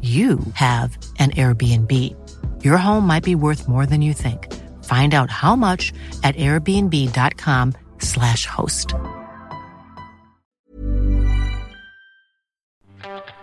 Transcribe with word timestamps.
you 0.00 0.38
have 0.54 0.96
an 1.18 1.32
Airbnb. 1.32 1.92
Your 2.62 2.76
home 2.76 3.04
might 3.04 3.24
be 3.24 3.34
worth 3.34 3.66
more 3.66 3.84
than 3.84 4.00
you 4.00 4.14
think. 4.14 4.54
Find 4.84 5.12
out 5.14 5.28
how 5.28 5.56
much 5.56 5.92
at 6.22 6.36
airbnb.com/slash 6.36 8.46
host. 8.46 8.94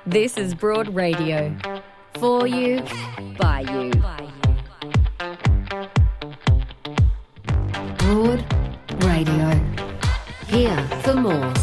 This 0.06 0.38
is 0.38 0.54
Broad 0.54 0.88
Radio. 0.96 1.54
For 2.20 2.48
you, 2.48 2.82
by 3.38 3.60
you. 3.62 3.92
Broad 7.98 8.46
Radio. 9.04 9.50
Here 10.48 10.88
for 11.02 11.16
more. 11.16 11.54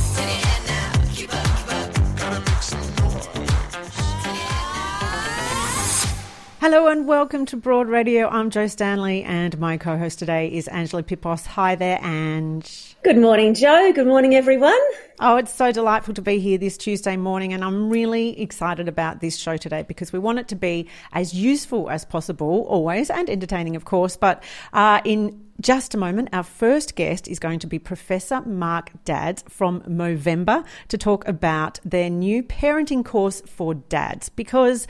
Hello 6.62 6.86
and 6.86 7.08
welcome 7.08 7.44
to 7.46 7.56
Broad 7.56 7.88
Radio. 7.88 8.28
I'm 8.28 8.48
Joe 8.48 8.68
Stanley 8.68 9.24
and 9.24 9.58
my 9.58 9.76
co 9.76 9.98
host 9.98 10.20
today 10.20 10.46
is 10.46 10.68
Angela 10.68 11.02
Pippos. 11.02 11.44
Hi 11.44 11.74
there, 11.74 11.98
Ange. 12.00 12.94
Good 13.02 13.18
morning, 13.18 13.54
Joe. 13.54 13.92
Good 13.92 14.06
morning, 14.06 14.36
everyone. 14.36 14.78
Oh, 15.18 15.38
it's 15.38 15.52
so 15.52 15.72
delightful 15.72 16.14
to 16.14 16.22
be 16.22 16.38
here 16.38 16.58
this 16.58 16.76
Tuesday 16.76 17.16
morning, 17.16 17.52
and 17.52 17.64
I'm 17.64 17.90
really 17.90 18.40
excited 18.40 18.86
about 18.86 19.20
this 19.20 19.36
show 19.36 19.56
today 19.56 19.82
because 19.82 20.12
we 20.12 20.20
want 20.20 20.38
it 20.38 20.46
to 20.48 20.54
be 20.54 20.88
as 21.12 21.34
useful 21.34 21.90
as 21.90 22.04
possible, 22.04 22.64
always, 22.68 23.10
and 23.10 23.28
entertaining, 23.28 23.74
of 23.74 23.84
course. 23.84 24.16
But 24.16 24.44
uh, 24.72 25.00
in 25.04 25.44
just 25.60 25.94
a 25.94 25.98
moment, 25.98 26.28
our 26.32 26.44
first 26.44 26.94
guest 26.94 27.26
is 27.26 27.40
going 27.40 27.58
to 27.58 27.66
be 27.66 27.80
Professor 27.80 28.40
Mark 28.42 28.92
Dadds 29.04 29.42
from 29.48 29.80
Movember 29.80 30.64
to 30.88 30.96
talk 30.96 31.26
about 31.26 31.80
their 31.84 32.08
new 32.08 32.44
parenting 32.44 33.04
course 33.04 33.40
for 33.46 33.74
dads 33.74 34.28
because 34.28 34.86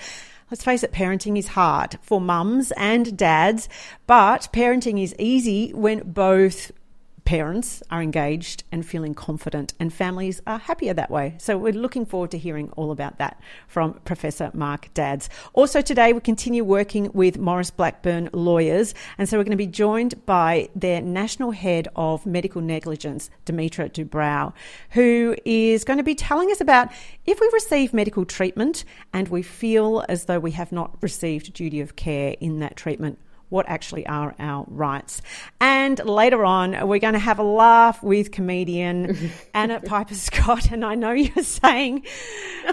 let's 0.52 0.62
face 0.62 0.82
it, 0.82 0.92
parenting 0.92 1.38
is 1.38 1.48
hard 1.48 1.98
for 2.02 2.20
mums 2.20 2.72
and 2.72 3.16
dads, 3.16 3.70
but 4.06 4.50
parenting 4.52 5.02
is 5.02 5.14
easy 5.18 5.72
when 5.72 6.00
both 6.00 6.70
parents 7.24 7.82
are 7.90 8.02
engaged 8.02 8.64
and 8.72 8.84
feeling 8.84 9.14
confident, 9.14 9.74
and 9.78 9.92
families 9.92 10.40
are 10.46 10.58
happier 10.58 10.94
that 10.94 11.10
way. 11.10 11.34
So, 11.38 11.56
we're 11.56 11.72
looking 11.72 12.04
forward 12.04 12.30
to 12.32 12.38
hearing 12.38 12.70
all 12.76 12.90
about 12.90 13.18
that 13.18 13.40
from 13.66 13.94
Professor 14.04 14.50
Mark 14.54 14.88
Dadds. 14.94 15.28
Also, 15.52 15.80
today 15.80 16.12
we 16.12 16.20
continue 16.20 16.64
working 16.64 17.10
with 17.12 17.38
Maurice 17.38 17.70
Blackburn 17.70 18.28
lawyers, 18.32 18.94
and 19.18 19.28
so 19.28 19.36
we're 19.38 19.44
going 19.44 19.50
to 19.52 19.56
be 19.56 19.66
joined 19.66 20.24
by 20.26 20.68
their 20.74 21.00
National 21.00 21.50
Head 21.50 21.88
of 21.96 22.26
Medical 22.26 22.60
Negligence, 22.60 23.30
Dimitra 23.46 23.90
Dubrow, 23.90 24.52
who 24.90 25.36
is 25.44 25.84
going 25.84 25.98
to 25.98 26.02
be 26.02 26.14
telling 26.14 26.50
us 26.50 26.60
about 26.60 26.90
if 27.26 27.40
we 27.40 27.48
receive 27.52 27.92
medical 27.92 28.24
treatment 28.24 28.84
and 29.12 29.28
we 29.28 29.42
feel 29.42 30.04
as 30.08 30.24
though 30.24 30.38
we 30.38 30.52
have 30.52 30.72
not 30.72 30.96
received 31.00 31.52
duty 31.52 31.80
of 31.80 31.96
care 31.96 32.36
in 32.40 32.58
that 32.60 32.76
treatment 32.76 33.18
what 33.52 33.68
actually 33.68 34.06
are 34.06 34.34
our 34.38 34.64
rights. 34.66 35.20
And 35.60 36.02
later 36.04 36.44
on, 36.44 36.88
we're 36.88 36.98
going 36.98 37.12
to 37.12 37.20
have 37.20 37.38
a 37.38 37.44
laugh 37.44 38.02
with 38.02 38.32
comedian 38.32 39.30
Anna 39.54 39.78
Piper 39.80 40.14
Scott. 40.14 40.72
And 40.72 40.84
I 40.84 40.94
know 40.94 41.12
you're 41.12 41.44
saying 41.44 42.04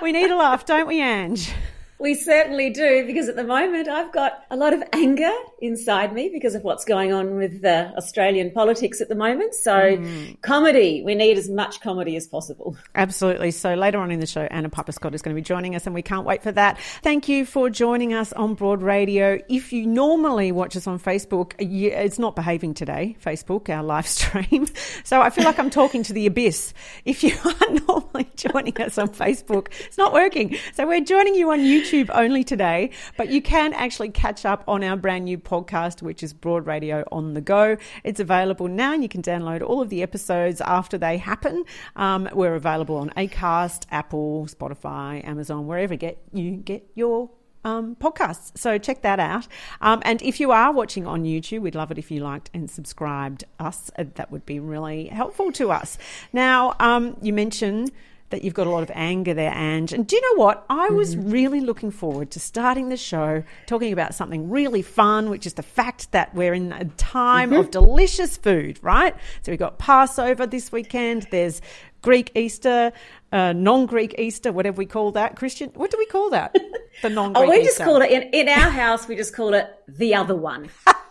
we 0.02 0.14
need 0.14 0.32
a 0.32 0.38
laugh, 0.38 0.66
don't 0.66 0.88
we, 0.88 1.02
Ange? 1.02 1.52
We 2.00 2.16
certainly 2.16 2.70
do, 2.70 3.06
because 3.06 3.28
at 3.28 3.36
the 3.36 3.44
moment 3.44 3.90
I've 3.90 4.14
got 4.14 4.46
a 4.50 4.56
lot 4.56 4.74
of 4.74 4.82
anger 4.94 5.34
inside 5.62 6.14
me 6.14 6.30
because 6.30 6.56
of 6.56 6.64
what's 6.64 6.86
going 6.86 7.12
on 7.12 7.36
with 7.36 7.66
uh, 7.66 7.92
Australian 7.98 8.52
politics 8.52 9.02
at 9.02 9.10
the 9.10 9.16
moment. 9.16 9.54
So, 9.54 9.74
mm. 9.74 10.42
comedy, 10.42 11.04
we 11.04 11.14
need 11.14 11.38
as 11.38 11.50
much 11.50 11.82
comedy 11.82 12.16
as 12.16 12.26
possible. 12.26 12.78
Absolutely. 12.96 13.52
So, 13.52 13.74
later 13.74 14.00
on 14.00 14.12
in 14.12 14.22
the 14.22 14.26
show, 14.26 14.44
Anna 14.44 14.70
Piper 14.70 14.94
Scott 14.94 15.14
is 15.14 15.22
going 15.22 15.36
to 15.36 15.42
be 15.42 15.44
joining 15.44 15.76
us, 15.76 15.86
and 15.86 15.94
we 15.94 16.02
can't 16.02 16.26
wait 16.26 16.42
for 16.42 16.54
that. 16.54 16.80
Thank 17.04 17.28
you 17.28 17.46
for 17.46 17.70
joining 17.70 18.14
us 18.14 18.32
on 18.32 18.54
Broad 18.54 18.82
Radio. 18.82 19.38
If 19.50 19.74
you 19.74 19.86
normally 19.86 20.54
watch 20.54 20.78
us 20.78 20.88
on 20.88 21.00
Facebook, 21.00 21.54
it's 21.60 22.18
not 22.18 22.34
behaving 22.34 22.76
today, 22.76 23.18
Facebook, 23.22 23.68
our 23.68 23.84
live 23.84 24.08
stream. 24.18 24.68
So, 25.04 25.22
I 25.22 25.30
feel 25.32 25.44
like 25.44 25.60
I'm 25.60 25.70
talking 25.70 26.04
to 26.04 26.14
the 26.14 26.28
abyss. 26.28 26.74
If 27.04 27.26
you 27.26 27.36
are 27.44 27.74
normally 27.88 28.30
joining 28.38 28.82
us 28.82 28.98
on 28.98 29.10
Facebook, 29.10 29.68
it's 29.82 29.98
not 29.98 30.14
working. 30.14 30.56
So, 30.74 30.88
we're 30.88 31.02
joining 31.02 31.36
you 31.36 31.52
on 31.52 31.60
YouTube 31.60 31.89
YouTube 31.90 32.10
only 32.14 32.44
today, 32.44 32.92
but 33.18 33.30
you 33.30 33.42
can 33.42 33.74
actually 33.74 34.10
catch 34.10 34.46
up 34.46 34.64
on 34.68 34.84
our 34.84 34.96
brand 34.96 35.26
new 35.26 35.38
podcast, 35.38 36.02
which 36.02 36.22
is 36.22 36.34
Broad 36.34 36.68
Radio 36.68 37.04
on 37.12 37.34
the 37.34 37.42
Go. 37.42 37.78
It's 38.04 38.20
available 38.20 38.68
now, 38.68 38.94
and 38.94 39.02
you 39.02 39.10
can 39.10 39.22
download 39.22 39.62
all 39.62 39.82
of 39.82 39.90
the 39.90 40.04
episodes 40.04 40.62
after 40.62 40.98
they 40.98 41.18
happen. 41.18 41.66
Um, 41.96 42.30
we're 42.34 42.56
available 42.56 42.98
on 42.98 43.10
Acast, 43.12 43.86
Apple, 43.90 44.48
Spotify, 44.48 45.26
Amazon, 45.28 45.66
wherever 45.66 45.96
get 45.96 46.20
you 46.32 46.52
get 46.58 46.88
your 46.94 47.32
um, 47.66 47.96
podcasts. 47.96 48.58
So 48.58 48.78
check 48.78 49.02
that 49.02 49.20
out. 49.20 49.48
Um, 49.82 50.02
and 50.06 50.22
if 50.22 50.40
you 50.40 50.52
are 50.52 50.72
watching 50.72 51.08
on 51.08 51.24
YouTube, 51.24 51.62
we'd 51.62 51.76
love 51.76 51.92
it 51.92 51.98
if 51.98 52.12
you 52.12 52.22
liked 52.22 52.50
and 52.54 52.70
subscribed 52.70 53.46
us. 53.60 53.90
That 53.98 54.32
would 54.32 54.46
be 54.46 54.60
really 54.60 55.08
helpful 55.08 55.52
to 55.54 55.72
us. 55.72 55.98
Now, 56.34 56.76
um, 56.80 57.18
you 57.22 57.34
mentioned 57.34 57.92
that 58.30 58.44
you've 58.44 58.54
got 58.54 58.68
a 58.68 58.70
lot 58.70 58.84
of 58.84 58.92
anger 58.94 59.34
there, 59.34 59.54
Ange. 59.54 59.94
And 59.94 60.06
do 60.06 60.16
you 60.16 60.22
know 60.22 60.44
what? 60.44 60.66
I 60.70 60.90
was 60.90 61.16
mm-hmm. 61.16 61.32
really 61.32 61.62
looking 61.62 61.92
forward 61.92 62.32
to 62.32 62.40
starting 62.40 62.90
the 62.90 62.98
show 62.98 63.44
talking 63.66 63.92
about 63.92 64.14
something 64.14 64.50
really 64.50 64.82
fun, 64.82 65.30
which 65.30 65.46
is 65.46 65.54
the 65.54 65.64
fact 65.64 66.12
that 66.12 66.34
we're 66.36 66.54
in 66.54 66.72
a 66.72 66.86
time 66.86 67.52
mm-hmm. 67.52 67.60
of 67.60 67.72
delicious 67.72 68.38
food, 68.38 68.80
right? 68.82 69.16
So 69.42 69.52
we've 69.52 69.60
got 69.60 69.80
Passover 69.80 70.46
this 70.46 70.72
weekend. 70.72 71.28
There's 71.32 71.62
Greek 72.02 72.32
Easter, 72.36 72.92
uh, 73.32 73.54
non-Greek 73.54 74.18
Easter, 74.18 74.52
whatever 74.52 74.78
we 74.78 74.86
call 74.86 75.12
that. 75.12 75.36
Christian, 75.36 75.70
what 75.76 75.92
do 75.92 75.98
we 75.98 76.06
call 76.06 76.30
that? 76.32 76.56
The 77.02 77.10
non-Greek. 77.10 77.48
oh, 77.48 77.50
we 77.50 77.64
just 77.64 77.80
call 77.80 78.02
it 78.02 78.12
in, 78.12 78.24
in 78.34 78.50
our 78.50 78.70
house. 78.70 79.08
We 79.08 79.16
just 79.16 79.34
call 79.34 79.54
it 79.54 79.74
the 79.88 80.16
other 80.16 80.36
one. 80.36 80.70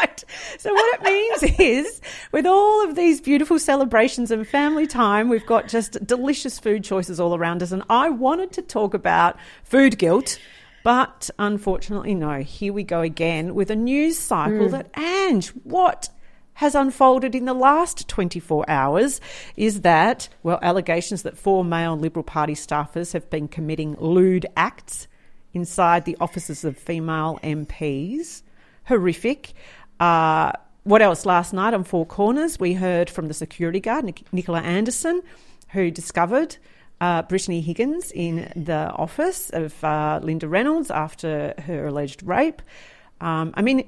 right. 0.00 0.24
So 0.58 0.72
what 0.72 0.94
it 0.94 1.02
means 1.02 1.42
is, 1.58 2.00
with 2.32 2.46
all 2.46 2.88
of 2.88 2.96
these 2.96 3.20
beautiful 3.20 3.58
celebrations 3.58 4.30
and 4.30 4.46
family 4.46 4.86
time, 4.86 5.28
we've 5.28 5.46
got 5.46 5.68
just 5.68 6.04
delicious 6.06 6.58
food 6.58 6.84
choices 6.84 7.20
all 7.20 7.34
around 7.34 7.62
us. 7.62 7.72
And 7.72 7.82
I 7.88 8.10
wanted 8.10 8.52
to 8.52 8.62
talk 8.62 8.94
about 8.94 9.36
food 9.64 9.98
guilt. 9.98 10.38
But 10.82 11.28
unfortunately, 11.38 12.14
no. 12.14 12.40
Here 12.40 12.72
we 12.72 12.84
go 12.84 13.00
again 13.02 13.54
with 13.54 13.70
a 13.70 13.76
news 13.76 14.18
cycle 14.18 14.68
mm. 14.68 14.70
that, 14.70 14.90
Ange, 14.96 15.48
what 15.64 16.08
has 16.54 16.74
unfolded 16.74 17.34
in 17.34 17.44
the 17.44 17.54
last 17.54 18.08
24 18.08 18.68
hours 18.68 19.20
is 19.56 19.82
that, 19.82 20.28
well, 20.42 20.58
allegations 20.62 21.22
that 21.22 21.36
four 21.36 21.64
male 21.64 21.96
Liberal 21.96 22.22
Party 22.22 22.54
staffers 22.54 23.12
have 23.12 23.28
been 23.30 23.48
committing 23.48 23.94
lewd 23.98 24.46
acts 24.56 25.06
inside 25.52 26.04
the 26.04 26.16
offices 26.20 26.64
of 26.64 26.78
female 26.78 27.38
MPs. 27.42 28.42
Horrific. 28.84 29.52
Uh, 30.00 30.52
what 30.84 31.02
else? 31.02 31.26
Last 31.26 31.52
night 31.52 31.74
on 31.74 31.84
Four 31.84 32.06
Corners, 32.06 32.58
we 32.58 32.72
heard 32.72 33.10
from 33.10 33.28
the 33.28 33.34
security 33.34 33.80
guard, 33.80 34.04
Nic- 34.04 34.32
Nicola 34.32 34.60
Anderson, 34.60 35.22
who 35.68 35.90
discovered 35.90 36.56
uh, 37.00 37.22
Brittany 37.22 37.60
Higgins 37.60 38.10
in 38.12 38.50
the 38.56 38.90
office 38.92 39.50
of 39.50 39.82
uh, 39.84 40.20
Linda 40.22 40.48
Reynolds 40.48 40.90
after 40.90 41.54
her 41.66 41.86
alleged 41.86 42.22
rape. 42.22 42.62
Um, 43.20 43.52
I 43.54 43.62
mean, 43.62 43.86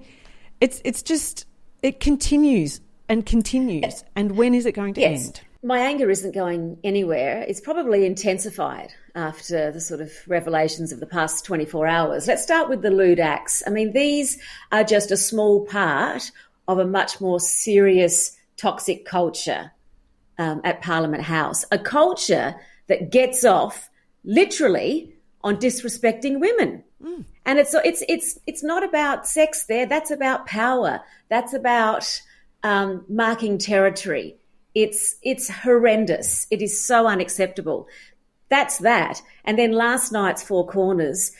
it's 0.61 0.81
it's 0.85 1.03
just 1.03 1.47
it 1.82 1.99
continues 2.00 2.81
and 3.08 3.25
continues. 3.26 4.05
And 4.15 4.37
when 4.37 4.55
is 4.55 4.67
it 4.67 4.73
going 4.73 4.94
to 4.94 5.00
Yes. 5.00 5.26
end? 5.26 5.41
My 5.64 5.79
anger 5.79 6.11
isn't 6.11 6.35
going 6.35 6.79
anywhere. 6.82 7.44
It's 7.47 7.61
probably 7.61 8.05
intensified 8.05 8.93
after 9.14 9.70
the 9.70 9.81
sort 9.81 10.00
of 10.00 10.12
revelations 10.26 10.91
of 10.91 10.99
the 10.99 11.06
past 11.06 11.44
24 11.44 11.87
hours. 11.87 12.26
Let's 12.26 12.43
start 12.43 12.69
with 12.69 12.82
the 12.82 12.91
lewd 12.91 13.20
acts. 13.20 13.62
I 13.64 13.70
mean, 13.70 13.93
these 13.93 14.43
are 14.73 14.82
just 14.82 15.12
a 15.12 15.17
small 15.17 15.64
part 15.67 16.32
of 16.67 16.79
a 16.79 16.85
much 16.85 17.20
more 17.20 17.38
serious 17.38 18.37
toxic 18.56 19.05
culture 19.05 19.70
um, 20.38 20.61
at 20.64 20.82
Parliament 20.82 21.23
House, 21.23 21.65
a 21.70 21.79
culture 21.79 22.56
that 22.88 23.12
gets 23.12 23.44
off 23.44 23.88
literally 24.25 25.15
on 25.44 25.56
disrespecting 25.56 26.41
women. 26.41 26.82
And 27.44 27.58
it's 27.58 27.75
it's 27.75 28.03
it's 28.08 28.38
it's 28.47 28.62
not 28.62 28.85
about 28.85 29.26
sex 29.26 29.67
there. 29.67 29.87
That's 29.87 30.11
about 30.11 30.47
power. 30.47 31.00
That's 31.29 31.55
about 31.55 32.20
um, 32.62 33.05
marking 33.08 33.58
territory. 33.58 34.37
It's 34.75 35.17
it's 35.23 35.49
horrendous. 35.49 36.47
It 36.51 36.63
is 36.63 36.85
so 36.85 37.07
unacceptable. 37.07 37.89
That's 38.49 38.79
that. 38.79 39.23
And 39.45 39.59
then 39.59 39.73
last 39.73 40.13
night's 40.13 40.43
Four 40.43 40.67
Corners 40.67 41.33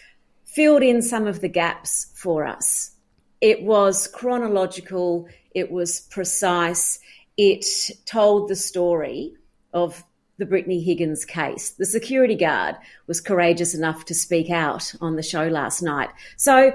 filled 0.44 0.82
in 0.82 1.02
some 1.02 1.26
of 1.26 1.40
the 1.40 1.49
gaps 1.49 2.12
for 2.14 2.46
us. 2.46 2.93
It 3.40 3.62
was 3.62 4.06
chronological. 4.06 5.29
It 5.55 5.70
was 5.70 6.00
precise. 6.00 6.99
It 7.37 7.67
told 8.06 8.49
the 8.49 8.56
story 8.56 9.35
of 9.73 10.05
the 10.38 10.46
Brittany 10.46 10.82
Higgins 10.82 11.25
case. 11.25 11.70
The 11.70 11.87
security 11.87 12.35
guard 12.35 12.76
was 13.06 13.20
courageous 13.20 13.75
enough 13.75 14.05
to 14.06 14.14
speak 14.14 14.50
out 14.50 14.94
on 15.00 15.17
the 15.17 15.23
show 15.23 15.49
last 15.49 15.82
night. 15.82 16.11
So, 16.37 16.73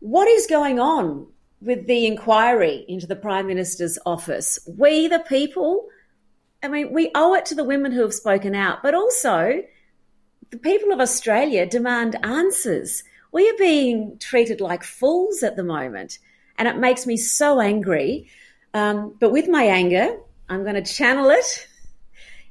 what 0.00 0.28
is 0.28 0.46
going 0.46 0.78
on 0.78 1.26
with 1.60 1.86
the 1.86 2.06
inquiry 2.06 2.84
into 2.88 3.06
the 3.06 3.16
Prime 3.16 3.46
Minister's 3.46 3.98
office? 4.06 4.58
We, 4.66 5.08
the 5.08 5.20
people, 5.20 5.88
I 6.62 6.68
mean, 6.68 6.92
we 6.92 7.10
owe 7.14 7.34
it 7.34 7.46
to 7.46 7.54
the 7.54 7.64
women 7.64 7.92
who 7.92 8.02
have 8.02 8.14
spoken 8.14 8.54
out, 8.54 8.82
but 8.82 8.94
also 8.94 9.62
the 10.50 10.58
people 10.58 10.92
of 10.92 11.00
Australia 11.00 11.66
demand 11.66 12.16
answers. 12.24 13.04
We 13.32 13.48
are 13.48 13.58
being 13.58 14.18
treated 14.18 14.60
like 14.60 14.82
fools 14.84 15.42
at 15.42 15.56
the 15.56 15.64
moment, 15.64 16.18
and 16.56 16.66
it 16.66 16.76
makes 16.76 17.06
me 17.06 17.16
so 17.16 17.60
angry. 17.60 18.28
Um, 18.74 19.14
but 19.20 19.32
with 19.32 19.48
my 19.48 19.64
anger, 19.64 20.18
I'm 20.48 20.62
going 20.62 20.82
to 20.82 20.92
channel 20.92 21.30
it 21.30 21.68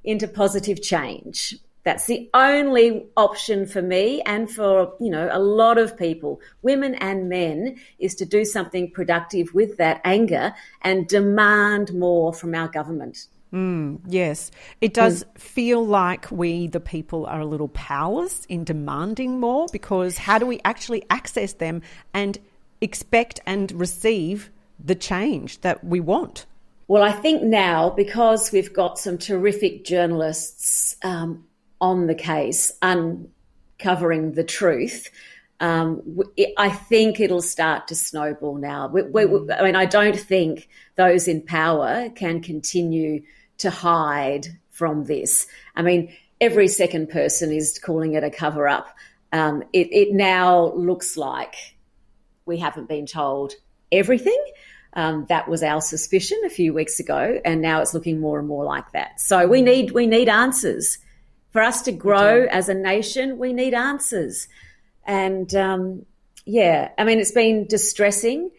into 0.03 0.27
positive 0.27 0.81
change. 0.81 1.55
That's 1.87 2.05
the 2.05 2.29
only 2.33 3.05
option 3.15 3.65
for 3.65 3.81
me 3.81 4.21
and 4.25 4.51
for, 4.51 4.93
you 4.99 5.09
know, 5.09 5.29
a 5.31 5.39
lot 5.39 5.77
of 5.77 5.95
people, 5.95 6.41
women 6.61 6.95
and 6.95 7.29
men, 7.29 7.79
is 7.97 8.13
to 8.15 8.25
do 8.25 8.43
something 8.43 8.91
productive 8.91 9.53
with 9.53 9.77
that 9.77 10.01
anger 10.03 10.53
and 10.81 11.07
demand 11.07 11.93
more 11.93 12.33
from 12.33 12.53
our 12.53 12.67
government. 12.67 13.27
Yes, 13.53 14.51
it 14.81 14.93
does 14.93 15.23
feel 15.35 15.85
like 15.85 16.29
we, 16.29 16.67
the 16.67 16.81
people, 16.81 17.25
are 17.25 17.39
a 17.39 17.45
little 17.45 17.69
powerless 17.69 18.43
in 18.49 18.65
demanding 18.65 19.39
more 19.39 19.67
because 19.71 20.17
how 20.17 20.37
do 20.37 20.45
we 20.45 20.59
actually 20.65 21.05
access 21.09 21.53
them 21.53 21.81
and 22.13 22.37
expect 22.81 23.39
and 23.45 23.71
receive 23.71 24.51
the 24.83 24.95
change 24.95 25.61
that 25.61 25.85
we 25.85 26.01
want? 26.01 26.47
Well, 26.89 27.03
I 27.03 27.13
think 27.13 27.43
now, 27.43 27.89
because 27.89 28.51
we've 28.51 28.73
got 28.73 28.99
some 28.99 29.17
terrific 29.17 29.85
journalists 29.85 30.97
um, 31.03 31.45
on 31.79 32.07
the 32.07 32.15
case 32.15 32.71
uncovering 32.81 34.33
the 34.33 34.43
truth, 34.43 35.09
um, 35.59 36.23
I 36.57 36.69
think 36.69 37.19
it'll 37.19 37.41
start 37.41 37.87
to 37.87 37.95
snowball 37.95 38.55
now. 38.55 38.87
We, 38.87 39.03
we, 39.03 39.51
I 39.51 39.63
mean, 39.63 39.75
I 39.75 39.85
don't 39.85 40.17
think 40.17 40.69
those 40.95 41.27
in 41.27 41.41
power 41.41 42.09
can 42.09 42.41
continue 42.41 43.23
to 43.59 43.71
hide 43.71 44.47
from 44.69 45.05
this. 45.05 45.47
I 45.75 45.81
mean, 45.81 46.13
every 46.39 46.67
second 46.67 47.09
person 47.09 47.51
is 47.51 47.79
calling 47.79 48.13
it 48.13 48.23
a 48.23 48.29
cover 48.29 48.67
up. 48.67 48.95
Um, 49.31 49.63
it, 49.73 49.91
it 49.91 50.13
now 50.13 50.71
looks 50.73 51.17
like 51.17 51.55
we 52.45 52.57
haven't 52.57 52.87
been 52.87 53.07
told 53.07 53.53
everything. 53.91 54.41
Um, 54.93 55.25
that 55.29 55.47
was 55.47 55.63
our 55.63 55.81
suspicion 55.81 56.39
a 56.45 56.49
few 56.49 56.73
weeks 56.73 56.99
ago, 56.99 57.39
and 57.43 57.61
now 57.61 57.81
it's 57.81 57.93
looking 57.93 58.19
more 58.19 58.39
and 58.39 58.47
more 58.47 58.63
like 58.63 58.91
that. 58.93 59.19
So 59.19 59.47
we 59.47 59.61
need 59.61 59.91
we 59.91 60.07
need 60.07 60.29
answers 60.29 60.97
for 61.57 61.63
us 61.63 61.81
to 61.81 61.91
grow 61.91 62.45
as 62.51 62.69
a 62.69 62.75
nation. 62.75 63.39
We 63.39 63.51
need 63.51 63.73
answers, 63.73 64.47
and 65.07 65.51
um, 65.55 66.05
yeah, 66.45 66.89
I 66.99 67.03
mean 67.03 67.17
it's 67.17 67.31
been 67.31 67.65
distressing, 67.65 68.51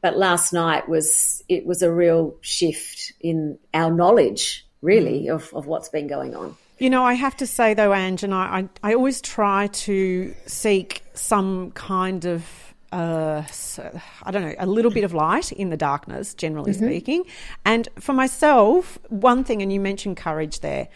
but 0.00 0.16
last 0.16 0.54
night 0.54 0.88
was 0.88 1.44
it 1.50 1.66
was 1.66 1.82
a 1.82 1.92
real 1.92 2.36
shift 2.40 3.12
in 3.20 3.58
our 3.74 3.90
knowledge, 3.90 4.66
really, 4.80 5.28
of, 5.28 5.52
of 5.52 5.66
what's 5.66 5.90
been 5.90 6.06
going 6.06 6.34
on. 6.34 6.56
You 6.78 6.88
know, 6.88 7.04
I 7.04 7.12
have 7.12 7.36
to 7.36 7.46
say 7.46 7.74
though, 7.74 7.92
Ange, 7.92 8.24
and 8.24 8.32
I, 8.32 8.68
I, 8.82 8.92
I 8.92 8.94
always 8.94 9.20
try 9.20 9.66
to 9.66 10.34
seek 10.46 11.02
some 11.12 11.72
kind 11.72 12.24
of, 12.24 12.46
uh, 12.92 13.44
so- 13.44 14.00
I 14.22 14.30
don't 14.30 14.42
know, 14.42 14.54
a 14.58 14.66
little 14.66 14.90
bit 14.90 15.04
of 15.04 15.12
light 15.12 15.52
in 15.52 15.68
the 15.68 15.76
darkness, 15.76 16.32
generally 16.32 16.72
speaking. 16.72 17.24
And 17.66 17.90
for 17.98 18.14
myself, 18.14 18.98
one 19.10 19.44
thing, 19.44 19.60
and 19.60 19.70
you 19.70 19.80
mentioned 19.80 20.16
courage 20.16 20.60
there, 20.60 20.88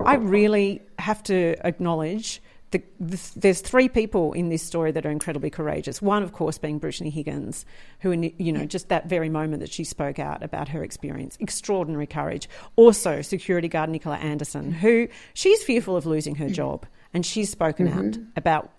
I 0.00 0.14
really 0.14 0.82
have 0.98 1.22
to 1.24 1.56
acknowledge. 1.64 2.40
The, 2.70 2.82
the, 3.00 3.18
there's 3.34 3.62
three 3.62 3.88
people 3.88 4.34
in 4.34 4.50
this 4.50 4.62
story 4.62 4.92
that 4.92 5.06
are 5.06 5.10
incredibly 5.10 5.48
courageous. 5.48 6.02
One, 6.02 6.22
of 6.22 6.34
course, 6.34 6.58
being 6.58 6.78
Brittany 6.78 7.08
Higgins, 7.08 7.64
who, 8.00 8.10
in, 8.10 8.30
you 8.36 8.52
know, 8.52 8.66
just 8.66 8.90
that 8.90 9.08
very 9.08 9.30
moment 9.30 9.60
that 9.60 9.72
she 9.72 9.84
spoke 9.84 10.18
out 10.18 10.42
about 10.42 10.68
her 10.68 10.84
experience, 10.84 11.38
extraordinary 11.40 12.06
courage. 12.06 12.46
Also, 12.76 13.22
security 13.22 13.68
guard 13.68 13.88
Nicola 13.88 14.16
Anderson, 14.16 14.70
who 14.70 15.08
she's 15.32 15.62
fearful 15.64 15.96
of 15.96 16.04
losing 16.04 16.34
her 16.34 16.48
mm. 16.48 16.52
job, 16.52 16.84
and 17.14 17.24
she's 17.24 17.50
spoken 17.50 17.88
mm-hmm. 17.88 17.98
out 17.98 18.18
about, 18.36 18.70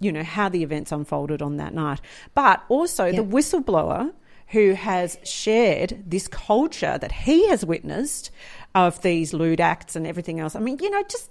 you 0.00 0.10
know, 0.10 0.22
how 0.24 0.48
the 0.48 0.62
events 0.62 0.90
unfolded 0.90 1.42
on 1.42 1.58
that 1.58 1.74
night. 1.74 2.00
But 2.34 2.64
also 2.70 3.12
the 3.12 3.22
whistleblower 3.22 4.10
who 4.48 4.72
has 4.72 5.18
shared 5.24 6.02
this 6.06 6.28
culture 6.28 6.96
that 6.98 7.12
he 7.12 7.48
has 7.48 7.64
witnessed 7.64 8.30
of 8.74 9.00
these 9.02 9.32
lewd 9.32 9.60
acts 9.60 9.94
and 9.94 10.06
everything 10.06 10.40
else. 10.40 10.56
I 10.56 10.60
mean, 10.60 10.78
you 10.80 10.90
know, 10.90 11.02
just 11.04 11.30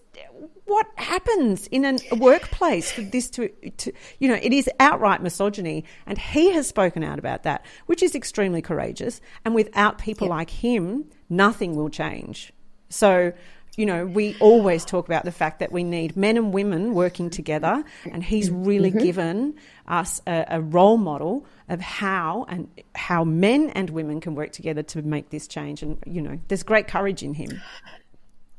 what 0.66 0.88
happens 0.96 1.68
in 1.68 1.84
an- 1.84 2.00
a 2.12 2.16
workplace 2.16 2.92
for 2.92 3.02
this 3.02 3.30
to, 3.32 3.50
to, 3.78 3.92
you 4.20 4.30
know, 4.30 4.40
it 4.42 4.54
is 4.54 4.70
outright 4.80 5.22
misogyny, 5.22 5.84
and 6.06 6.18
he 6.18 6.52
has 6.52 6.68
spoken 6.68 7.04
out 7.04 7.20
about 7.20 7.44
that, 7.44 7.66
which 7.86 8.02
is 8.02 8.16
extremely 8.16 8.62
courageous. 8.62 9.20
And 9.44 9.54
without 9.54 9.98
people 9.98 10.30
like 10.30 10.50
him, 10.50 11.06
nothing 11.30 11.76
will 11.76 11.90
change. 11.90 12.54
So, 12.90 13.34
you 13.76 13.86
know, 13.86 14.06
we 14.06 14.38
always 14.40 14.86
talk 14.86 15.08
about 15.08 15.26
the 15.26 15.32
fact 15.32 15.60
that 15.60 15.72
we 15.72 15.84
need 15.84 16.16
men 16.16 16.38
and 16.38 16.54
women 16.54 16.94
working 16.94 17.30
together, 17.30 17.84
and 18.10 18.24
he's 18.24 18.50
really 18.50 18.92
mm-hmm. 18.92 19.00
given 19.00 19.56
us 19.88 20.22
a, 20.28 20.46
a 20.48 20.62
role 20.62 20.98
model 20.98 21.46
of 21.70 21.82
how 21.82 22.46
and 22.50 22.68
how 22.96 23.24
men 23.24 23.70
and 23.72 23.90
women 23.90 24.20
can 24.20 24.36
work 24.36 24.52
together 24.52 24.84
to 24.84 25.02
make 25.02 25.30
this 25.30 25.48
change. 25.48 25.82
And 25.82 25.98
you 26.06 26.22
know, 26.22 26.40
there's 26.48 26.64
great 26.64 26.88
courage 26.88 27.24
in 27.24 27.34
him. 27.34 27.62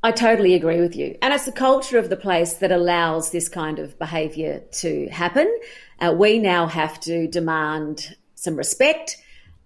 I 0.03 0.13
totally 0.13 0.55
agree 0.55 0.81
with 0.81 0.95
you. 0.97 1.17
And 1.23 1.33
it's 1.33 1.47
the 1.47 1.53
culture 1.53 1.99
of 1.99 2.11
the 2.11 2.17
place 2.17 2.55
that 2.55 2.71
allows 2.71 3.31
this 3.31 3.49
kind 3.49 3.79
of 3.79 3.99
behaviour 3.99 4.61
to 4.73 5.09
happen. 5.09 5.51
Uh, 5.99 6.15
we 6.17 6.39
now 6.39 6.67
have 6.67 7.01
to 7.01 7.27
demand 7.27 8.15
some 8.35 8.57
respect 8.57 9.17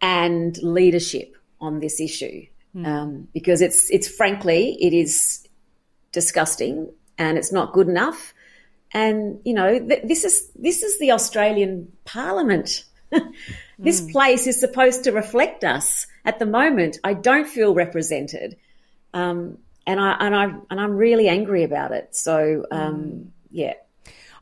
and 0.00 0.56
leadership 0.62 1.36
on 1.60 1.80
this 1.80 2.00
issue 2.00 2.46
um, 2.84 3.28
because 3.32 3.60
it's 3.60 3.90
it's 3.90 4.08
frankly 4.08 4.76
it 4.80 4.92
is 4.92 5.46
disgusting 6.12 6.92
and 7.16 7.38
it's 7.38 7.52
not 7.52 7.72
good 7.72 7.88
enough. 7.88 8.34
And 8.92 9.40
you 9.44 9.54
know 9.54 9.78
th- 9.78 10.02
this 10.04 10.24
is 10.24 10.50
this 10.54 10.82
is 10.82 10.98
the 10.98 11.12
Australian 11.12 11.92
Parliament. 12.04 12.84
this 13.78 14.00
place 14.10 14.46
is 14.46 14.58
supposed 14.58 15.04
to 15.04 15.12
reflect 15.12 15.64
us. 15.64 16.06
At 16.24 16.38
the 16.38 16.46
moment, 16.46 16.98
I 17.04 17.14
don't 17.14 17.46
feel 17.48 17.74
represented. 17.74 18.56
Um, 19.14 19.58
and 19.86 19.98
I 19.98 20.12
and 20.20 20.36
I 20.36 20.44
and 20.70 20.80
I'm 20.80 20.96
really 20.96 21.28
angry 21.28 21.64
about 21.64 21.92
it. 21.92 22.14
So 22.14 22.66
um, 22.70 23.32
yeah, 23.50 23.74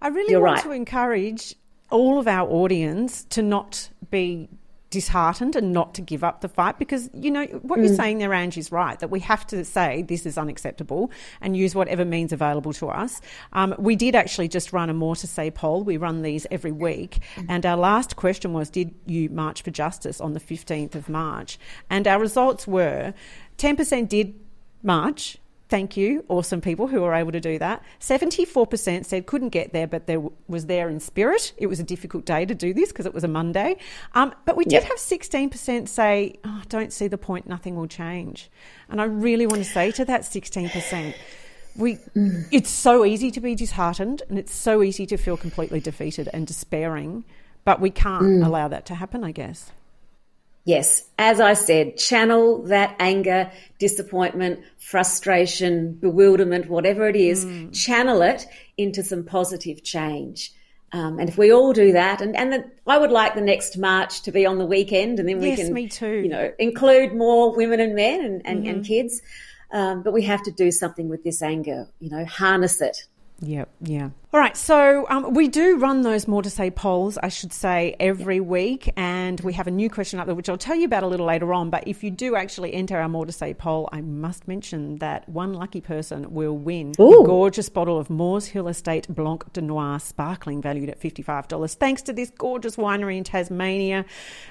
I 0.03 0.09
really 0.09 0.33
You're 0.33 0.41
want 0.41 0.57
right. 0.57 0.65
to 0.65 0.73
encourage 0.73 1.55
all 1.91 2.19
of 2.19 2.27
our 2.27 2.51
audience 2.51 3.25
to 3.31 3.43
not 3.43 3.89
be 4.11 4.49
disheartened 4.91 5.57
and 5.57 5.73
not 5.73 5.95
to 5.95 6.01
give 6.01 6.23
up 6.23 6.41
the 6.41 6.49
fight 6.49 6.79
because 6.79 7.11
you 7.13 7.31
know 7.31 7.45
what 7.63 7.81
you're 7.81 7.95
saying 7.95 8.19
there 8.19 8.33
Ange 8.33 8.57
is 8.57 8.71
right 8.71 8.99
that 9.01 9.11
we 9.11 9.19
have 9.21 9.45
to 9.49 9.65
say 9.65 10.03
this 10.03 10.25
is 10.25 10.39
unacceptable 10.39 11.11
and 11.41 11.57
use 11.57 11.75
whatever 11.75 12.05
means 12.05 12.33
available 12.33 12.73
to 12.75 12.89
us. 12.89 13.21
Um, 13.53 13.75
we 13.79 13.97
did 13.97 14.15
actually 14.15 14.49
just 14.49 14.73
run 14.73 14.89
a 14.89 14.95
more 14.95 15.17
to 15.17 15.27
say 15.27 15.51
poll. 15.51 15.83
We 15.83 15.97
run 15.97 16.23
these 16.23 16.47
every 16.51 16.73
week. 16.73 17.21
And 17.49 17.67
our 17.67 17.77
last 17.77 18.17
question 18.17 18.53
was 18.53 18.71
did 18.71 18.95
you 19.07 19.29
march 19.29 19.63
for 19.63 19.71
justice 19.71 20.21
on 20.21 20.35
the 20.35 20.41
15th 20.41 20.95
of 20.95 21.09
March? 21.09 21.59
And 21.91 22.07
our 22.07 22.21
results 22.21 22.67
were 22.67 23.13
10% 23.59 24.09
did 24.09 24.35
march 24.83 25.39
Thank 25.69 25.97
you, 25.97 26.25
awesome 26.29 26.61
people 26.61 26.87
who 26.87 27.01
were 27.01 27.13
able 27.13 27.33
to 27.33 27.41
do 27.41 27.59
that. 27.59 27.83
74% 27.99 29.05
said 29.05 29.27
couldn't 29.27 29.49
get 29.49 29.73
there, 29.73 29.89
but 29.89 30.07
there 30.07 30.23
was 30.47 30.67
there 30.67 30.89
in 30.89 31.01
spirit. 31.01 31.53
It 31.57 31.67
was 31.67 31.81
a 31.81 31.83
difficult 31.83 32.25
day 32.25 32.47
to 32.47 32.55
do 32.55 32.73
this 32.73 32.91
because 32.91 33.05
it 33.05 33.13
was 33.13 33.25
a 33.25 33.29
Monday. 33.29 33.77
Um, 34.15 34.33
but 34.45 34.57
we 34.57 34.63
did 34.65 34.75
Yep. 34.75 34.85
have 34.85 34.99
16% 34.99 35.89
say, 35.89 36.37
oh, 36.45 36.63
don't 36.69 36.93
see 36.93 37.09
the 37.09 37.19
point, 37.19 37.49
nothing 37.49 37.75
will 37.75 37.89
change. 37.89 38.49
And 38.89 39.01
I 39.01 39.05
really 39.05 39.47
want 39.47 39.65
to 39.65 39.69
say 39.69 39.91
to 39.93 40.05
that 40.05 40.21
16%, 40.23 41.15
we, 41.75 41.99
it's 42.53 42.71
so 42.71 43.05
easy 43.05 43.33
to 43.33 43.41
be 43.41 43.57
disheartened 43.57 44.23
and 44.29 44.39
it's 44.39 44.55
so 44.55 44.85
easy 44.85 45.05
to 45.07 45.17
feel 45.17 45.37
completely 45.37 45.81
defeated 45.81 46.29
and 46.33 46.47
despairing, 46.47 47.25
but 47.65 47.81
we 47.81 47.91
can't 47.91 48.43
allow 48.45 48.69
that 48.69 48.87
to 48.87 48.95
happen, 48.95 49.25
I 49.25 49.33
guess. 49.33 49.73
Yes, 50.67 51.05
as 51.17 51.39
I 51.39 51.55
said, 51.55 51.97
channel 51.97 52.65
that 52.65 52.97
anger, 52.99 53.53
disappointment, 53.79 54.65
frustration, 54.79 55.95
bewilderment, 55.95 56.69
whatever 56.69 57.09
it 57.09 57.15
is, 57.15 57.47
channel 57.73 58.21
it 58.21 58.47
into 58.77 59.05
some 59.05 59.23
positive 59.25 59.85
change. 59.85 60.53
Um, 60.93 61.21
and 61.21 61.29
if 61.29 61.39
we 61.39 61.53
all 61.53 61.73
do 61.73 61.93
that, 61.93 62.21
and, 62.21 62.35
and 62.37 62.53
the, 62.53 62.65
I 62.85 62.99
would 62.99 63.13
like 63.13 63.37
the 63.37 63.41
next 63.43 63.79
march 63.79 64.23
to 64.23 64.33
be 64.33 64.45
on 64.45 64.59
the 64.59 64.67
weekend, 64.67 65.21
and 65.21 65.29
then 65.29 65.39
we 65.39 65.51
Yes, 65.51 65.61
can, 65.61 65.73
me 65.73 65.89
too. 65.89 66.17
you 66.23 66.29
know, 66.29 66.53
include 66.59 67.15
more 67.15 67.55
women 67.55 67.79
and 67.79 67.95
men 67.95 68.25
and, 68.25 68.43
and, 68.45 68.67
and 68.67 68.85
kids. 68.85 69.23
Um, 69.71 70.03
but 70.03 70.13
we 70.13 70.23
have 70.23 70.43
to 70.45 70.51
do 70.51 70.73
something 70.73 71.09
with 71.09 71.23
this 71.23 71.43
anger, 71.43 71.89
you 72.01 72.11
know, 72.11 72.25
harness 72.25 72.81
it. 72.81 73.05
Yep, 73.41 73.69
yeah. 73.83 74.11
All 74.33 74.41
right, 74.41 74.57
so 74.57 75.07
um, 75.11 75.35
we 75.35 75.49
do 75.49 75.77
run 75.77 76.01
those 76.01 76.27
more 76.27 76.43
to 76.43 76.49
say 76.49 76.71
polls, 76.71 77.19
I 77.19 77.29
should 77.29 77.53
say, 77.53 77.95
every 78.01 78.41
week, 78.41 78.91
and 78.97 79.39
we 79.41 79.53
have 79.53 79.67
a 79.67 79.71
new 79.71 79.91
question 79.91 80.19
up 80.19 80.25
there, 80.25 80.35
which 80.35 80.49
I'll 80.49 80.57
tell 80.57 80.75
you 80.75 80.87
about 80.87 81.03
a 81.03 81.07
little 81.07 81.27
later 81.27 81.53
on. 81.53 81.69
But 81.69 81.87
if 81.87 82.03
you 82.03 82.11
do 82.11 82.35
actually 82.35 82.73
enter 82.73 82.99
our 82.99 83.11
more 83.11 83.27
to 83.27 83.33
say 83.33 83.53
poll, 83.53 83.91
I 83.93 84.01
must 84.01 84.49
mention 84.49 84.99
that 84.99 85.29
one 85.29 85.53
lucky 85.53 85.83
person 85.83 86.33
will 86.33 86.57
win 86.57 86.95
Ooh. 86.99 87.23
a 87.23 87.27
gorgeous 87.27 87.69
bottle 87.69 87.99
of 87.99 88.09
Moores 88.09 88.47
Hill 88.47 88.69
Estate 88.69 89.07
Blanc 89.09 89.53
de 89.53 89.61
Noir, 89.61 90.01
sparkling, 90.01 90.63
valued 90.63 90.89
at 90.89 90.99
fifty-five 90.99 91.47
dollars. 91.47 91.75
Thanks 91.75 92.01
to 92.03 92.15
this 92.15 92.31
gorgeous 92.31 92.77
winery 92.77 93.19
in 93.19 93.25
Tasmania, 93.25 94.07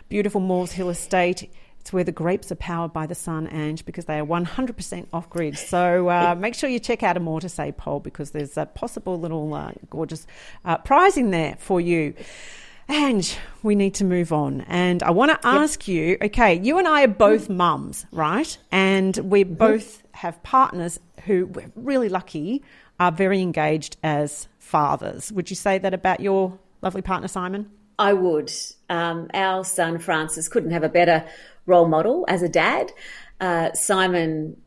beautiful 0.10 0.42
Moores 0.42 0.72
Hill 0.72 0.90
Estate. 0.90 1.52
It's 1.86 1.94
where 1.94 2.04
the 2.04 2.12
grapes 2.12 2.52
are 2.52 2.56
powered 2.56 2.94
by 2.94 3.06
the 3.06 3.14
sun, 3.14 3.46
Ange, 3.46 3.86
because 3.86 4.06
they 4.06 4.18
are 4.18 4.26
100% 4.26 5.06
off 5.14 5.30
grid. 5.30 5.56
So 5.56 6.10
uh, 6.10 6.36
make 6.40 6.56
sure 6.56 6.68
you 6.68 6.80
check 6.80 7.04
out 7.04 7.16
a 7.16 7.20
more 7.20 7.40
to 7.40 7.48
say 7.48 7.72
poll 7.74 8.00
because 8.00 8.32
there's 8.32 8.58
a 8.58 8.66
possible 8.66 9.20
little 9.20 9.54
uh, 9.54 9.72
gorgeous 9.92 10.26
uh, 10.66 10.80
prize 10.80 11.16
in 11.16 11.30
there 11.30 11.58
for 11.60 11.80
you. 11.80 12.16
Ange, 12.90 13.38
we 13.62 13.76
need 13.76 13.94
to 13.96 14.04
move 14.04 14.34
on. 14.34 14.62
And 14.62 15.04
I 15.04 15.12
want 15.12 15.40
to 15.40 15.48
ask 15.48 15.88
you 15.88 16.18
okay, 16.24 16.60
you 16.60 16.80
and 16.80 16.88
I 16.88 17.04
are 17.04 17.08
both 17.08 17.50
mums, 17.50 18.08
right? 18.12 18.58
And 18.72 19.16
we 19.18 19.44
both 19.44 20.02
have 20.14 20.42
partners 20.42 21.00
who 21.26 21.46
we're 21.46 21.72
really 21.76 22.10
lucky 22.10 22.64
are 23.00 23.12
very 23.12 23.44
engaged 23.44 23.98
as 24.02 24.48
fathers. 24.58 25.32
Would 25.32 25.52
you 25.52 25.56
say 25.56 25.78
that 25.78 25.94
about 25.94 26.20
your 26.20 26.58
lovely 26.82 27.04
partner, 27.04 27.28
Simon? 27.28 27.70
I 27.98 28.14
would. 28.14 28.52
Um, 28.90 29.30
our 29.34 29.64
son 29.64 30.00
Francis 30.00 30.48
couldn't 30.48 30.72
have 30.72 30.84
a 30.84 30.90
better 30.90 31.26
role 31.66 31.88
model 31.88 32.26
as 32.28 32.42
a 32.42 32.50
dad. 32.50 32.92
Uh, 33.40 33.74
Simon 33.74 34.58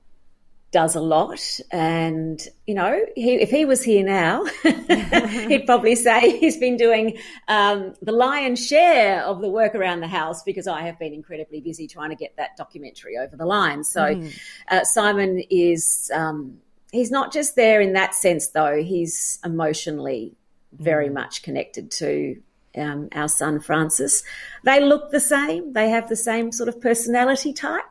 does 0.71 0.95
a 0.95 1.00
lot, 1.00 1.40
and 1.71 2.47
you 2.67 2.75
know, 2.75 3.00
he, 3.14 3.35
if 3.37 3.50
he 3.50 3.64
was 3.64 3.83
here 3.83 4.05
now, 4.05 4.45
he'd 4.62 5.64
probably 5.64 5.95
say 5.95 6.38
he's 6.38 6.59
been 6.59 6.76
doing 6.76 7.17
um, 7.49 7.95
the 8.02 8.12
lion's 8.12 8.64
share 8.64 9.23
of 9.23 9.40
the 9.40 9.49
work 9.49 9.75
around 9.75 10.00
the 10.00 10.09
house 10.09 10.43
because 10.43 10.67
I 10.67 10.83
have 10.83 10.99
been 10.99 11.14
incredibly 11.14 11.61
busy 11.61 11.88
trying 11.88 12.11
to 12.11 12.17
get 12.17 12.37
that 12.37 12.57
documentary 12.57 13.17
over 13.17 13.35
the 13.35 13.47
line. 13.47 13.83
So, 13.85 14.23
uh, 14.69 14.85
Simon 14.85 15.43
is. 15.50 16.11
Um, 16.14 16.59
he's 16.93 17.11
not 17.11 17.33
just 17.33 17.57
there 17.57 17.81
in 17.81 17.95
that 17.95 18.14
sense, 18.14 18.49
though. 18.49 18.83
He's 18.83 19.38
emotionally 19.45 20.37
very 20.73 21.09
much 21.09 21.43
connected 21.43 21.90
to 21.93 22.40
um, 22.76 23.08
our 23.12 23.28
son 23.28 23.60
Francis. 23.60 24.22
They 24.64 24.80
look 24.80 25.10
the 25.10 25.20
same. 25.20 25.72
They 25.72 25.90
have 25.90 26.08
the 26.08 26.16
same 26.16 26.52
sort 26.52 26.68
of 26.68 26.80
personality 26.80 27.52
type. 27.52 27.84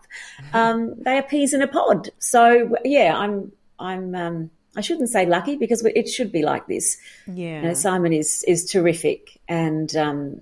Um, 0.53 0.95
they 1.01 1.17
are 1.17 1.23
peas 1.23 1.53
in 1.53 1.61
a 1.61 1.67
pod. 1.67 2.09
So 2.19 2.75
yeah, 2.83 3.17
I'm 3.17 3.51
I'm 3.79 4.15
um, 4.15 4.51
I 4.75 4.81
shouldn't 4.81 5.09
say 5.09 5.25
lucky 5.25 5.55
because 5.55 5.83
it 5.83 6.07
should 6.07 6.31
be 6.31 6.43
like 6.43 6.67
this. 6.67 6.97
Yeah. 7.25 7.61
You 7.61 7.67
know, 7.69 7.73
Simon 7.73 8.13
is 8.13 8.43
is 8.47 8.69
terrific, 8.69 9.39
and 9.47 9.95
um, 9.95 10.41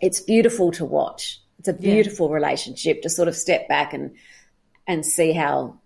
it's 0.00 0.20
beautiful 0.20 0.72
to 0.72 0.84
watch. 0.84 1.40
It's 1.58 1.68
a 1.68 1.72
beautiful 1.72 2.28
relationship 2.28 3.00
to 3.02 3.08
sort 3.08 3.28
of 3.28 3.36
step 3.36 3.68
back 3.68 3.94
and 3.94 4.14
and 4.86 5.06
see 5.06 5.32
how 5.32 5.78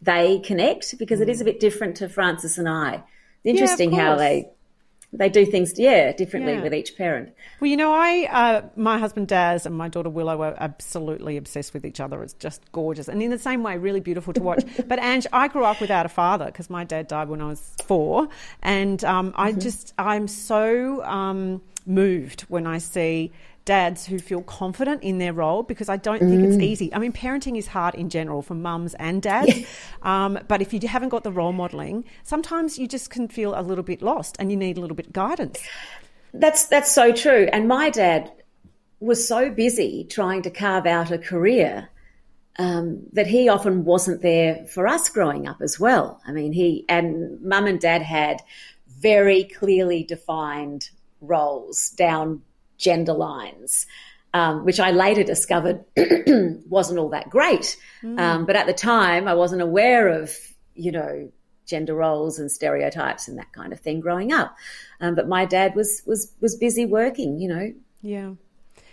they 0.00 0.40
connect 0.40 0.98
because 0.98 1.20
it 1.20 1.28
is 1.28 1.40
a 1.40 1.44
bit 1.44 1.60
different 1.60 1.96
to 1.96 2.08
Francis 2.08 2.58
and 2.58 2.68
I. 2.68 3.02
Interesting 3.44 3.92
how 3.92 4.16
they 4.16 4.48
they 5.12 5.28
do 5.28 5.44
things, 5.44 5.78
yeah, 5.78 6.12
differently 6.12 6.54
Yeah. 6.54 6.62
with 6.62 6.72
each 6.72 6.96
parent. 6.96 7.34
Well, 7.60 7.68
you 7.70 7.76
know, 7.76 7.92
I, 7.92 8.28
uh, 8.30 8.62
my 8.76 8.98
husband 8.98 9.28
Daz 9.28 9.66
and 9.66 9.74
my 9.76 9.88
daughter 9.88 10.08
Willow 10.08 10.40
are 10.42 10.56
absolutely 10.58 11.36
obsessed 11.36 11.74
with 11.74 11.84
each 11.84 12.00
other. 12.00 12.22
It's 12.22 12.32
just 12.34 12.62
gorgeous. 12.72 13.08
And 13.08 13.22
in 13.22 13.30
the 13.30 13.38
same 13.38 13.62
way, 13.62 13.76
really 13.76 14.00
beautiful 14.00 14.32
to 14.32 14.42
watch. 14.42 14.64
but 14.88 14.98
Ange, 14.98 15.26
I 15.32 15.48
grew 15.48 15.64
up 15.64 15.80
without 15.80 16.06
a 16.06 16.08
father 16.08 16.46
because 16.46 16.70
my 16.70 16.84
dad 16.84 17.08
died 17.08 17.28
when 17.28 17.42
I 17.42 17.48
was 17.48 17.74
four. 17.84 18.28
And 18.62 19.04
um, 19.04 19.34
I 19.36 19.52
just, 19.52 19.92
I'm 19.98 20.28
so 20.28 21.04
um, 21.04 21.60
moved 21.84 22.42
when 22.42 22.66
I 22.66 22.78
see 22.78 23.32
dads 23.64 24.06
who 24.06 24.18
feel 24.18 24.42
confident 24.42 25.02
in 25.02 25.18
their 25.18 25.32
role 25.32 25.62
because 25.62 25.88
I 25.88 25.96
don't 25.96 26.18
think 26.18 26.44
it's 26.44 26.56
easy. 26.56 26.92
I 26.92 26.98
mean, 26.98 27.12
parenting 27.12 27.56
is 27.56 27.68
hard 27.68 27.94
in 27.94 28.10
general 28.10 28.42
for 28.42 28.54
mums 28.54 28.94
and 28.94 29.22
dads. 29.22 29.66
Um, 30.02 30.38
but 30.48 30.60
if 30.60 30.72
you 30.72 30.80
haven't 30.88 31.10
got 31.10 31.22
the 31.22 31.30
role 31.30 31.52
modelling, 31.52 32.04
sometimes 32.24 32.76
you 32.76 32.88
just 32.88 33.08
can 33.08 33.28
feel 33.28 33.58
a 33.58 33.62
little 33.62 33.84
bit 33.84 34.02
lost 34.02 34.36
and 34.40 34.50
you 34.50 34.56
need 34.56 34.76
a 34.76 34.80
little 34.80 34.96
bit 34.96 35.06
of 35.06 35.12
guidance. 35.12 35.62
That's 36.34 36.66
that's 36.66 36.90
so 36.90 37.12
true. 37.12 37.48
And 37.52 37.68
my 37.68 37.90
dad 37.90 38.32
was 38.98 39.26
so 39.26 39.50
busy 39.50 40.04
trying 40.10 40.42
to 40.42 40.50
carve 40.50 40.86
out 40.86 41.12
a 41.12 41.18
career 41.18 41.88
um, 42.58 43.04
that 43.12 43.26
he 43.26 43.48
often 43.48 43.84
wasn't 43.84 44.22
there 44.22 44.64
for 44.66 44.86
us 44.88 45.08
growing 45.08 45.46
up 45.46 45.60
as 45.60 45.78
well. 45.78 46.20
I 46.26 46.32
mean, 46.32 46.52
he 46.52 46.84
and 46.88 47.40
mum 47.42 47.66
and 47.66 47.80
dad 47.80 48.02
had 48.02 48.42
very 48.88 49.44
clearly 49.44 50.04
defined 50.04 50.90
roles 51.20 51.90
down 51.90 52.42
gender 52.82 53.14
lines. 53.14 53.86
Um, 54.34 54.64
which 54.64 54.80
I 54.80 54.92
later 54.92 55.22
discovered 55.24 55.84
wasn't 56.66 56.98
all 56.98 57.10
that 57.10 57.28
great. 57.28 57.76
Um, 58.18 58.46
but 58.46 58.56
at 58.56 58.66
the 58.66 58.72
time, 58.72 59.28
I 59.28 59.34
wasn't 59.34 59.60
aware 59.60 60.08
of, 60.08 60.34
you 60.74 60.90
know, 60.90 61.30
gender 61.66 61.94
roles 61.94 62.38
and 62.38 62.50
stereotypes 62.50 63.28
and 63.28 63.36
that 63.36 63.52
kind 63.52 63.74
of 63.74 63.80
thing 63.80 64.00
growing 64.00 64.32
up. 64.32 64.56
Um, 65.02 65.14
but 65.14 65.28
my 65.28 65.44
dad 65.44 65.74
was 65.74 66.02
was 66.06 66.32
was 66.40 66.56
busy 66.56 66.86
working, 66.86 67.38
you 67.40 67.48
know, 67.48 67.74
Yeah. 68.00 68.32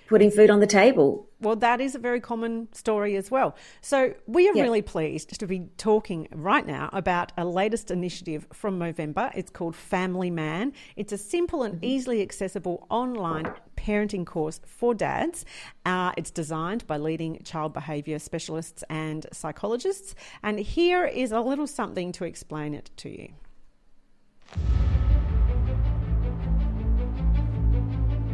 Putting 0.09 0.31
food 0.31 0.49
on 0.49 0.59
the 0.59 0.67
table. 0.67 1.27
Well, 1.39 1.55
that 1.57 1.79
is 1.79 1.93
a 1.93 1.99
very 1.99 2.19
common 2.19 2.67
story 2.73 3.15
as 3.15 3.29
well. 3.29 3.55
So, 3.79 4.13
we 4.25 4.49
are 4.49 4.53
Yeah. 4.55 4.63
really 4.63 4.81
pleased 4.81 5.39
to 5.39 5.45
be 5.45 5.69
talking 5.77 6.27
right 6.31 6.65
now 6.65 6.89
about 6.91 7.31
a 7.37 7.45
latest 7.45 7.91
initiative 7.91 8.47
from 8.51 8.79
Movember. 8.79 9.31
It's 9.35 9.51
called 9.51 9.75
Family 9.75 10.31
Man. 10.31 10.73
It's 10.95 11.13
a 11.13 11.17
simple 11.17 11.61
and 11.61 11.81
easily 11.85 12.23
accessible 12.23 12.87
online 12.89 13.53
parenting 13.77 14.25
course 14.25 14.59
for 14.65 14.95
dads. 14.95 15.45
Uh, 15.85 16.11
it's 16.17 16.31
designed 16.31 16.87
by 16.87 16.97
leading 16.97 17.39
child 17.43 17.71
behaviour 17.73 18.17
specialists 18.17 18.83
and 18.89 19.27
psychologists. 19.31 20.15
And 20.41 20.59
here 20.59 21.05
is 21.05 21.31
a 21.31 21.39
little 21.39 21.67
something 21.67 22.11
to 22.13 22.25
explain 22.25 22.73
it 22.73 22.89
to 22.97 23.09
you. 23.09 23.29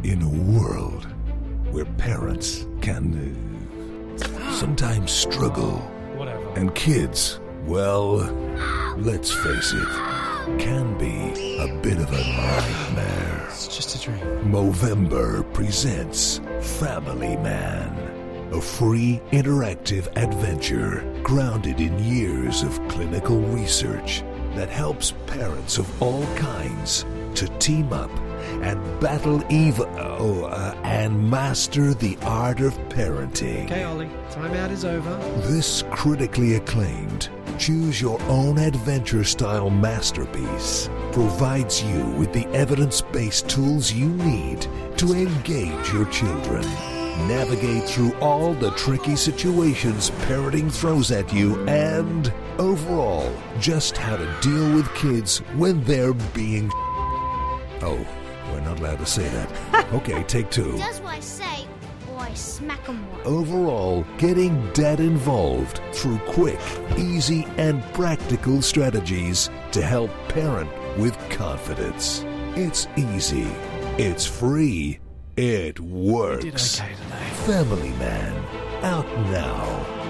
In 0.02 0.22
a 0.22 0.28
world 0.28 1.08
where 1.76 1.84
parents 1.98 2.66
can 2.80 3.12
sometimes 4.52 5.12
struggle, 5.12 5.76
and 6.56 6.74
kids, 6.74 7.38
well, 7.66 8.16
let's 8.96 9.30
face 9.30 9.74
it, 9.74 9.88
can 10.58 10.96
be 10.96 11.58
a 11.58 11.78
bit 11.82 11.98
of 11.98 12.10
a 12.10 12.16
nightmare. 12.16 13.46
It's 13.48 13.68
just 13.68 13.94
a 13.94 14.06
dream. 14.06 14.20
Movember 14.50 15.52
presents 15.52 16.40
Family 16.62 17.36
Man, 17.36 17.92
a 18.54 18.60
free 18.62 19.20
interactive 19.32 20.06
adventure 20.16 21.04
grounded 21.22 21.78
in 21.78 21.98
years 22.02 22.62
of 22.62 22.80
clinical 22.88 23.38
research 23.40 24.22
that 24.54 24.70
helps 24.70 25.12
parents 25.26 25.76
of 25.76 26.02
all 26.02 26.24
kinds 26.36 27.04
to 27.34 27.46
team 27.58 27.92
up 27.92 28.10
and 28.62 29.00
battle 29.00 29.42
evil 29.50 29.86
oh, 29.98 30.44
uh, 30.44 30.74
and 30.84 31.30
master 31.30 31.94
the 31.94 32.16
art 32.22 32.60
of 32.60 32.74
parenting. 32.88 33.64
Okay, 33.64 33.84
Ollie, 33.84 34.10
timeout 34.30 34.70
is 34.70 34.84
over. 34.84 35.16
This 35.48 35.82
critically 35.90 36.54
acclaimed, 36.54 37.28
choose 37.58 38.00
your 38.00 38.20
own 38.22 38.58
adventure 38.58 39.24
style 39.24 39.70
masterpiece 39.70 40.88
provides 41.12 41.82
you 41.82 42.04
with 42.18 42.30
the 42.34 42.46
evidence 42.48 43.00
based 43.00 43.48
tools 43.48 43.90
you 43.90 44.10
need 44.10 44.66
to 44.98 45.14
engage 45.14 45.92
your 45.92 46.04
children. 46.10 46.62
navigate 47.26 47.84
through 47.84 48.12
all 48.18 48.52
the 48.52 48.70
tricky 48.72 49.16
situations 49.16 50.10
parenting 50.26 50.70
throws 50.70 51.10
at 51.10 51.32
you, 51.32 51.56
and 51.66 52.32
overall, 52.58 53.32
just 53.58 53.96
how 53.96 54.16
to 54.16 54.36
deal 54.42 54.74
with 54.74 54.94
kids 54.94 55.38
when 55.56 55.82
they're 55.84 56.12
being. 56.34 56.70
Oh, 57.80 58.06
we're 58.52 58.60
not 58.60 58.78
allowed 58.80 58.98
to 58.98 59.06
say 59.06 59.28
that. 59.28 59.86
Okay, 59.92 60.22
take 60.24 60.50
two. 60.50 60.76
Does 60.78 61.00
what 61.00 61.14
I 61.14 61.20
say, 61.20 61.66
or 62.12 62.18
I 62.20 62.34
smack 62.34 62.88
'em 62.88 63.08
one. 63.12 63.20
Overall, 63.24 64.04
getting 64.18 64.68
dad 64.72 64.98
involved 65.00 65.80
through 65.92 66.18
quick, 66.26 66.58
easy, 66.98 67.46
and 67.56 67.82
practical 67.94 68.60
strategies 68.62 69.48
to 69.72 69.82
help 69.82 70.10
parent 70.28 70.68
with 70.98 71.16
confidence. 71.30 72.24
It's 72.56 72.88
easy. 72.96 73.46
It's 73.98 74.26
free. 74.26 74.98
It 75.36 75.78
works. 75.80 76.80
Family 77.46 77.90
Man. 77.90 78.34
Out 78.82 79.06
now. 79.30 80.05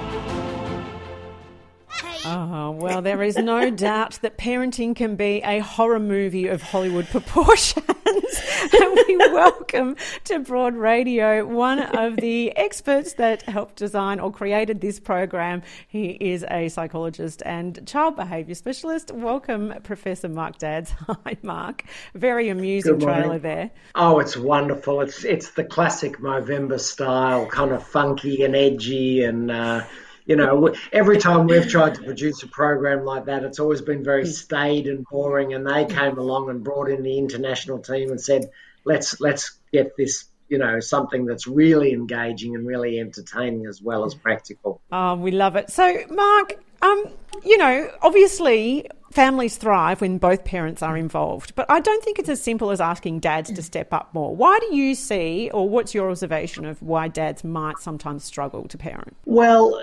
Oh, 2.28 2.73
well, 2.73 3.02
there 3.02 3.23
is 3.23 3.37
no 3.37 3.71
doubt 3.71 4.18
that 4.23 4.37
parenting 4.37 4.97
can 4.97 5.14
be 5.14 5.40
a 5.45 5.61
horror 5.61 6.00
movie 6.00 6.49
of 6.49 6.61
Hollywood 6.61 7.06
proportions. 7.06 7.87
and 8.73 8.99
we 9.06 9.16
welcome 9.16 9.95
to 10.25 10.40
Broad 10.40 10.75
Radio 10.75 11.47
one 11.47 11.78
of 11.78 12.16
the 12.16 12.56
experts 12.56 13.12
that 13.12 13.42
helped 13.42 13.76
design 13.76 14.18
or 14.18 14.33
created 14.33 14.80
this 14.80 14.99
program. 14.99 15.62
He 15.87 16.18
is 16.21 16.45
a 16.50 16.68
psychologist 16.68 17.45
and 17.47 17.87
child 17.87 18.16
behaviour 18.16 18.56
specialist. 18.56 19.12
Welcome, 19.12 19.75
Professor 19.85 20.28
Mark 20.28 20.59
Dadds. 20.59 20.90
Hi, 21.06 21.37
Mark. 21.42 21.85
Very 22.14 22.49
amusing 22.49 22.99
trailer 22.99 23.38
there. 23.38 23.71
Oh, 23.95 24.18
it's 24.18 24.37
wonderful. 24.37 25.00
It's 25.00 25.25
it's 25.25 25.52
the 25.52 25.62
classic 25.62 26.18
Movember 26.18 26.80
style, 26.80 27.47
kind 27.47 27.71
of 27.71 27.87
funky 27.87 28.42
and 28.42 28.56
edgy 28.56 29.23
and. 29.23 29.52
Uh, 29.52 29.85
you 30.26 30.35
know, 30.37 30.75
every 30.92 31.18
time 31.18 31.47
we've 31.47 31.68
tried 31.68 31.95
to 31.95 32.02
produce 32.02 32.42
a 32.42 32.49
program 32.49 33.04
like 33.04 33.26
that, 33.26 33.45
it's 33.45 33.61
always 33.61 33.80
been 33.80 34.02
very 34.02 34.26
staid 34.26 34.88
and 34.88 35.04
boring. 35.11 35.54
And 35.54 35.66
they 35.66 35.85
came 35.85 36.18
along 36.18 36.50
and 36.50 36.62
brought 36.62 36.90
in 36.90 37.02
the 37.02 37.16
international 37.16 37.78
team 37.78 38.11
and 38.11 38.21
said, 38.21 38.50
"Let's 38.85 39.21
let's 39.21 39.59
get 39.73 39.97
this." 39.97 40.25
You 40.49 40.59
know, 40.59 40.78
something 40.78 41.26
that's 41.26 41.49
really 41.49 41.92
engaging 41.92 42.54
and 42.54 42.64
really 42.64 43.00
entertaining 43.00 43.66
as 43.66 43.83
well 43.83 44.04
as 44.04 44.14
practical. 44.14 44.80
Oh, 44.92 45.16
we 45.16 45.33
love 45.33 45.56
it. 45.56 45.71
So, 45.71 46.04
Mark, 46.09 46.62
um, 46.83 47.06
you 47.45 47.59
know, 47.59 47.90
obviously 48.00 48.87
families 49.11 49.56
thrive 49.56 50.02
when 50.02 50.18
both 50.18 50.45
parents 50.45 50.83
are 50.83 50.97
involved, 50.97 51.54
but 51.56 51.68
I 51.68 51.80
don't 51.80 52.04
think 52.04 52.21
it's 52.21 52.28
as 52.28 52.40
simple 52.40 52.71
as 52.71 52.80
asking 52.80 53.21
dads 53.21 53.50
to 53.50 53.61
step 53.61 53.92
up 53.92 54.14
more. 54.14 54.37
Why 54.37 54.59
do 54.61 54.76
you 54.76 54.95
see, 54.95 55.50
or 55.52 55.68
what's 55.68 55.95
your 55.95 56.11
observation 56.11 56.64
of 56.64 56.80
why 56.80 57.09
dads 57.09 57.42
might 57.42 57.78
sometimes 57.78 58.23
struggle 58.23 58.68
to 58.68 58.78
parent? 58.78 59.16
Well, 59.25 59.83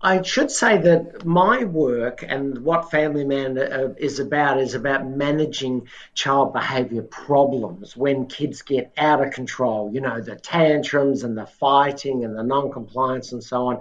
I 0.00 0.22
should 0.22 0.50
say 0.50 0.78
that 0.78 1.24
my 1.24 1.64
work 1.64 2.22
and 2.26 2.58
what 2.58 2.90
Family 2.90 3.24
Man 3.24 3.58
uh, 3.58 3.94
is 3.96 4.20
about 4.20 4.60
is 4.60 4.74
about 4.74 5.08
managing 5.08 5.88
child 6.14 6.52
behavior 6.52 7.02
problems 7.02 7.96
when 7.96 8.26
kids 8.26 8.62
get 8.62 8.92
out 8.96 9.26
of 9.26 9.32
control, 9.32 9.90
you 9.92 10.00
know, 10.00 10.20
the 10.20 10.36
tantrums 10.36 11.24
and 11.24 11.36
the 11.36 11.46
fighting 11.46 12.24
and 12.24 12.36
the 12.36 12.44
non 12.44 12.70
compliance 12.70 13.32
and 13.32 13.42
so 13.42 13.66
on. 13.68 13.80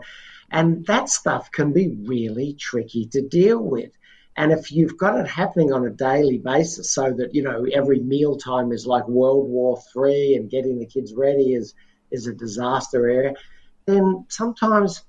And 0.49 0.85
that 0.87 1.09
stuff 1.09 1.51
can 1.51 1.73
be 1.73 1.89
really 1.89 2.53
tricky 2.53 3.05
to 3.07 3.21
deal 3.21 3.59
with. 3.59 3.91
And 4.35 4.51
if 4.51 4.71
you've 4.71 4.97
got 4.97 5.19
it 5.19 5.27
happening 5.27 5.73
on 5.73 5.85
a 5.85 5.91
daily 5.91 6.37
basis, 6.39 6.91
so 6.91 7.11
that, 7.11 7.35
you 7.35 7.43
know, 7.43 7.65
every 7.71 7.99
mealtime 7.99 8.71
is 8.71 8.87
like 8.87 9.07
World 9.07 9.47
War 9.49 9.79
Three 9.93 10.35
and 10.35 10.49
getting 10.49 10.79
the 10.79 10.85
kids 10.87 11.13
ready 11.13 11.53
is, 11.53 11.75
is 12.11 12.25
a 12.25 12.33
disaster 12.33 13.07
area, 13.07 13.33
then 13.85 14.25
sometimes 14.29 15.03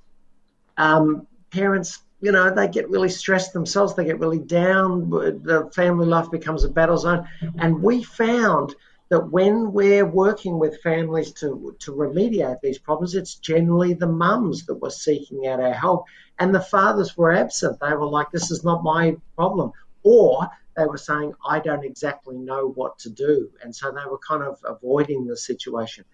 um, 0.78 1.26
parents, 1.50 1.99
you 2.20 2.32
know, 2.32 2.52
they 2.54 2.68
get 2.68 2.88
really 2.88 3.11
stressed 3.11 3.52
themselves. 3.52 3.94
They 3.94 4.04
get 4.04 4.18
really 4.18 4.38
down. 4.38 5.11
The 5.11 5.70
family 5.75 6.06
life 6.06 6.30
becomes 6.30 6.64
a 6.64 6.68
battle 6.68 6.97
zone. 6.97 7.28
And 7.58 7.82
we 7.82 8.02
found 8.02 8.75
that 9.11 9.30
when 9.30 9.73
we're 9.73 10.06
working 10.06 10.58
with 10.58 10.82
families 10.82 11.33
to, 11.33 11.74
to 11.81 11.92
remediate 11.92 12.61
these 12.61 12.79
problems, 12.79 13.14
it's 13.14 13.37
generally 13.37 13.94
the 13.94 14.07
mums 14.07 14.66
that 14.66 14.74
were 14.74 14.90
seeking 14.90 15.46
out 15.46 15.61
our 15.61 15.72
help. 15.72 16.05
And 16.38 16.55
the 16.55 16.61
fathers 16.61 17.16
were 17.16 17.33
absent. 17.33 17.81
They 17.81 17.94
were 17.94 18.07
like, 18.07 18.31
this 18.31 18.50
is 18.50 18.64
not 18.64 18.83
my 18.83 19.16
problem. 19.37 19.72
Or 20.02 20.48
they 20.76 20.85
were 20.85 20.98
saying, 20.98 21.35
I 21.46 21.59
don't 21.59 21.85
exactly 21.85 22.37
know 22.37 22.68
what 22.68 22.98
to 23.00 23.11
do. 23.11 23.50
And 23.62 23.74
so 23.74 23.90
they 23.90 24.09
were 24.09 24.18
kind 24.18 24.42
of 24.42 24.59
avoiding 24.64 25.26
the 25.26 25.37
situation. 25.37 26.05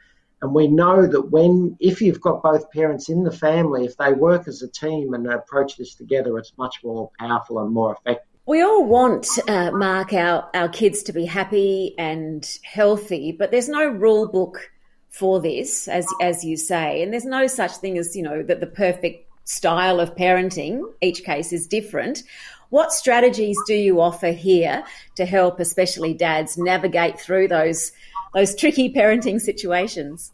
And 0.44 0.54
we 0.54 0.68
know 0.68 1.06
that 1.06 1.30
when, 1.30 1.74
if 1.80 2.02
you've 2.02 2.20
got 2.20 2.42
both 2.42 2.70
parents 2.70 3.08
in 3.08 3.24
the 3.24 3.32
family, 3.32 3.86
if 3.86 3.96
they 3.96 4.12
work 4.12 4.46
as 4.46 4.60
a 4.60 4.68
team 4.68 5.14
and 5.14 5.26
approach 5.26 5.78
this 5.78 5.94
together, 5.94 6.36
it's 6.36 6.52
much 6.58 6.84
more 6.84 7.10
powerful 7.18 7.60
and 7.60 7.72
more 7.72 7.94
effective. 7.94 8.28
We 8.44 8.60
all 8.60 8.84
want, 8.84 9.26
uh, 9.48 9.70
Mark, 9.70 10.12
our, 10.12 10.50
our 10.52 10.68
kids 10.68 11.02
to 11.04 11.14
be 11.14 11.24
happy 11.24 11.94
and 11.96 12.46
healthy, 12.62 13.32
but 13.32 13.52
there's 13.52 13.70
no 13.70 13.88
rule 13.88 14.28
book 14.28 14.70
for 15.08 15.40
this, 15.40 15.88
as, 15.88 16.06
as 16.20 16.44
you 16.44 16.58
say. 16.58 17.02
And 17.02 17.10
there's 17.10 17.24
no 17.24 17.46
such 17.46 17.72
thing 17.78 17.96
as, 17.96 18.14
you 18.14 18.22
know, 18.22 18.42
that 18.42 18.60
the 18.60 18.66
perfect 18.66 19.26
style 19.48 19.98
of 19.98 20.14
parenting, 20.14 20.82
each 21.00 21.24
case 21.24 21.54
is 21.54 21.66
different. 21.66 22.22
What 22.68 22.92
strategies 22.92 23.56
do 23.66 23.74
you 23.74 23.98
offer 23.98 24.32
here 24.32 24.84
to 25.14 25.24
help, 25.24 25.58
especially 25.58 26.12
dads, 26.12 26.58
navigate 26.58 27.18
through 27.18 27.48
those 27.48 27.92
those 28.34 28.54
tricky 28.56 28.92
parenting 28.92 29.40
situations? 29.40 30.32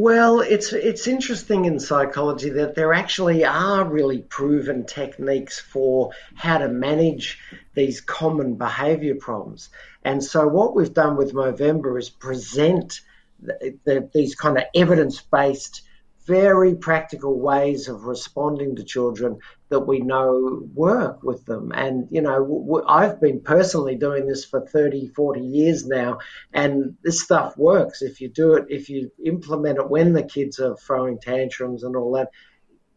Well, 0.00 0.42
it's 0.42 0.72
it's 0.72 1.08
interesting 1.08 1.64
in 1.64 1.80
psychology 1.80 2.50
that 2.50 2.76
there 2.76 2.94
actually 2.94 3.44
are 3.44 3.82
really 3.82 4.20
proven 4.20 4.86
techniques 4.86 5.58
for 5.58 6.12
how 6.36 6.58
to 6.58 6.68
manage 6.68 7.40
these 7.74 8.00
common 8.00 8.54
behavior 8.54 9.16
problems. 9.16 9.70
And 10.04 10.22
so 10.22 10.46
what 10.46 10.76
we've 10.76 10.94
done 10.94 11.16
with 11.16 11.34
Movember 11.34 11.98
is 11.98 12.10
present 12.10 13.00
the, 13.42 13.76
the, 13.82 14.08
these 14.14 14.36
kind 14.36 14.56
of 14.56 14.66
evidence-based 14.72 15.82
very 16.28 16.74
practical 16.74 17.40
ways 17.40 17.88
of 17.88 18.04
responding 18.04 18.76
to 18.76 18.84
children 18.84 19.38
that 19.70 19.80
we 19.80 19.98
know 19.98 20.62
work 20.74 21.22
with 21.22 21.44
them. 21.46 21.72
And, 21.74 22.06
you 22.10 22.20
know, 22.20 22.84
I've 22.86 23.18
been 23.18 23.40
personally 23.40 23.96
doing 23.96 24.26
this 24.26 24.44
for 24.44 24.60
30, 24.60 25.08
40 25.08 25.40
years 25.40 25.86
now, 25.86 26.18
and 26.52 26.94
this 27.02 27.22
stuff 27.22 27.56
works. 27.56 28.02
If 28.02 28.20
you 28.20 28.28
do 28.28 28.54
it, 28.54 28.66
if 28.68 28.90
you 28.90 29.10
implement 29.24 29.78
it 29.78 29.88
when 29.88 30.12
the 30.12 30.22
kids 30.22 30.60
are 30.60 30.76
throwing 30.76 31.18
tantrums 31.18 31.82
and 31.82 31.96
all 31.96 32.12
that, 32.12 32.30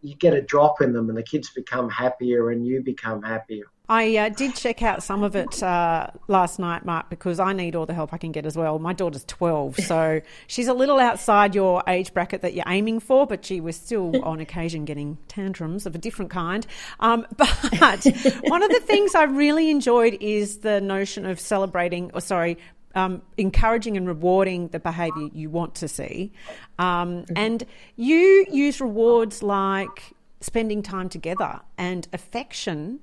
you 0.02 0.16
get 0.16 0.34
a 0.34 0.42
drop 0.42 0.82
in 0.82 0.92
them 0.94 1.10
and 1.10 1.18
the 1.18 1.24
kids 1.24 1.52
become 1.52 1.90
happier 1.90 2.50
and 2.50 2.66
you 2.68 2.82
become 2.82 3.24
happier. 3.24 3.66
I 3.92 4.16
uh, 4.16 4.30
did 4.30 4.56
check 4.56 4.82
out 4.82 5.04
some 5.04 5.22
of 5.22 5.36
it 5.36 5.62
uh, 5.62 6.08
last 6.30 6.60
night, 6.60 6.86
Mark, 6.86 7.10
because 7.10 7.42
I 7.42 7.52
need 7.52 7.76
all 7.76 7.86
the 7.86 7.94
help 7.94 8.14
I 8.14 8.18
can 8.18 8.32
get 8.32 8.46
as 8.46 8.56
well. 8.56 8.80
My 8.80 8.94
daughter's 8.94 9.26
12, 9.26 9.76
so 9.80 10.22
she's 10.48 10.70
a 10.70 10.74
little 10.74 10.98
outside 10.98 11.54
your 11.54 11.84
age 11.86 12.14
bracket 12.14 12.42
that 12.42 12.54
you're 12.54 12.64
aiming 12.68 13.02
for, 13.02 13.28
but 13.28 13.44
she 13.44 13.60
was 13.60 13.76
still 13.76 14.24
on 14.24 14.40
occasion 14.40 14.86
getting 14.86 15.18
tantrums 15.28 15.86
of 15.86 15.94
a 15.94 15.98
different 15.98 16.32
kind. 16.32 16.66
Um, 17.02 17.28
but 17.36 18.08
one 18.44 18.64
of 18.64 18.72
the 18.72 18.80
things 18.80 19.14
I 19.14 19.24
really 19.24 19.70
enjoyed 19.70 20.18
is 20.22 20.60
the 20.60 20.80
notion 20.80 21.26
of 21.26 21.38
celebrating, 21.38 22.12
or 22.14 22.22
sorry, 22.22 22.60
um, 22.96 23.22
encouraging 23.36 23.98
and 23.98 24.08
rewarding 24.08 24.70
the 24.70 24.80
behaviour 24.80 25.28
you 25.34 25.50
want 25.50 25.76
to 25.76 25.90
see. 25.90 26.32
Um, 26.80 27.24
mm-hmm. 27.24 27.34
And 27.36 27.66
you 27.98 28.46
use 28.50 28.80
rewards 28.80 29.44
like 29.44 30.14
spending 30.40 30.82
time 30.82 31.10
together 31.10 31.60
and 31.78 32.08
affection 32.14 33.02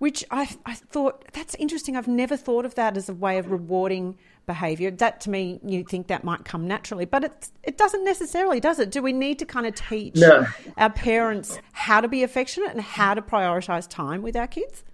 which 0.00 0.24
I, 0.30 0.48
I 0.64 0.74
thought 0.74 1.26
that's 1.34 1.54
interesting. 1.56 1.94
I've 1.94 2.08
never 2.08 2.34
thought 2.34 2.64
of 2.64 2.74
that 2.74 2.96
as 2.96 3.10
a 3.10 3.14
way 3.14 3.36
of 3.36 3.50
rewarding 3.50 4.16
behaviour. 4.46 4.90
That 4.90 5.20
to 5.22 5.30
me, 5.30 5.60
you 5.62 5.84
think 5.84 6.06
that 6.06 6.24
might 6.24 6.46
come 6.46 6.66
naturally, 6.66 7.04
but 7.04 7.22
it 7.22 7.50
it 7.62 7.76
doesn't 7.76 8.02
necessarily, 8.02 8.60
does 8.60 8.78
it? 8.78 8.90
Do 8.90 9.02
we 9.02 9.12
need 9.12 9.38
to 9.40 9.44
kind 9.44 9.66
of 9.66 9.74
teach 9.74 10.16
no. 10.16 10.46
our 10.78 10.88
parents 10.88 11.58
how 11.72 12.00
to 12.00 12.08
be 12.08 12.22
affectionate 12.22 12.70
and 12.70 12.80
how 12.80 13.12
to 13.12 13.20
prioritise 13.20 13.86
time 13.86 14.22
with 14.22 14.36
our 14.36 14.46
kids? 14.46 14.84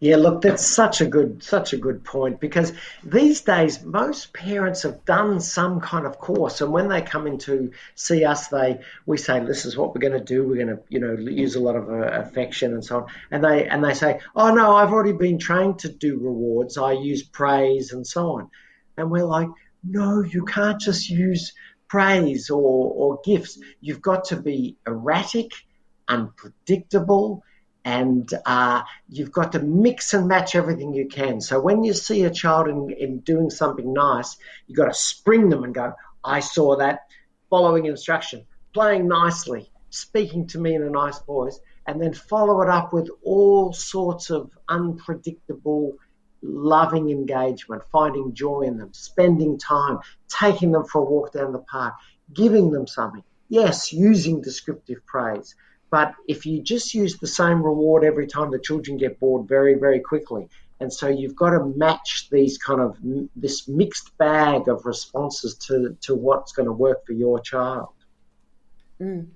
Yeah, 0.00 0.14
look, 0.14 0.42
that's 0.42 0.64
such 0.64 1.00
a 1.00 1.06
good 1.06 1.42
such 1.42 1.72
a 1.72 1.76
good 1.76 2.04
point 2.04 2.38
because 2.38 2.72
these 3.02 3.40
days 3.40 3.82
most 3.82 4.32
parents 4.32 4.82
have 4.84 5.04
done 5.04 5.40
some 5.40 5.80
kind 5.80 6.06
of 6.06 6.18
course, 6.18 6.60
and 6.60 6.70
when 6.70 6.88
they 6.88 7.02
come 7.02 7.26
in 7.26 7.38
to 7.38 7.72
see 7.96 8.24
us, 8.24 8.46
they 8.46 8.78
we 9.06 9.16
say 9.16 9.40
this 9.40 9.64
is 9.64 9.76
what 9.76 9.92
we're 9.92 10.00
going 10.00 10.16
to 10.16 10.24
do. 10.24 10.46
We're 10.46 10.64
going 10.64 10.76
to 10.76 10.82
you 10.88 11.00
know 11.00 11.14
use 11.14 11.56
a 11.56 11.60
lot 11.60 11.74
of 11.74 11.88
uh, 11.90 12.10
affection 12.12 12.74
and 12.74 12.84
so 12.84 12.98
on, 12.98 13.06
and 13.32 13.42
they 13.42 13.66
and 13.66 13.84
they 13.84 13.94
say, 13.94 14.20
oh 14.36 14.54
no, 14.54 14.76
I've 14.76 14.92
already 14.92 15.14
been 15.14 15.40
trained 15.40 15.80
to 15.80 15.88
do 15.88 16.16
rewards. 16.16 16.78
I 16.78 16.92
use 16.92 17.24
praise 17.24 17.92
and 17.92 18.06
so 18.06 18.38
on, 18.38 18.50
and 18.96 19.10
we're 19.10 19.24
like, 19.26 19.48
no, 19.82 20.22
you 20.22 20.44
can't 20.44 20.80
just 20.80 21.10
use 21.10 21.54
praise 21.88 22.50
or 22.50 22.92
or 22.94 23.20
gifts. 23.24 23.58
You've 23.80 24.02
got 24.02 24.26
to 24.26 24.36
be 24.36 24.76
erratic, 24.86 25.50
unpredictable 26.06 27.42
and 27.84 28.32
uh, 28.44 28.82
you've 29.08 29.32
got 29.32 29.52
to 29.52 29.60
mix 29.60 30.14
and 30.14 30.28
match 30.28 30.54
everything 30.54 30.92
you 30.92 31.08
can. 31.08 31.40
So 31.40 31.60
when 31.60 31.84
you 31.84 31.94
see 31.94 32.24
a 32.24 32.30
child 32.30 32.68
in, 32.68 32.90
in 32.90 33.20
doing 33.20 33.50
something 33.50 33.92
nice, 33.92 34.36
you've 34.66 34.76
got 34.78 34.86
to 34.86 34.94
spring 34.94 35.48
them 35.48 35.64
and 35.64 35.74
go, 35.74 35.94
I 36.24 36.40
saw 36.40 36.76
that. 36.76 37.00
following 37.50 37.86
instruction, 37.86 38.46
playing 38.74 39.08
nicely, 39.08 39.70
speaking 39.90 40.46
to 40.48 40.58
me 40.58 40.74
in 40.74 40.82
a 40.82 40.90
nice 40.90 41.18
voice, 41.20 41.58
and 41.86 42.00
then 42.00 42.12
follow 42.12 42.60
it 42.60 42.68
up 42.68 42.92
with 42.92 43.08
all 43.22 43.72
sorts 43.72 44.30
of 44.30 44.50
unpredictable, 44.68 45.94
loving 46.42 47.10
engagement, 47.10 47.82
finding 47.90 48.34
joy 48.34 48.62
in 48.62 48.76
them, 48.76 48.92
spending 48.92 49.58
time, 49.58 49.98
taking 50.28 50.72
them 50.72 50.84
for 50.84 51.00
a 51.00 51.04
walk 51.04 51.32
down 51.32 51.52
the 51.52 51.58
park, 51.60 51.94
giving 52.32 52.70
them 52.70 52.86
something. 52.86 53.22
Yes, 53.48 53.92
using 53.92 54.42
descriptive 54.42 55.04
praise. 55.06 55.54
But 55.90 56.14
if 56.26 56.46
you 56.46 56.62
just 56.62 56.94
use 56.94 57.18
the 57.18 57.26
same 57.26 57.62
reward 57.62 58.04
every 58.04 58.26
time, 58.26 58.50
the 58.50 58.58
children 58.58 58.98
get 58.98 59.18
bored 59.18 59.48
very, 59.48 59.74
very 59.74 60.00
quickly. 60.00 60.48
And 60.80 60.92
so 60.92 61.08
you've 61.08 61.34
got 61.34 61.50
to 61.50 61.64
match 61.76 62.28
these 62.30 62.58
kind 62.58 62.80
of 62.80 62.96
this 63.34 63.66
mixed 63.66 64.16
bag 64.16 64.68
of 64.68 64.86
responses 64.86 65.56
to, 65.66 65.96
to 66.02 66.14
what's 66.14 66.52
going 66.52 66.66
to 66.66 66.72
work 66.72 67.04
for 67.04 67.12
your 67.12 67.40
child. 67.40 67.88
Mm. 69.00 69.28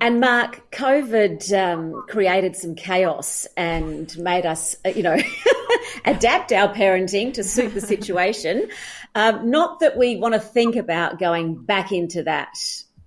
And 0.00 0.20
Mark, 0.20 0.70
COVID 0.72 1.52
um, 1.52 2.04
created 2.08 2.56
some 2.56 2.74
chaos 2.74 3.46
and 3.56 4.16
made 4.18 4.46
us, 4.46 4.76
uh, 4.84 4.88
you 4.88 5.02
know, 5.02 5.16
adapt 6.04 6.52
our 6.52 6.72
parenting 6.74 7.34
to 7.34 7.44
suit 7.44 7.74
the 7.74 7.80
situation. 7.80 8.68
Um, 9.14 9.50
not 9.50 9.80
that 9.80 9.96
we 9.96 10.16
want 10.16 10.34
to 10.34 10.40
think 10.40 10.76
about 10.76 11.18
going 11.18 11.54
back 11.54 11.90
into 11.90 12.24
that 12.24 12.50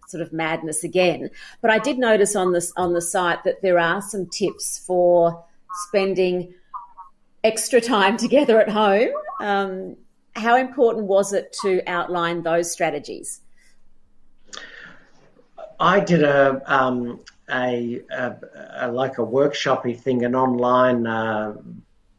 sort 0.10 0.22
of 0.22 0.34
madness 0.34 0.84
again, 0.84 1.30
but 1.62 1.70
I 1.70 1.78
did 1.78 2.00
notice 2.00 2.36
on 2.36 2.52
this 2.52 2.74
on 2.76 2.94
the 2.94 3.02
site 3.02 3.44
that 3.44 3.62
there 3.62 3.78
are 3.80 4.02
some 4.02 4.26
tips 4.26 4.80
for 4.80 5.44
spending 5.88 6.54
extra 7.44 7.80
time 7.80 8.18
together 8.26 8.60
at 8.60 8.70
home. 8.70 9.10
Um, 9.40 9.96
how 10.36 10.56
important 10.56 11.06
was 11.06 11.34
it 11.34 11.56
to 11.62 11.82
outline 11.88 12.44
those 12.44 12.72
strategies? 12.72 13.42
I 15.80 16.00
did 16.00 16.24
a, 16.24 16.62
um, 16.66 17.22
a, 17.50 18.02
a, 18.12 18.36
a, 18.82 18.92
like 18.92 19.18
a 19.18 19.22
workshopy 19.22 19.98
thing, 19.98 20.26
an 20.26 20.36
online 20.36 21.08
uh, 21.08 21.56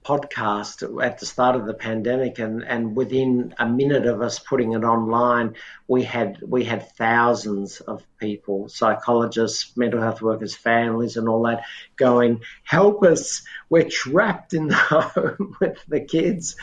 podcast 0.05 0.83
at 1.05 1.19
the 1.19 1.27
start 1.27 1.57
of 1.57 1.67
the 1.67 1.75
pandemic, 1.75 2.39
and, 2.39 2.65
and 2.65 2.97
within 2.97 3.55
a 3.59 3.67
minute 3.69 4.07
of 4.07 4.23
us 4.23 4.39
putting 4.39 4.73
it 4.73 4.83
online, 4.83 5.55
we 5.87 6.05
had 6.05 6.39
we 6.47 6.65
had 6.65 6.91
thousands 6.97 7.81
of 7.81 8.03
people, 8.19 8.69
psychologists, 8.69 9.77
mental 9.77 10.01
health 10.01 10.23
workers, 10.23 10.55
families, 10.55 11.17
and 11.17 11.29
all 11.29 11.43
that, 11.43 11.65
going, 11.97 12.41
"Help 12.63 13.05
us! 13.05 13.43
We're 13.69 13.89
trapped 13.89 14.55
in 14.55 14.69
the 14.69 14.75
home 15.15 15.57
with 15.61 15.79
the 15.87 16.01
kids. 16.01 16.57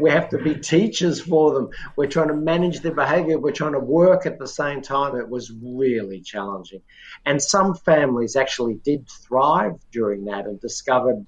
We 0.00 0.10
have 0.10 0.30
to 0.30 0.38
be 0.38 0.54
teachers 0.54 1.20
for 1.20 1.52
them. 1.52 1.68
We're 1.94 2.06
trying 2.06 2.28
to 2.28 2.34
manage 2.34 2.80
their 2.80 2.94
behaviour. 2.94 3.38
We're 3.38 3.52
trying 3.52 3.74
to 3.74 3.80
work 3.80 4.24
at 4.24 4.38
the 4.38 4.48
same 4.48 4.80
time." 4.80 5.14
It 5.16 5.28
was 5.28 5.52
really 5.52 6.22
challenging, 6.22 6.80
and 7.26 7.42
some 7.42 7.74
families 7.74 8.34
actually 8.34 8.74
did 8.74 9.06
thrive 9.08 9.74
during 9.92 10.24
that 10.26 10.46
and 10.46 10.58
discovered 10.58 11.26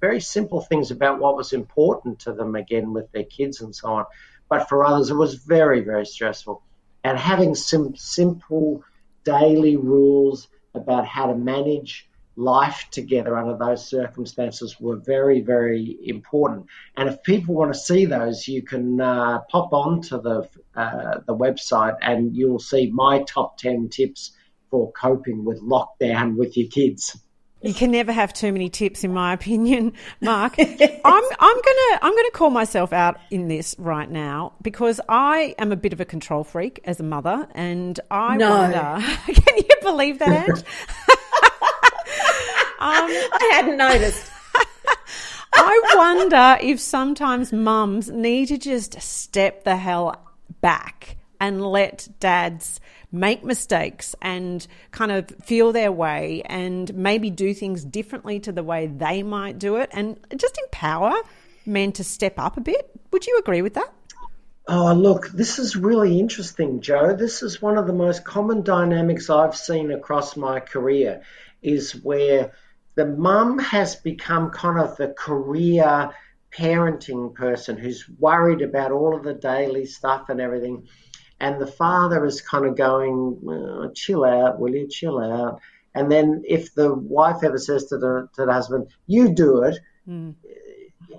very 0.00 0.20
simple 0.20 0.60
things 0.60 0.90
about 0.90 1.20
what 1.20 1.36
was 1.36 1.52
important 1.52 2.18
to 2.20 2.32
them 2.32 2.54
again 2.54 2.92
with 2.92 3.10
their 3.12 3.24
kids 3.24 3.60
and 3.60 3.74
so 3.74 3.88
on. 3.88 4.04
But 4.48 4.68
for 4.68 4.84
others, 4.84 5.10
it 5.10 5.14
was 5.14 5.34
very, 5.34 5.80
very 5.80 6.06
stressful. 6.06 6.62
And 7.04 7.18
having 7.18 7.54
some 7.54 7.94
simple 7.96 8.82
daily 9.24 9.76
rules 9.76 10.48
about 10.74 11.06
how 11.06 11.26
to 11.26 11.34
manage 11.34 12.08
life 12.36 12.88
together 12.90 13.36
under 13.36 13.56
those 13.56 13.86
circumstances 13.86 14.80
were 14.80 14.96
very, 14.96 15.40
very 15.40 15.98
important. 16.04 16.66
And 16.96 17.08
if 17.08 17.22
people 17.22 17.54
want 17.54 17.72
to 17.72 17.78
see 17.78 18.06
those, 18.06 18.48
you 18.48 18.62
can 18.62 19.00
uh, 19.00 19.40
pop 19.50 19.72
on 19.72 20.00
to 20.02 20.18
the, 20.18 20.48
uh, 20.74 21.20
the 21.26 21.36
website 21.36 21.96
and 22.00 22.34
you'll 22.34 22.58
see 22.58 22.90
my 22.90 23.22
top 23.24 23.58
10 23.58 23.88
tips 23.90 24.32
for 24.70 24.90
coping 24.92 25.44
with 25.44 25.60
lockdown 25.60 26.36
with 26.36 26.56
your 26.56 26.68
kids. 26.68 27.18
You 27.62 27.74
can 27.74 27.90
never 27.90 28.10
have 28.10 28.32
too 28.32 28.52
many 28.52 28.70
tips, 28.70 29.04
in 29.04 29.12
my 29.12 29.34
opinion, 29.34 29.92
Mark. 30.20 30.58
I'm 30.58 30.68
I'm 31.04 31.56
gonna 31.56 31.98
I'm 32.02 32.16
gonna 32.16 32.30
call 32.32 32.50
myself 32.50 32.92
out 32.92 33.18
in 33.30 33.48
this 33.48 33.76
right 33.78 34.10
now 34.10 34.54
because 34.62 35.00
I 35.08 35.54
am 35.58 35.70
a 35.70 35.76
bit 35.76 35.92
of 35.92 36.00
a 36.00 36.06
control 36.06 36.42
freak 36.42 36.80
as 36.84 37.00
a 37.00 37.02
mother, 37.02 37.46
and 37.54 38.00
I 38.10 38.36
no. 38.36 38.50
wonder. 38.50 39.06
Can 39.26 39.56
you 39.58 39.76
believe 39.82 40.18
that, 40.20 40.48
um, 40.48 40.64
I 42.80 43.50
hadn't 43.52 43.76
noticed. 43.76 44.30
I 45.52 45.82
wonder 45.96 46.56
if 46.62 46.80
sometimes 46.80 47.52
mums 47.52 48.08
need 48.08 48.46
to 48.46 48.56
just 48.56 49.00
step 49.02 49.64
the 49.64 49.76
hell 49.76 50.26
back 50.62 51.18
and 51.40 51.64
let 51.64 52.08
dads 52.20 52.80
make 53.10 53.42
mistakes 53.42 54.14
and 54.22 54.66
kind 54.92 55.10
of 55.10 55.28
feel 55.42 55.72
their 55.72 55.90
way 55.90 56.42
and 56.46 56.94
maybe 56.94 57.30
do 57.30 57.52
things 57.54 57.84
differently 57.84 58.38
to 58.38 58.52
the 58.52 58.62
way 58.62 58.86
they 58.86 59.22
might 59.22 59.58
do 59.58 59.76
it 59.76 59.88
and 59.92 60.18
just 60.36 60.58
empower 60.58 61.14
men 61.66 61.92
to 61.92 62.04
step 62.04 62.38
up 62.38 62.56
a 62.56 62.60
bit. 62.60 62.90
Would 63.10 63.26
you 63.26 63.38
agree 63.38 63.62
with 63.62 63.74
that? 63.74 63.92
Oh, 64.68 64.92
look, 64.92 65.28
this 65.30 65.58
is 65.58 65.74
really 65.74 66.20
interesting, 66.20 66.80
Joe. 66.80 67.16
This 67.16 67.42
is 67.42 67.60
one 67.60 67.76
of 67.76 67.88
the 67.88 67.92
most 67.92 68.24
common 68.24 68.62
dynamics 68.62 69.28
I've 69.28 69.56
seen 69.56 69.90
across 69.90 70.36
my 70.36 70.60
career 70.60 71.22
is 71.62 71.92
where 71.92 72.52
the 72.94 73.06
mum 73.06 73.58
has 73.58 73.96
become 73.96 74.50
kind 74.50 74.78
of 74.78 74.96
the 74.96 75.08
career 75.08 76.10
parenting 76.56 77.34
person 77.34 77.76
who's 77.76 78.08
worried 78.18 78.62
about 78.62 78.92
all 78.92 79.16
of 79.16 79.22
the 79.22 79.34
daily 79.34 79.86
stuff 79.86 80.28
and 80.28 80.40
everything 80.40 80.86
and 81.40 81.60
the 81.60 81.66
father 81.66 82.24
is 82.26 82.42
kind 82.42 82.66
of 82.66 82.76
going, 82.76 83.40
oh, 83.48 83.90
"Chill 83.94 84.24
out, 84.24 84.60
will 84.60 84.74
you? 84.74 84.86
Chill 84.86 85.18
out." 85.18 85.60
And 85.94 86.12
then 86.12 86.44
if 86.46 86.74
the 86.74 86.94
wife 86.94 87.42
ever 87.42 87.58
says 87.58 87.86
to 87.86 87.98
the 87.98 88.28
to 88.34 88.46
the 88.46 88.52
husband, 88.52 88.88
"You 89.06 89.34
do 89.34 89.64
it," 89.64 89.78
mm. 90.06 90.34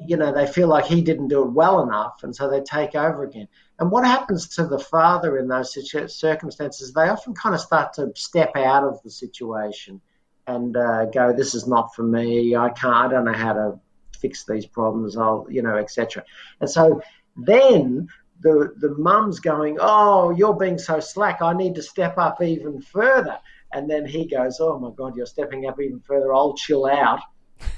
you 0.05 0.17
know, 0.17 0.31
they 0.31 0.47
feel 0.47 0.67
like 0.67 0.86
he 0.86 1.01
didn't 1.01 1.29
do 1.29 1.43
it 1.43 1.51
well 1.51 1.81
enough, 1.81 2.23
and 2.23 2.36
so 2.36 2.49
they 2.49 2.62
take 2.62 2.95
over 2.95 3.23
again. 3.23 3.47
And 3.79 3.91
what 3.91 4.05
happens 4.05 4.47
to 4.55 4.67
the 4.67 4.79
father 4.79 5.38
in 5.38 5.47
those 5.47 5.75
circumstances? 6.15 6.93
They 6.93 7.10
often 7.10 7.34
kind 7.34 7.55
of 7.55 7.62
start 7.62 7.93
to 7.93 8.12
step 8.15 8.55
out 8.55 8.84
of 8.84 9.01
the 9.01 9.10
situation 9.10 10.01
and 10.45 10.77
uh, 10.77 11.05
go, 11.05 11.34
"This 11.34 11.55
is 11.55 11.67
not 11.67 11.95
for 11.95 12.03
me. 12.03 12.55
I 12.55 12.69
can't. 12.69 12.93
I 12.93 13.07
don't 13.10 13.25
know 13.25 13.34
how 13.34 13.53
to 13.53 13.79
fix 14.19 14.45
these 14.45 14.67
problems. 14.67 15.17
I'll, 15.17 15.47
you 15.49 15.63
know, 15.63 15.77
etc." 15.77 16.23
And 16.60 16.69
so 16.69 17.01
then 17.36 18.07
the 18.41 18.73
the 18.77 18.95
mum's 18.97 19.39
going, 19.39 19.77
"Oh, 19.80 20.32
you're 20.32 20.56
being 20.56 20.77
so 20.77 20.99
slack. 20.99 21.41
I 21.41 21.54
need 21.54 21.75
to 21.75 21.82
step 21.82 22.17
up 22.17 22.41
even 22.41 22.82
further." 22.82 23.38
And 23.73 23.89
then 23.89 24.06
he 24.06 24.25
goes, 24.25 24.60
"Oh 24.60 24.77
my 24.80 24.91
God, 24.95 25.15
you're 25.15 25.25
stepping 25.25 25.67
up 25.67 25.80
even 25.80 25.99
further. 26.01 26.34
I'll 26.34 26.54
chill 26.54 26.86
out." 26.86 27.21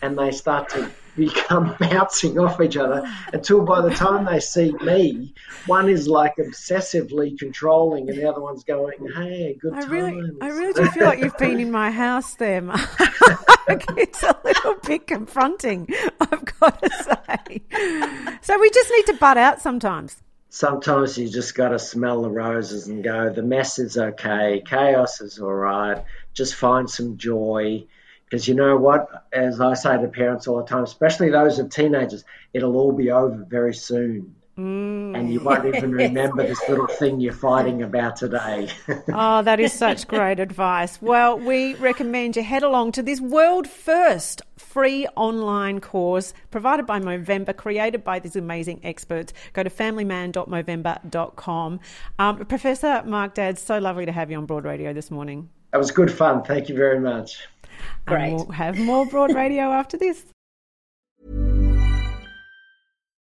And 0.02 0.18
they 0.18 0.32
start 0.32 0.70
to 0.70 0.90
become 1.16 1.76
bouncing 1.80 2.40
off 2.40 2.60
each 2.62 2.78
other 2.78 3.04
until 3.34 3.64
by 3.64 3.82
the 3.82 3.92
time 3.92 4.26
they 4.26 4.40
see 4.40 4.72
me, 4.82 5.34
one 5.68 5.90
is 5.90 6.08
like 6.08 6.36
obsessively 6.38 7.38
controlling, 7.38 8.10
and 8.10 8.18
the 8.18 8.28
other 8.28 8.42
one's 8.42 8.64
going, 8.64 8.98
"Hey, 9.16 9.58
good 9.60 9.74
I 9.74 9.86
really, 9.86 10.32
I 10.42 10.48
really 10.48 10.74
do 10.74 10.90
feel 10.92 11.06
like 11.06 11.20
you've 11.20 11.38
been 11.38 11.60
in 11.60 11.72
my 11.72 11.92
house 11.92 12.36
there, 12.36 12.62
Mark. 12.62 12.80
it's 13.98 14.24
a 14.24 14.38
little 14.44 14.76
bit 14.86 15.08
confronting, 15.08 15.88
I've 16.20 16.60
got 16.60 16.82
to 16.82 16.90
say. 16.90 17.62
So 18.42 18.60
we 18.60 18.70
just 18.72 18.92
need 18.92 19.06
to 19.08 19.14
butt 19.14 19.38
out 19.38 19.62
sometimes 19.62 20.24
sometimes 20.54 21.18
you 21.18 21.28
just 21.28 21.56
got 21.56 21.70
to 21.70 21.80
smell 21.80 22.22
the 22.22 22.30
roses 22.30 22.88
and 22.88 23.04
go, 23.04 23.34
the 23.34 23.42
mess 23.42 23.80
is 23.80 23.98
okay, 23.98 24.62
chaos 24.64 25.20
is 25.20 25.40
all 25.40 25.52
right, 25.52 26.06
just 26.36 26.54
find 26.54 26.88
some 26.88 27.18
joy. 27.18 27.84
Because 28.26 28.48
you 28.48 28.54
know 28.54 28.78
what, 28.78 29.08
as 29.34 29.60
I 29.60 29.74
say 29.74 30.00
to 30.00 30.08
parents 30.08 30.48
all 30.48 30.58
the 30.58 30.66
time, 30.66 30.84
especially 30.84 31.32
those 31.32 31.58
of 31.58 31.72
teenagers, 31.72 32.24
it'll 32.54 32.78
all 32.78 32.92
be 32.92 33.10
over 33.10 33.44
very 33.50 33.74
soon. 33.74 34.36
Mm. 34.58 35.16
And 35.18 35.32
you 35.34 35.40
won't 35.40 35.66
even 35.66 35.92
remember 35.92 36.46
this 36.46 36.62
little 36.70 36.86
thing 36.88 37.20
you're 37.20 37.34
fighting 37.34 37.82
about 37.82 38.18
today. 38.18 38.70
oh, 39.14 39.42
that 39.42 39.60
is 39.60 39.74
such 39.74 40.08
great 40.08 40.40
advice. 40.40 41.02
Well, 41.02 41.40
we 41.40 41.74
recommend 41.76 42.36
you 42.36 42.44
head 42.44 42.62
along 42.62 42.92
to 42.94 43.02
this 43.02 43.20
world 43.20 43.68
first 43.68 44.44
free 44.58 45.08
online 45.16 45.82
course 45.82 46.36
provided 46.52 46.86
by 46.86 47.00
Movember, 47.00 47.56
created 47.56 48.04
by 48.04 48.20
these 48.20 48.36
amazing 48.36 48.80
experts. 48.84 49.34
Go 49.54 49.64
to 49.64 49.72
familyman.movember.com. 49.72 51.80
Um, 52.20 52.46
Professor 52.46 53.02
Mark 53.06 53.34
Dadds, 53.34 53.60
so 53.62 53.80
lovely 53.80 54.06
to 54.06 54.12
have 54.12 54.30
you 54.30 54.38
on 54.38 54.46
Broad 54.46 54.66
Radio 54.66 54.94
this 54.94 55.10
morning. 55.10 55.50
That 55.72 55.80
was 55.80 55.90
good 55.90 56.12
fun. 56.12 56.44
Thank 56.44 56.70
you 56.70 56.76
very 56.76 57.00
much. 57.00 57.48
Great. 58.06 58.26
And 58.26 58.36
we'll 58.36 58.52
have 58.52 58.78
more 58.78 59.08
Broad 59.08 59.34
Radio 59.34 59.72
after 59.72 59.98
this. 59.98 60.33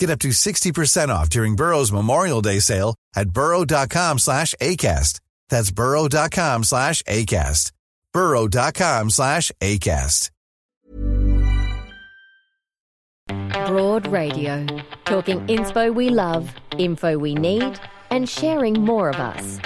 Get 0.00 0.08
up 0.08 0.18
to 0.20 0.28
60% 0.28 1.10
off 1.10 1.28
during 1.28 1.56
Burrow's 1.56 1.92
Memorial 1.92 2.40
Day 2.40 2.58
sale 2.58 2.94
at 3.14 3.28
burrow.com 3.30 4.18
slash 4.18 4.54
ACAST. 4.58 5.20
That's 5.50 5.70
burrow.com 5.70 6.64
slash 6.64 7.02
ACAST. 7.02 7.72
burrow.com 8.14 9.10
slash 9.10 9.52
ACAST. 9.60 10.30
Broad 13.66 14.06
Radio. 14.06 14.66
Talking 15.04 15.46
inspo 15.48 15.94
we 15.94 16.08
love, 16.08 16.50
info 16.78 17.18
we 17.18 17.34
need, 17.34 17.78
and 18.08 18.26
sharing 18.26 18.80
more 18.80 19.10
of 19.10 19.16
us. 19.16 19.60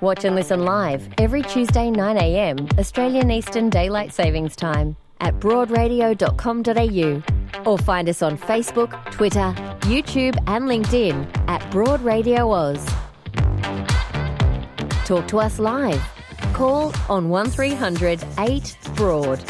Watch 0.00 0.24
and 0.24 0.34
listen 0.34 0.64
live 0.64 1.06
every 1.18 1.42
Tuesday 1.42 1.90
9am 1.90 2.78
Australian 2.78 3.30
Eastern 3.30 3.68
Daylight 3.68 4.14
Savings 4.14 4.56
Time 4.56 4.96
at 5.20 5.38
broadradio.com.au 5.40 7.70
or 7.70 7.78
find 7.78 8.08
us 8.08 8.22
on 8.22 8.38
Facebook, 8.38 9.10
Twitter, 9.10 9.52
YouTube, 9.82 10.36
and 10.46 10.66
LinkedIn 10.66 11.28
at 11.48 11.68
Broad 11.70 12.00
Radio 12.02 12.52
Oz. 12.52 12.84
Talk 15.04 15.26
to 15.28 15.38
us 15.38 15.58
live. 15.58 16.02
Call 16.52 16.92
on 17.08 17.28
1300 17.28 18.24
8 18.38 18.78
Broad. 18.94 19.42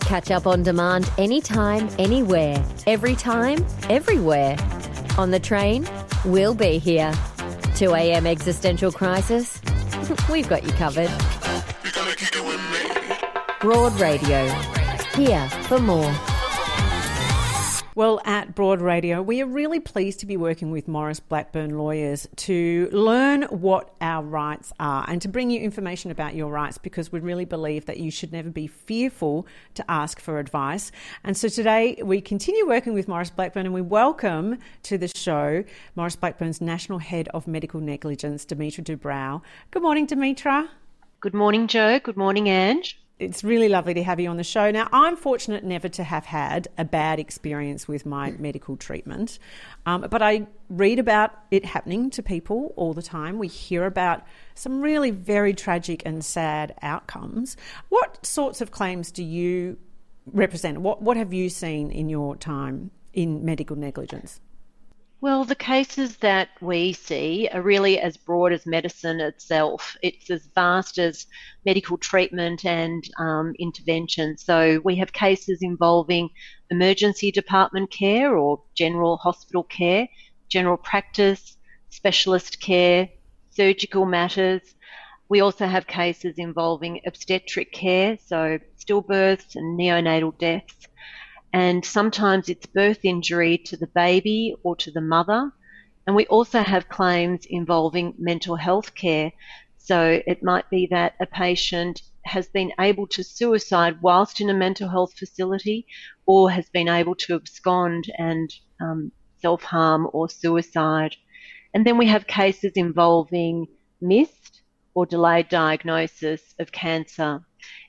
Catch 0.00 0.30
up 0.30 0.46
on 0.46 0.62
demand 0.62 1.10
anytime, 1.18 1.88
anywhere, 1.98 2.64
every 2.86 3.14
time, 3.14 3.64
everywhere. 3.90 4.56
On 5.18 5.30
the 5.30 5.40
train, 5.40 5.86
we'll 6.24 6.54
be 6.54 6.78
here. 6.78 7.12
2 7.76 7.94
a.m. 7.94 8.26
existential 8.26 8.90
crisis? 8.90 9.60
We've 10.30 10.48
got 10.48 10.64
you 10.64 10.72
covered. 10.72 11.10
Broad 13.60 14.00
Radio 14.00 14.77
here 15.18 15.48
for 15.66 15.80
more. 15.80 16.14
Well, 17.96 18.20
at 18.24 18.54
Broad 18.54 18.80
Radio, 18.80 19.20
we 19.20 19.42
are 19.42 19.46
really 19.46 19.80
pleased 19.80 20.20
to 20.20 20.26
be 20.26 20.36
working 20.36 20.70
with 20.70 20.86
Maurice 20.86 21.18
Blackburn 21.18 21.76
lawyers 21.76 22.28
to 22.36 22.88
learn 22.92 23.42
what 23.50 23.92
our 24.00 24.22
rights 24.22 24.72
are 24.78 25.04
and 25.08 25.20
to 25.22 25.26
bring 25.26 25.50
you 25.50 25.60
information 25.60 26.12
about 26.12 26.36
your 26.36 26.52
rights 26.52 26.78
because 26.78 27.10
we 27.10 27.18
really 27.18 27.44
believe 27.44 27.86
that 27.86 27.96
you 27.96 28.12
should 28.12 28.30
never 28.30 28.50
be 28.50 28.68
fearful 28.68 29.48
to 29.74 29.84
ask 29.90 30.20
for 30.20 30.38
advice. 30.38 30.92
And 31.24 31.36
so 31.36 31.48
today 31.48 32.00
we 32.04 32.20
continue 32.20 32.68
working 32.68 32.94
with 32.94 33.08
Maurice 33.08 33.30
Blackburn 33.30 33.66
and 33.66 33.74
we 33.74 33.82
welcome 33.82 34.58
to 34.84 34.96
the 34.96 35.08
show 35.08 35.64
Maurice 35.96 36.14
Blackburn's 36.14 36.60
National 36.60 37.00
Head 37.00 37.28
of 37.34 37.48
Medical 37.48 37.80
Negligence, 37.80 38.46
Dimitra 38.46 38.84
Dubrow. 38.84 39.42
Good 39.72 39.82
morning, 39.82 40.06
Dimitra. 40.06 40.68
Good 41.18 41.34
morning, 41.34 41.66
Joe. 41.66 41.98
Good 41.98 42.16
morning, 42.16 42.48
Ange 42.48 42.96
it's 43.18 43.42
really 43.42 43.68
lovely 43.68 43.94
to 43.94 44.02
have 44.02 44.20
you 44.20 44.28
on 44.28 44.36
the 44.36 44.44
show. 44.44 44.70
Now, 44.70 44.88
I'm 44.92 45.16
fortunate 45.16 45.64
never 45.64 45.88
to 45.88 46.04
have 46.04 46.24
had 46.24 46.68
a 46.78 46.84
bad 46.84 47.18
experience 47.18 47.88
with 47.88 48.06
my 48.06 48.30
medical 48.32 48.76
treatment, 48.76 49.38
um, 49.86 50.06
but 50.08 50.22
I 50.22 50.46
read 50.68 50.98
about 50.98 51.32
it 51.50 51.64
happening 51.64 52.10
to 52.10 52.22
people 52.22 52.72
all 52.76 52.94
the 52.94 53.02
time. 53.02 53.38
We 53.38 53.48
hear 53.48 53.86
about 53.86 54.24
some 54.54 54.80
really 54.80 55.10
very 55.10 55.54
tragic 55.54 56.02
and 56.06 56.24
sad 56.24 56.74
outcomes. 56.82 57.56
What 57.88 58.24
sorts 58.24 58.60
of 58.60 58.70
claims 58.70 59.10
do 59.10 59.24
you 59.24 59.78
represent? 60.32 60.78
What, 60.78 61.02
what 61.02 61.16
have 61.16 61.32
you 61.32 61.48
seen 61.48 61.90
in 61.90 62.08
your 62.08 62.36
time 62.36 62.90
in 63.12 63.44
medical 63.44 63.76
negligence? 63.76 64.40
Well, 65.20 65.44
the 65.44 65.56
cases 65.56 66.16
that 66.18 66.50
we 66.60 66.92
see 66.92 67.48
are 67.52 67.60
really 67.60 67.98
as 67.98 68.16
broad 68.16 68.52
as 68.52 68.66
medicine 68.66 69.20
itself. 69.20 69.96
It's 70.00 70.30
as 70.30 70.48
vast 70.54 70.96
as 70.98 71.26
medical 71.66 71.98
treatment 71.98 72.64
and 72.64 73.02
um, 73.18 73.52
intervention. 73.58 74.38
So 74.38 74.80
we 74.84 74.94
have 74.96 75.12
cases 75.12 75.58
involving 75.60 76.30
emergency 76.70 77.32
department 77.32 77.90
care 77.90 78.36
or 78.36 78.62
general 78.76 79.16
hospital 79.16 79.64
care, 79.64 80.08
general 80.48 80.76
practice, 80.76 81.56
specialist 81.90 82.60
care, 82.60 83.08
surgical 83.50 84.06
matters. 84.06 84.62
We 85.28 85.40
also 85.40 85.66
have 85.66 85.88
cases 85.88 86.38
involving 86.38 87.00
obstetric 87.06 87.72
care, 87.72 88.18
so 88.24 88.60
stillbirths 88.78 89.56
and 89.56 89.78
neonatal 89.78 90.38
deaths 90.38 90.87
and 91.52 91.84
sometimes 91.84 92.48
it's 92.48 92.66
birth 92.66 93.04
injury 93.04 93.58
to 93.58 93.76
the 93.76 93.86
baby 93.86 94.54
or 94.62 94.76
to 94.76 94.90
the 94.90 95.00
mother. 95.00 95.52
And 96.06 96.14
we 96.14 96.26
also 96.26 96.60
have 96.60 96.88
claims 96.88 97.46
involving 97.46 98.14
mental 98.18 98.56
health 98.56 98.94
care. 98.94 99.32
So 99.78 100.20
it 100.26 100.42
might 100.42 100.68
be 100.70 100.86
that 100.90 101.14
a 101.20 101.26
patient 101.26 102.02
has 102.24 102.48
been 102.48 102.72
able 102.78 103.06
to 103.06 103.24
suicide 103.24 104.02
whilst 104.02 104.40
in 104.40 104.50
a 104.50 104.54
mental 104.54 104.88
health 104.88 105.14
facility 105.18 105.86
or 106.26 106.50
has 106.50 106.68
been 106.68 106.88
able 106.88 107.14
to 107.14 107.34
abscond 107.34 108.04
and 108.18 108.52
um, 108.80 109.12
self 109.40 109.62
harm 109.62 110.08
or 110.12 110.28
suicide. 110.28 111.16
And 111.72 111.86
then 111.86 111.96
we 111.98 112.06
have 112.06 112.26
cases 112.26 112.72
involving 112.74 113.66
missed 114.00 114.62
or 114.94 115.06
delayed 115.06 115.48
diagnosis 115.48 116.54
of 116.58 116.72
cancer. 116.72 117.44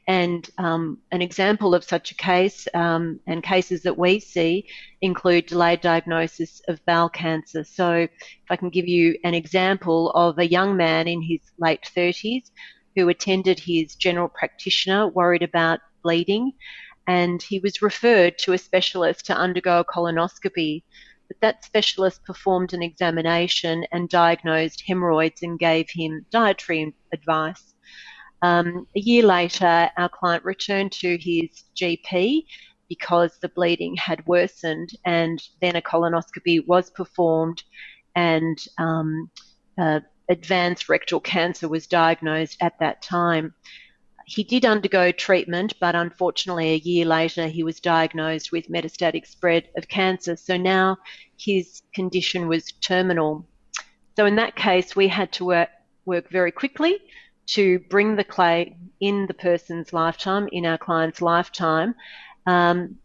And 0.10 0.50
um, 0.58 0.98
an 1.12 1.22
example 1.22 1.76
of 1.76 1.84
such 1.84 2.10
a 2.10 2.16
case 2.16 2.68
um, 2.74 3.20
and 3.28 3.44
cases 3.44 3.84
that 3.84 3.96
we 3.96 4.20
see 4.20 4.68
include 5.02 5.46
delayed 5.46 5.82
diagnosis 5.82 6.64
of 6.68 6.84
bowel 6.88 7.10
cancer. 7.10 7.64
So, 7.64 7.92
if 7.94 8.50
I 8.50 8.56
can 8.56 8.72
give 8.72 8.88
you 8.88 9.20
an 9.24 9.36
example 9.36 10.10
of 10.16 10.40
a 10.40 10.50
young 10.50 10.76
man 10.76 11.08
in 11.08 11.22
his 11.22 11.42
late 11.60 11.88
30s 11.96 12.50
who 12.96 13.08
attended 13.08 13.60
his 13.60 13.94
general 13.94 14.30
practitioner 14.30 15.08
worried 15.08 15.44
about 15.44 15.80
bleeding, 16.02 16.54
and 17.06 17.44
he 17.44 17.60
was 17.60 17.84
referred 17.84 18.40
to 18.40 18.54
a 18.54 18.58
specialist 18.58 19.28
to 19.28 19.38
undergo 19.38 19.82
a 19.82 19.86
colonoscopy. 19.86 20.82
But 21.28 21.40
that 21.42 21.64
specialist 21.64 22.26
performed 22.26 22.74
an 22.74 22.82
examination 22.82 23.86
and 23.92 24.10
diagnosed 24.10 24.82
hemorrhoids 24.88 25.44
and 25.44 25.60
gave 25.60 25.88
him 25.92 26.26
dietary 26.32 26.96
advice. 27.14 27.76
Um, 28.42 28.88
a 28.96 29.00
year 29.00 29.24
later, 29.24 29.90
our 29.98 30.10
client 30.10 30.46
returned 30.46 30.92
to 30.94 31.18
his 31.18 31.64
GP 31.76 32.46
because 32.88 33.38
the 33.40 33.50
bleeding 33.50 33.96
had 33.98 34.26
worsened, 34.26 34.90
and 35.06 35.42
then 35.62 35.76
a 35.76 35.82
colonoscopy 35.82 36.66
was 36.66 36.90
performed, 36.90 37.64
and 38.16 38.58
um, 38.78 39.30
uh, 39.78 40.00
advanced 40.30 40.90
rectal 40.90 41.20
cancer 41.20 41.68
was 41.68 41.86
diagnosed 41.86 42.58
at 42.62 42.80
that 42.80 43.02
time. 43.02 43.54
He 44.26 44.44
did 44.44 44.66
undergo 44.66 45.12
treatment, 45.12 45.74
but 45.80 45.96
unfortunately, 45.96 46.70
a 46.70 46.78
year 46.78 47.06
later, 47.06 47.48
he 47.48 47.64
was 47.64 47.80
diagnosed 47.80 48.52
with 48.52 48.70
metastatic 48.70 49.26
spread 49.26 49.70
of 49.76 49.88
cancer. 49.88 50.36
So 50.36 50.56
now 50.56 50.98
his 51.38 51.82
condition 51.94 52.48
was 52.48 52.72
terminal. 52.82 53.48
So, 54.16 54.26
in 54.26 54.36
that 54.36 54.56
case, 54.56 54.96
we 54.96 55.08
had 55.08 55.32
to 55.34 55.46
work, 55.46 55.70
work 56.06 56.30
very 56.30 56.52
quickly 56.52 57.00
to 57.54 57.80
bring 57.90 58.16
the 58.16 58.24
clay 58.24 58.78
in 59.00 59.26
the 59.28 59.34
person's 59.34 59.94
lifetime, 59.94 60.48
in 60.52 60.66
our 60.66 60.78
client's 60.78 61.22
lifetime, 61.22 61.96
um, 62.46 62.96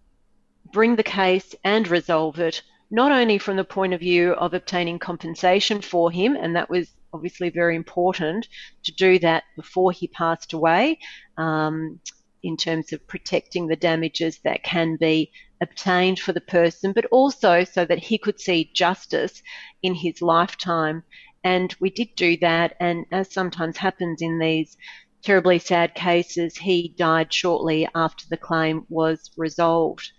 bring 0.73 0.97
the 0.97 1.03
case 1.03 1.55
and 1.65 1.89
resolve 1.89 2.39
it, 2.39 2.63
not 2.91 3.13
only 3.13 3.39
from 3.39 3.57
the 3.57 3.65
point 3.65 3.95
of 3.95 4.01
view 4.01 4.33
of 4.33 4.55
obtaining 4.55 4.99
compensation 4.99 5.81
for 5.81 6.11
him, 6.11 6.37
and 6.37 6.57
that 6.57 6.69
was 6.69 6.89
obviously 7.13 7.49
very 7.49 7.77
important 7.77 8.49
to 8.83 8.93
do 8.93 9.19
that 9.21 9.45
before 9.57 9.93
he 9.93 10.09
passed 10.09 10.53
away. 10.53 10.99
Um, 11.39 12.01
in 12.45 12.59
terms 12.59 12.93
of 12.93 13.07
protecting 13.09 13.67
the 13.67 13.77
damages 13.77 14.39
that 14.45 14.63
can 14.63 14.97
be 14.97 15.33
obtained 15.63 16.21
for 16.21 16.33
the 16.33 16.43
person, 16.43 16.93
but 16.93 17.07
also 17.07 17.65
so 17.65 17.87
that 17.87 17.99
he 17.99 18.19
could 18.19 18.39
see 18.39 18.71
justice 18.75 19.43
in 19.83 19.95
his 19.95 20.21
lifetime 20.21 21.03
and 21.45 21.75
we 21.79 21.91
did 21.91 22.09
do 22.17 22.37
that. 22.39 22.75
And 22.81 23.05
as 23.13 23.33
sometimes 23.33 23.77
happens 23.77 24.23
in 24.23 24.39
these 24.39 24.77
terribly 25.23 25.59
sad 25.59 25.95
cases, 25.95 26.57
he 26.57 26.95
died 26.97 27.33
shortly 27.33 27.89
after 27.95 28.25
the 28.29 28.37
claim 28.37 28.87
was 28.89 29.31
resolved. 29.37 30.11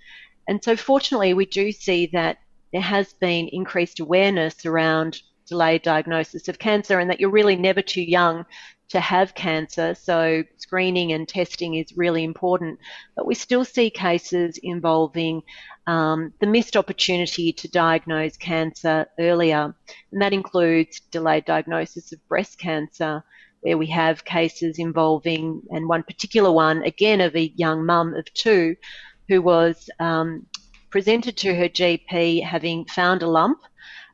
And 0.47 0.63
so, 0.63 0.75
fortunately, 0.75 1.33
we 1.33 1.45
do 1.45 1.71
see 1.71 2.07
that 2.13 2.37
there 2.71 2.81
has 2.81 3.13
been 3.13 3.49
increased 3.51 3.99
awareness 3.99 4.65
around 4.65 5.19
delayed 5.47 5.81
diagnosis 5.81 6.47
of 6.47 6.59
cancer 6.59 6.99
and 6.99 7.09
that 7.09 7.19
you're 7.19 7.29
really 7.29 7.55
never 7.55 7.81
too 7.81 8.01
young 8.01 8.45
to 8.89 8.99
have 8.99 9.35
cancer. 9.35 9.95
So 9.95 10.43
screening 10.57 11.11
and 11.11 11.27
testing 11.27 11.75
is 11.75 11.97
really 11.97 12.23
important. 12.23 12.79
But 13.15 13.25
we 13.25 13.35
still 13.35 13.65
see 13.65 13.89
cases 13.89 14.59
involving 14.61 15.41
um, 15.87 16.33
the 16.39 16.47
missed 16.47 16.75
opportunity 16.75 17.53
to 17.53 17.67
diagnose 17.67 18.37
cancer 18.37 19.07
earlier. 19.19 19.75
And 20.11 20.21
that 20.21 20.33
includes 20.33 20.99
delayed 21.11 21.45
diagnosis 21.45 22.11
of 22.11 22.27
breast 22.27 22.59
cancer, 22.59 23.23
where 23.61 23.77
we 23.77 23.87
have 23.87 24.25
cases 24.25 24.77
involving, 24.77 25.61
and 25.71 25.89
one 25.89 26.03
particular 26.03 26.51
one, 26.51 26.83
again, 26.83 27.21
of 27.21 27.35
a 27.35 27.51
young 27.55 27.85
mum 27.85 28.13
of 28.13 28.31
two 28.33 28.75
who 29.27 29.41
was 29.41 29.89
um, 29.99 30.45
presented 30.91 31.35
to 31.37 31.55
her 31.55 31.67
GP 31.67 32.43
having 32.43 32.85
found 32.85 33.23
a 33.23 33.27
lump 33.27 33.59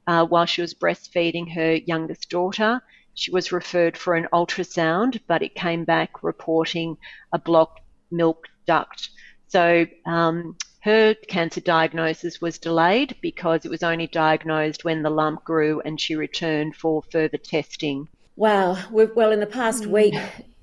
uh, 0.08 0.26
while 0.26 0.46
she 0.46 0.62
was 0.62 0.74
breastfeeding 0.74 1.54
her 1.54 1.74
youngest 1.74 2.30
daughter. 2.30 2.82
She 3.22 3.30
was 3.30 3.52
referred 3.52 3.98
for 3.98 4.16
an 4.16 4.28
ultrasound, 4.34 5.22
but 5.28 5.44
it 5.44 5.54
came 5.54 5.86
back 5.86 6.24
reporting 6.24 6.98
a 7.32 7.38
blocked 7.38 7.80
milk 8.10 8.48
duct. 8.66 9.12
So 9.48 9.86
um, 10.08 10.58
her 10.80 11.14
cancer 11.14 11.62
diagnosis 11.62 12.42
was 12.42 12.58
delayed 12.58 13.16
because 13.22 13.64
it 13.64 13.70
was 13.70 13.84
only 13.84 14.08
diagnosed 14.08 14.84
when 14.84 15.04
the 15.04 15.12
lump 15.12 15.44
grew 15.44 15.82
and 15.82 16.02
she 16.02 16.16
returned 16.16 16.76
for 16.76 17.04
further 17.12 17.38
testing. 17.38 18.08
Wow. 18.36 18.80
well, 18.90 19.32
in 19.32 19.40
the 19.40 19.46
past 19.46 19.86
week, 19.86 20.16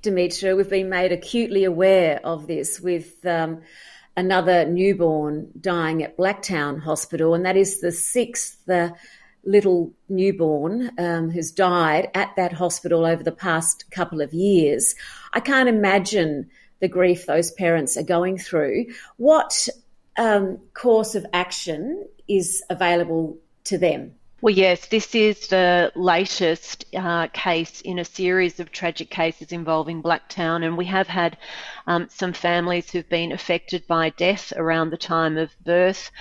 Dimitra, 0.03 0.57
we've 0.57 0.69
been 0.69 0.89
made 0.89 1.13
acutely 1.13 1.63
aware 1.63 2.19
of 2.25 2.49
this 2.49 2.81
with 2.81 3.25
um, 3.25 3.63
another 4.17 4.65
newborn 4.65 5.53
dying 5.61 6.03
at 6.03 6.17
Blacktown 6.17 6.81
Hospital, 6.81 7.35
and 7.35 7.47
that 7.47 7.57
is 7.57 7.81
the 7.81 7.93
sixth 7.93 8.69
uh, 8.69 8.91
little 9.49 9.91
newborn 10.11 10.93
um, 10.99 11.31
who's 11.31 11.51
died 11.51 12.11
at 12.15 12.37
that 12.37 12.53
hospital 12.53 13.07
over 13.07 13.23
the 13.23 13.33
past 13.33 13.91
couple 13.91 14.21
of 14.21 14.35
years. 14.35 14.95
I 15.33 15.41
can't 15.41 15.69
imagine 15.69 16.51
the 16.81 16.89
grief 16.89 17.27
those 17.27 17.51
parents 17.51 17.97
are 17.97 18.03
going 18.03 18.39
through. 18.39 18.87
What 19.17 19.69
um, 20.19 20.59
course 20.75 21.15
of 21.15 21.25
action 21.33 22.07
is 22.29 22.63
available 22.69 23.39
to 23.65 23.79
them? 23.79 24.15
Well, 24.41 24.55
yes, 24.55 24.87
this 24.87 25.17
is 25.17 25.49
the 25.49 25.91
latest 25.97 26.85
uh, 26.95 27.27
case 27.29 27.81
in 27.81 27.99
a 27.99 28.05
series 28.05 28.61
of 28.61 28.71
tragic 28.71 29.11
cases 29.11 29.51
involving 29.51 30.01
Blacktown, 30.01 30.65
and 30.65 30.77
we 30.77 30.85
have 30.85 31.09
had 31.09 31.37
um, 31.89 32.07
some 32.09 32.33
families 32.33 32.89
who've 32.89 33.09
been 33.09 33.33
affected 33.33 33.85
by 33.89 34.11
death 34.11 34.53
around 34.55 34.91
the 34.91 34.97
time 34.97 35.39
of 35.39 35.51
birth 35.65 36.13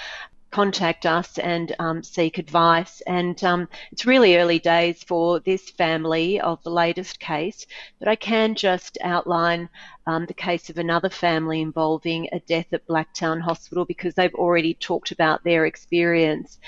contact 0.58 1.06
us 1.06 1.38
and 1.38 1.76
um, 1.78 2.02
seek 2.02 2.39
advice. 2.39 3.02
And 3.02 3.43
um, 3.43 3.70
it's 3.91 4.08
really 4.08 4.38
early 4.38 4.58
days 4.58 5.04
for 5.04 5.39
this 5.39 5.70
family 5.70 6.41
of 6.41 6.63
the 6.63 6.72
latest 6.72 7.20
case, 7.20 7.67
but 8.00 8.08
I 8.08 8.15
can 8.15 8.56
just 8.56 8.98
outline 9.04 9.70
um, 10.08 10.26
the 10.26 10.34
case 10.34 10.70
of 10.70 10.78
another 10.78 11.10
family 11.10 11.62
involving 11.62 12.30
a 12.32 12.39
death 12.39 12.67
at 12.72 12.88
Blacktown 12.88 13.41
Hospital 13.41 13.84
because 13.84 14.15
they've 14.15 14.34
already 14.34 14.74
talked 14.74 15.12
about 15.12 15.43
their 15.43 15.65
experience. 15.65 16.60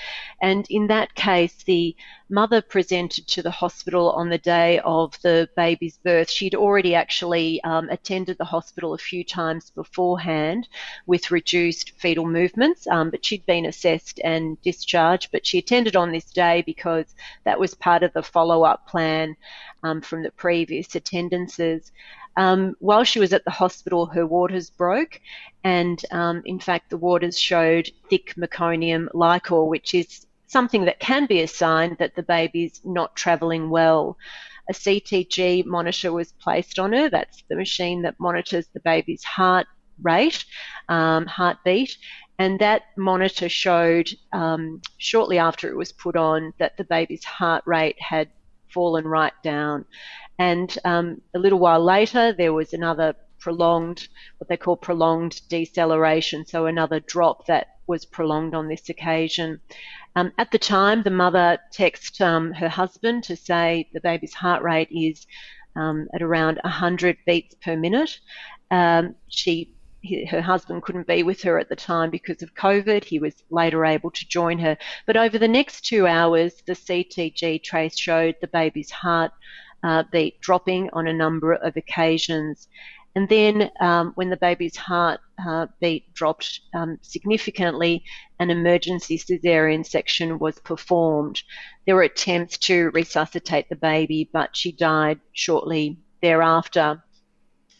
And 0.42 0.66
in 0.68 0.86
that 0.88 1.14
case, 1.14 1.62
the 1.64 1.96
mother 2.28 2.60
presented 2.60 3.26
to 3.26 3.42
the 3.42 3.50
hospital 3.50 4.10
on 4.12 4.28
the 4.28 4.38
day 4.38 4.78
of 4.80 5.20
the 5.22 5.48
baby's 5.56 5.98
birth. 5.98 6.30
She'd 6.30 6.54
already 6.54 6.94
actually 6.94 7.62
um, 7.64 7.88
attended 7.88 8.36
the 8.38 8.44
hospital 8.44 8.92
a 8.92 8.98
few 8.98 9.24
times 9.24 9.70
beforehand 9.70 10.68
with 11.06 11.30
reduced 11.30 11.92
fetal 11.98 12.26
movements, 12.26 12.86
um, 12.86 13.10
but 13.10 13.24
she'd 13.24 13.46
been 13.46 13.66
assessed 13.66 14.20
and 14.22 14.60
discharged. 14.60 15.30
But 15.32 15.46
she 15.46 15.58
attended 15.58 15.96
on 15.96 16.12
this 16.12 16.30
day 16.30 16.62
because 16.64 17.14
that 17.44 17.58
was 17.58 17.74
part 17.74 18.02
of 18.02 18.12
the 18.12 18.22
follow 18.22 18.64
up 18.64 18.86
plan 18.86 19.34
um, 19.82 20.02
from 20.02 20.22
the 20.22 20.30
previous 20.32 20.94
attendances. 20.94 21.90
Um, 22.36 22.74
while 22.78 23.04
she 23.04 23.18
was 23.18 23.32
at 23.32 23.44
the 23.44 23.50
hospital, 23.50 24.06
her 24.06 24.26
waters 24.26 24.70
broke, 24.70 25.20
and 25.64 26.00
um, 26.10 26.42
in 26.44 26.58
fact, 26.58 26.90
the 26.90 26.96
waters 26.96 27.38
showed 27.38 27.90
thick 28.08 28.34
meconium 28.36 29.08
liquor, 29.14 29.64
which 29.64 29.94
is 29.94 30.26
something 30.46 30.84
that 30.84 31.00
can 31.00 31.26
be 31.26 31.40
a 31.42 31.48
sign 31.48 31.96
that 31.98 32.14
the 32.16 32.22
baby's 32.22 32.80
not 32.84 33.14
travelling 33.14 33.70
well. 33.70 34.16
A 34.68 34.72
CTG 34.72 35.64
monitor 35.64 36.12
was 36.12 36.32
placed 36.32 36.78
on 36.78 36.92
her. 36.92 37.08
That's 37.08 37.42
the 37.48 37.56
machine 37.56 38.02
that 38.02 38.18
monitors 38.18 38.68
the 38.72 38.80
baby's 38.80 39.24
heart 39.24 39.66
rate, 40.02 40.44
um, 40.88 41.26
heartbeat, 41.26 41.96
and 42.38 42.58
that 42.60 42.82
monitor 42.96 43.48
showed 43.48 44.08
um, 44.32 44.80
shortly 44.98 45.38
after 45.38 45.68
it 45.68 45.76
was 45.76 45.92
put 45.92 46.16
on 46.16 46.52
that 46.58 46.76
the 46.76 46.84
baby's 46.84 47.24
heart 47.24 47.62
rate 47.66 48.00
had 48.00 48.28
fallen 48.72 49.06
right 49.06 49.34
down. 49.42 49.84
And 50.40 50.74
um, 50.86 51.20
a 51.34 51.38
little 51.38 51.58
while 51.58 51.84
later, 51.84 52.32
there 52.32 52.54
was 52.54 52.72
another 52.72 53.14
prolonged, 53.38 54.08
what 54.38 54.48
they 54.48 54.56
call 54.56 54.74
prolonged 54.74 55.42
deceleration, 55.50 56.46
so 56.46 56.64
another 56.64 56.98
drop 56.98 57.44
that 57.44 57.66
was 57.86 58.06
prolonged 58.06 58.54
on 58.54 58.66
this 58.66 58.88
occasion. 58.88 59.60
Um, 60.16 60.32
at 60.38 60.50
the 60.50 60.58
time, 60.58 61.02
the 61.02 61.10
mother 61.10 61.58
texted 61.74 62.22
um, 62.22 62.52
her 62.52 62.70
husband 62.70 63.24
to 63.24 63.36
say 63.36 63.90
the 63.92 64.00
baby's 64.00 64.32
heart 64.32 64.62
rate 64.62 64.88
is 64.90 65.26
um, 65.76 66.08
at 66.14 66.22
around 66.22 66.58
100 66.64 67.18
beats 67.26 67.54
per 67.62 67.76
minute. 67.76 68.18
Um, 68.70 69.16
she 69.28 69.74
her 70.30 70.40
husband 70.40 70.82
couldn't 70.82 71.06
be 71.06 71.22
with 71.22 71.42
her 71.42 71.58
at 71.58 71.68
the 71.68 71.76
time 71.76 72.08
because 72.08 72.40
of 72.40 72.54
COVID. 72.54 73.04
He 73.04 73.18
was 73.18 73.34
later 73.50 73.84
able 73.84 74.10
to 74.10 74.28
join 74.28 74.58
her. 74.60 74.78
But 75.06 75.18
over 75.18 75.38
the 75.38 75.46
next 75.46 75.84
two 75.84 76.06
hours, 76.06 76.54
the 76.66 76.72
CTG 76.72 77.62
trace 77.62 77.98
showed 77.98 78.36
the 78.40 78.48
baby's 78.48 78.90
heart 78.90 79.32
uh, 79.82 80.04
beat 80.10 80.40
dropping 80.40 80.90
on 80.92 81.06
a 81.06 81.12
number 81.12 81.54
of 81.54 81.76
occasions. 81.76 82.68
And 83.16 83.28
then, 83.28 83.70
um, 83.80 84.12
when 84.14 84.30
the 84.30 84.36
baby's 84.36 84.76
heart 84.76 85.20
uh, 85.44 85.66
beat 85.80 86.12
dropped 86.14 86.60
um, 86.74 86.98
significantly, 87.02 88.04
an 88.38 88.50
emergency 88.50 89.18
cesarean 89.18 89.84
section 89.84 90.38
was 90.38 90.60
performed. 90.60 91.42
There 91.86 91.96
were 91.96 92.02
attempts 92.02 92.56
to 92.58 92.90
resuscitate 92.90 93.68
the 93.68 93.76
baby, 93.76 94.30
but 94.32 94.56
she 94.56 94.70
died 94.70 95.18
shortly 95.32 95.98
thereafter. 96.22 97.02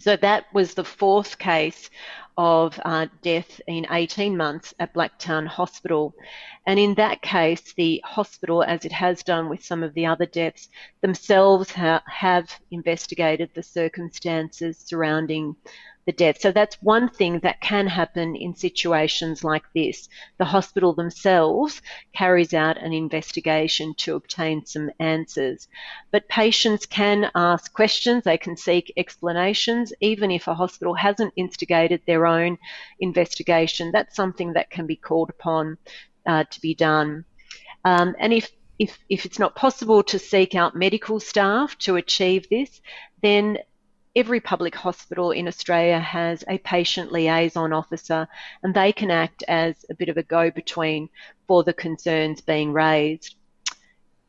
So 0.01 0.17
that 0.17 0.47
was 0.55 0.73
the 0.73 0.85
fourth 0.85 1.39
case 1.39 1.91
of 2.39 2.81
uh, 2.87 3.07
death 3.21 3.61
in 3.67 3.87
18 3.91 4.35
months 4.35 4.73
at 4.79 4.95
Blacktown 4.95 5.47
Hospital. 5.47 6.15
And 6.67 6.79
in 6.79 6.95
that 6.95 7.21
case, 7.21 7.75
the 7.75 8.01
hospital, 8.03 8.63
as 8.63 8.87
it 8.87 8.93
has 8.93 9.23
done 9.23 9.51
with 9.51 9.63
some 9.63 9.83
of 9.83 9.93
the 9.93 10.07
other 10.07 10.25
deaths, 10.25 10.71
themselves 11.03 11.71
ha- 11.71 12.03
have 12.07 12.51
investigated 12.71 13.51
the 13.55 13.63
circumstances 13.63 14.79
surrounding 14.79 15.55
the 16.07 16.13
death. 16.13 16.41
So 16.41 16.53
that's 16.53 16.77
one 16.83 17.09
thing 17.09 17.41
that 17.41 17.61
can 17.61 17.87
happen 17.87 18.35
in 18.35 18.55
situations 18.55 19.45
like 19.45 19.65
this. 19.75 20.09
The 20.39 20.45
hospital 20.45 20.93
themselves 20.93 21.83
carries 22.15 22.55
out 22.55 22.79
an 22.79 22.93
investigation 22.93 23.95
to 23.99 24.17
obtain 24.17 24.65
some 24.65 24.91
answers. 24.99 25.69
But 26.11 26.29
patients 26.29 26.87
can 26.87 27.31
ask 27.35 27.73
questions, 27.73 28.25
they 28.25 28.39
can 28.39 28.57
seek 28.57 28.93
explanations, 28.97 29.93
even 30.01 30.31
if 30.31 30.49
a 30.49 30.55
hospital 30.55 30.95
hasn't 30.95 31.35
instigated 31.37 32.03
their 32.07 32.27
own 32.27 32.59
investigation. 32.99 33.93
That's 33.93 34.17
something 34.17 34.55
that 34.55 34.71
can 34.71 34.87
be 34.87 34.97
called 34.97 35.31
upon 35.31 35.77
uh, 36.27 36.45
to 36.45 36.61
be 36.61 36.75
done. 36.75 37.25
Um, 37.85 38.15
and 38.19 38.33
if 38.33 38.51
if, 38.79 38.99
if 39.11 39.27
it's 39.27 39.39
not 39.39 39.55
possible 39.55 40.03
to 40.05 40.19
seek 40.19 40.55
out 40.55 40.75
medical 40.75 41.21
staff 41.21 41.77
to 41.81 41.97
achieve 41.97 42.49
this, 42.49 42.81
then 43.23 43.59
every 44.17 44.41
public 44.41 44.75
hospital 44.75 45.31
in 45.31 45.47
Australia 45.47 46.01
has 46.01 46.45
a 46.49 46.59
patient 46.59 47.13
liaison 47.13 47.73
officer, 47.73 48.27
and 48.63 48.75
they 48.75 48.93
can 48.93 49.11
act 49.11 49.45
as 49.49 49.85
a 49.91 49.95
bit 49.95 50.09
of 50.09 50.17
a 50.17 50.23
go 50.23 50.51
between 50.51 51.09
for 51.47 51.63
the 51.65 51.73
concerns 51.73 52.41
being 52.41 52.73
raised. 52.73 53.37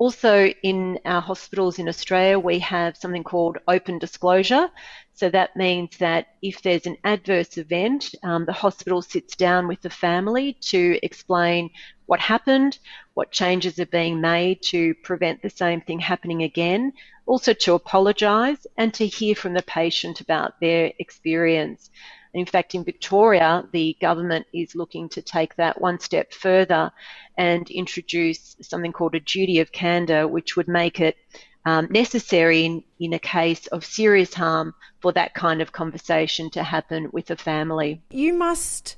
Also, 0.02 0.48
in 0.64 0.98
our 1.06 1.22
hospitals 1.22 1.78
in 1.78 1.88
Australia, 1.88 2.40
we 2.40 2.58
have 2.58 2.98
something 2.98 3.24
called 3.24 3.60
open 3.68 4.00
disclosure. 4.00 4.68
So 5.14 5.30
that 5.30 5.56
means 5.56 5.96
that 5.98 6.26
if 6.42 6.64
there's 6.64 6.88
an 6.88 6.98
adverse 7.04 7.56
event, 7.60 8.16
um, 8.24 8.46
the 8.46 8.52
hospital 8.52 9.04
sits 9.04 9.36
down 9.36 9.68
with 9.68 9.80
the 9.82 9.92
family 9.92 10.54
to 10.72 10.98
explain 11.04 11.70
what 12.08 12.20
happened, 12.20 12.80
what 13.14 13.32
changes 13.32 13.78
are 13.78 13.86
being 13.86 14.20
made 14.20 14.64
to 14.64 14.96
prevent 15.04 15.44
the 15.44 15.52
same 15.52 15.82
thing 15.82 16.00
happening 16.00 16.42
again, 16.42 16.94
also 17.28 17.54
to 17.54 17.76
apologise 17.76 18.66
and 18.78 18.96
to 18.96 19.06
hear 19.06 19.36
from 19.36 19.54
the 19.54 19.62
patient 19.62 20.20
about 20.20 20.60
their 20.60 20.92
experience. 20.98 21.92
In 22.34 22.46
fact, 22.46 22.76
in 22.76 22.84
Victoria, 22.84 23.68
the 23.72 23.98
government 24.00 24.46
is 24.54 24.76
looking 24.76 25.10
to 25.10 25.22
take 25.22 25.56
that 25.56 25.82
one 25.82 26.00
step 26.00 26.34
further 26.34 26.92
and 27.38 27.70
introduce 27.70 28.56
something 28.62 28.94
called 28.94 29.16
a 29.16 29.20
duty 29.20 29.60
of 29.60 29.72
candour, 29.72 30.28
which 30.28 30.56
would 30.56 30.68
make 30.68 31.00
it 31.00 31.18
um, 31.66 31.88
necessary 31.92 32.66
in, 32.66 32.84
in 33.00 33.14
a 33.14 33.20
case 33.20 33.68
of 33.68 33.86
serious 33.86 34.34
harm 34.34 34.74
for 35.00 35.12
that 35.14 35.34
kind 35.34 35.62
of 35.62 35.72
conversation 35.72 36.50
to 36.52 36.64
happen 36.64 37.10
with 37.12 37.30
a 37.30 37.36
family. 37.36 38.02
You 38.10 38.34
must 38.34 38.96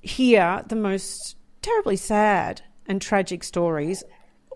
hear 0.00 0.62
the 0.68 0.76
most 0.76 1.36
terribly 1.62 1.96
sad 1.96 2.62
and 2.86 3.02
tragic 3.02 3.42
stories 3.42 4.04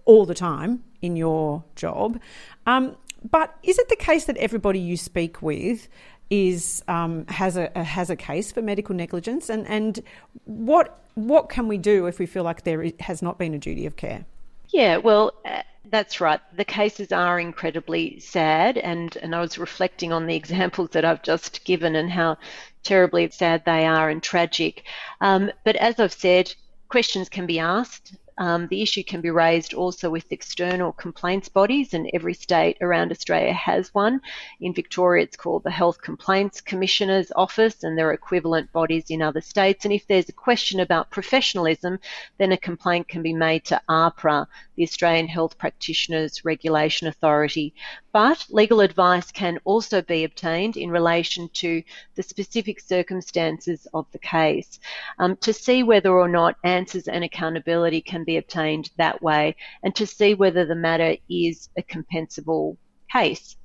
all 0.04 0.26
the 0.26 0.34
time 0.34 0.84
in 1.02 1.16
your 1.16 1.64
job. 1.74 2.20
Um, 2.66 2.96
but 3.28 3.56
is 3.62 3.78
it 3.78 3.88
the 3.88 3.96
case 3.96 4.24
that 4.26 4.36
everybody 4.36 4.78
you 4.78 4.96
speak 4.96 5.42
with 5.42 5.88
is 6.30 6.82
um, 6.88 7.26
has 7.26 7.56
a, 7.56 7.70
has 7.76 8.08
a 8.08 8.16
case 8.16 8.52
for 8.52 8.62
medical 8.62 8.94
negligence, 8.94 9.50
and 9.50 9.66
and 9.66 10.00
what 10.44 11.00
what 11.14 11.48
can 11.48 11.68
we 11.68 11.76
do 11.76 12.06
if 12.06 12.18
we 12.18 12.26
feel 12.26 12.44
like 12.44 12.64
there 12.64 12.90
has 13.00 13.20
not 13.20 13.38
been 13.38 13.52
a 13.52 13.58
duty 13.58 13.86
of 13.86 13.96
care? 13.96 14.24
Yeah, 14.68 14.96
well. 14.98 15.34
Uh, 15.44 15.62
that's 15.90 16.20
right. 16.20 16.38
The 16.54 16.64
cases 16.64 17.10
are 17.10 17.40
incredibly 17.40 18.20
sad, 18.20 18.78
and, 18.78 19.16
and 19.16 19.34
I 19.34 19.40
was 19.40 19.58
reflecting 19.58 20.12
on 20.12 20.26
the 20.26 20.36
examples 20.36 20.90
that 20.90 21.04
I've 21.04 21.22
just 21.22 21.64
given 21.64 21.96
and 21.96 22.08
how 22.08 22.36
terribly 22.84 23.28
sad 23.30 23.64
they 23.64 23.86
are 23.86 24.08
and 24.08 24.22
tragic. 24.22 24.84
Um, 25.20 25.50
but 25.64 25.74
as 25.76 25.98
I've 25.98 26.12
said, 26.12 26.54
questions 26.88 27.28
can 27.28 27.46
be 27.46 27.58
asked 27.58 28.14
um, 28.40 28.66
the 28.68 28.80
issue 28.80 29.04
can 29.04 29.20
be 29.20 29.30
raised 29.30 29.74
also 29.74 30.08
with 30.08 30.32
external 30.32 30.92
complaints 30.92 31.50
bodies, 31.50 31.92
and 31.92 32.10
every 32.14 32.32
state 32.32 32.78
around 32.80 33.12
Australia 33.12 33.52
has 33.52 33.92
one. 33.92 34.22
In 34.62 34.72
Victoria, 34.72 35.24
it's 35.24 35.36
called 35.36 35.62
the 35.62 35.70
Health 35.70 36.00
Complaints 36.00 36.62
Commissioner's 36.62 37.30
Office, 37.36 37.84
and 37.84 37.98
there 37.98 38.08
are 38.08 38.14
equivalent 38.14 38.72
bodies 38.72 39.10
in 39.10 39.20
other 39.20 39.42
states. 39.42 39.84
And 39.84 39.92
if 39.92 40.06
there's 40.06 40.30
a 40.30 40.32
question 40.32 40.80
about 40.80 41.10
professionalism, 41.10 41.98
then 42.38 42.52
a 42.52 42.56
complaint 42.56 43.08
can 43.08 43.20
be 43.20 43.34
made 43.34 43.66
to 43.66 43.80
AHPRA, 43.90 44.46
the 44.76 44.84
Australian 44.84 45.28
Health 45.28 45.58
Practitioners 45.58 46.42
Regulation 46.42 47.08
Authority. 47.08 47.74
But 48.12 48.46
legal 48.48 48.80
advice 48.80 49.30
can 49.30 49.60
also 49.64 50.02
be 50.02 50.24
obtained 50.24 50.76
in 50.76 50.90
relation 50.90 51.48
to 51.54 51.82
the 52.16 52.22
specific 52.22 52.80
circumstances 52.80 53.86
of 53.94 54.06
the 54.10 54.18
case 54.18 54.80
um, 55.18 55.36
to 55.36 55.52
see 55.52 55.82
whether 55.82 56.10
or 56.10 56.28
not 56.28 56.56
answers 56.64 57.06
and 57.06 57.22
accountability 57.22 58.00
can 58.00 58.24
be 58.24 58.29
obtained 58.36 58.90
that 58.96 59.22
way 59.22 59.56
and 59.82 59.94
to 59.96 60.06
see 60.06 60.34
whether 60.34 60.64
the 60.64 60.74
matter 60.74 61.16
is 61.28 61.68
a 61.76 61.82
compensable 61.82 62.76
case 63.10 63.56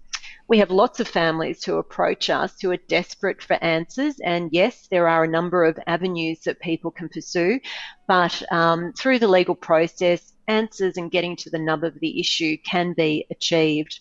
we 0.47 0.59
have 0.59 0.69
lots 0.69 0.99
of 0.99 1.07
families 1.07 1.63
who 1.63 1.77
approach 1.77 2.29
us 2.29 2.61
who 2.61 2.71
are 2.71 2.77
desperate 2.77 3.41
for 3.41 3.55
answers. 3.63 4.19
And 4.19 4.49
yes, 4.51 4.87
there 4.91 5.07
are 5.07 5.23
a 5.23 5.27
number 5.27 5.63
of 5.63 5.79
avenues 5.87 6.41
that 6.41 6.59
people 6.59 6.91
can 6.91 7.09
pursue, 7.09 7.59
but 8.07 8.43
um, 8.51 8.93
through 8.93 9.19
the 9.19 9.27
legal 9.27 9.55
process, 9.55 10.33
answers 10.47 10.97
and 10.97 11.09
getting 11.09 11.35
to 11.35 11.49
the 11.49 11.57
nub 11.57 11.83
of 11.83 11.99
the 11.99 12.19
issue 12.19 12.57
can 12.63 12.93
be 12.93 13.25
achieved. 13.31 13.99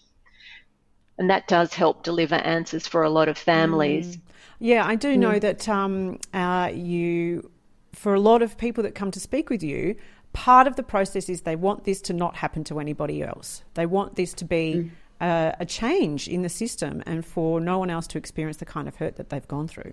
And 1.18 1.30
that 1.30 1.48
does 1.48 1.72
help 1.72 2.02
deliver 2.02 2.34
answers 2.34 2.86
for 2.86 3.02
a 3.02 3.10
lot 3.10 3.28
of 3.28 3.38
families. 3.38 4.16
Mm. 4.16 4.20
Yeah, 4.58 4.86
I 4.86 4.96
do 4.96 5.16
know 5.16 5.32
mm. 5.32 5.40
that 5.40 5.68
um, 5.68 6.18
uh, 6.34 6.70
you, 6.74 7.50
for 7.92 8.14
a 8.14 8.20
lot 8.20 8.42
of 8.42 8.58
people 8.58 8.82
that 8.82 8.94
come 8.94 9.10
to 9.12 9.20
speak 9.20 9.48
with 9.48 9.62
you, 9.62 9.96
part 10.34 10.66
of 10.66 10.76
the 10.76 10.82
process 10.82 11.30
is 11.30 11.42
they 11.42 11.56
want 11.56 11.84
this 11.84 12.02
to 12.02 12.12
not 12.12 12.36
happen 12.36 12.62
to 12.64 12.78
anybody 12.78 13.22
else. 13.22 13.62
They 13.72 13.86
want 13.86 14.16
this 14.16 14.34
to 14.34 14.44
be. 14.44 14.74
Mm 14.74 14.90
uh, 15.20 15.52
a 15.58 15.64
change 15.64 16.28
in 16.28 16.42
the 16.42 16.48
system 16.48 17.02
and 17.06 17.24
for 17.24 17.60
no 17.60 17.78
one 17.78 17.88
else 17.88 18.06
to 18.08 18.18
experience 18.18 18.58
the 18.58 18.64
kind 18.64 18.88
of 18.88 18.96
hurt 18.96 19.16
that 19.16 19.30
they've 19.30 19.48
gone 19.48 19.68
through. 19.68 19.92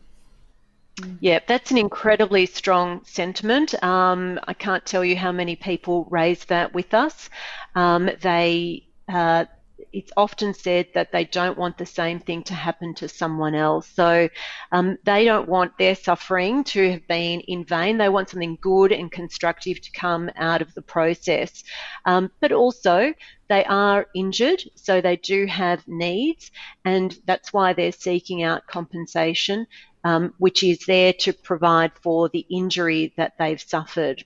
Yeah, 1.19 1.39
that's 1.47 1.71
an 1.71 1.77
incredibly 1.77 2.45
strong 2.45 3.01
sentiment. 3.05 3.81
Um, 3.81 4.39
I 4.47 4.53
can't 4.53 4.85
tell 4.85 5.05
you 5.05 5.15
how 5.15 5.31
many 5.31 5.55
people 5.55 6.05
raise 6.09 6.45
that 6.45 6.73
with 6.73 6.93
us. 6.93 7.29
Um, 7.75 8.09
they 8.21 8.83
uh, 9.07 9.45
it's 9.93 10.11
often 10.15 10.53
said 10.53 10.87
that 10.93 11.11
they 11.11 11.25
don't 11.25 11.57
want 11.57 11.77
the 11.77 11.85
same 11.85 12.19
thing 12.19 12.43
to 12.43 12.53
happen 12.53 12.93
to 12.95 13.09
someone 13.09 13.55
else. 13.55 13.87
So 13.87 14.29
um, 14.71 14.97
they 15.03 15.25
don't 15.25 15.49
want 15.49 15.77
their 15.77 15.95
suffering 15.95 16.63
to 16.65 16.91
have 16.91 17.07
been 17.07 17.41
in 17.41 17.65
vain. 17.65 17.97
They 17.97 18.09
want 18.09 18.29
something 18.29 18.57
good 18.61 18.91
and 18.91 19.11
constructive 19.11 19.81
to 19.81 19.91
come 19.91 20.29
out 20.35 20.61
of 20.61 20.73
the 20.73 20.81
process. 20.81 21.63
Um, 22.05 22.31
but 22.39 22.51
also, 22.51 23.13
they 23.49 23.65
are 23.65 24.07
injured, 24.15 24.63
so 24.75 25.01
they 25.01 25.17
do 25.17 25.45
have 25.45 25.85
needs, 25.85 26.51
and 26.85 27.17
that's 27.25 27.51
why 27.51 27.73
they're 27.73 27.91
seeking 27.91 28.43
out 28.43 28.65
compensation, 28.67 29.67
um, 30.05 30.33
which 30.37 30.63
is 30.63 30.85
there 30.87 31.11
to 31.13 31.33
provide 31.33 31.91
for 32.01 32.29
the 32.29 32.45
injury 32.49 33.13
that 33.17 33.33
they've 33.37 33.61
suffered. 33.61 34.23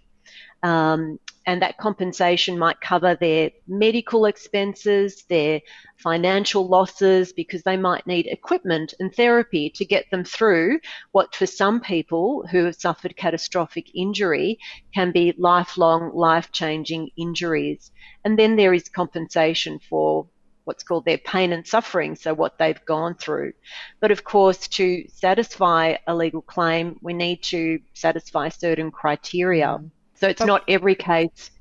Um, 0.62 1.20
and 1.46 1.62
that 1.62 1.78
compensation 1.78 2.58
might 2.58 2.82
cover 2.82 3.16
their 3.16 3.52
medical 3.68 4.26
expenses, 4.26 5.24
their 5.30 5.62
financial 5.98 6.68
losses, 6.68 7.34
because 7.34 7.64
they 7.64 7.78
might 7.78 8.08
need 8.08 8.28
equipment 8.28 8.94
and 9.00 9.14
therapy 9.14 9.70
to 9.70 9.86
get 9.86 10.10
them 10.12 10.24
through 10.24 10.80
what, 11.12 11.36
for 11.36 11.46
some 11.46 11.80
people 11.80 12.46
who 12.52 12.66
have 12.66 12.76
suffered 12.76 13.16
catastrophic 13.16 13.94
injury, 13.96 14.58
can 14.94 15.12
be 15.12 15.34
lifelong, 15.38 16.12
life 16.16 16.52
changing 16.52 17.10
injuries. 17.18 17.92
And 18.24 18.40
then 18.40 18.56
there 18.56 18.74
is 18.74 18.90
compensation 18.90 19.80
for 19.90 20.28
what's 20.64 20.84
called 20.84 21.06
their 21.06 21.20
pain 21.20 21.54
and 21.54 21.66
suffering, 21.66 22.16
so 22.16 22.34
what 22.34 22.58
they've 22.58 22.84
gone 22.86 23.16
through. 23.16 23.54
But 24.00 24.12
of 24.12 24.24
course, 24.24 24.68
to 24.70 25.06
satisfy 25.10 25.96
a 26.08 26.16
legal 26.16 26.42
claim, 26.42 26.98
we 27.02 27.14
need 27.14 27.44
to 27.44 27.80
satisfy 27.94 28.50
certain 28.50 28.90
criteria. 28.92 29.80
So 30.16 30.28
it's 30.30 30.42
not 30.42 30.64
every 30.68 30.96
case 30.96 31.52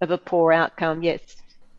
of 0.00 0.10
a 0.10 0.18
poor 0.18 0.52
outcome, 0.52 1.02
yes. 1.02 1.20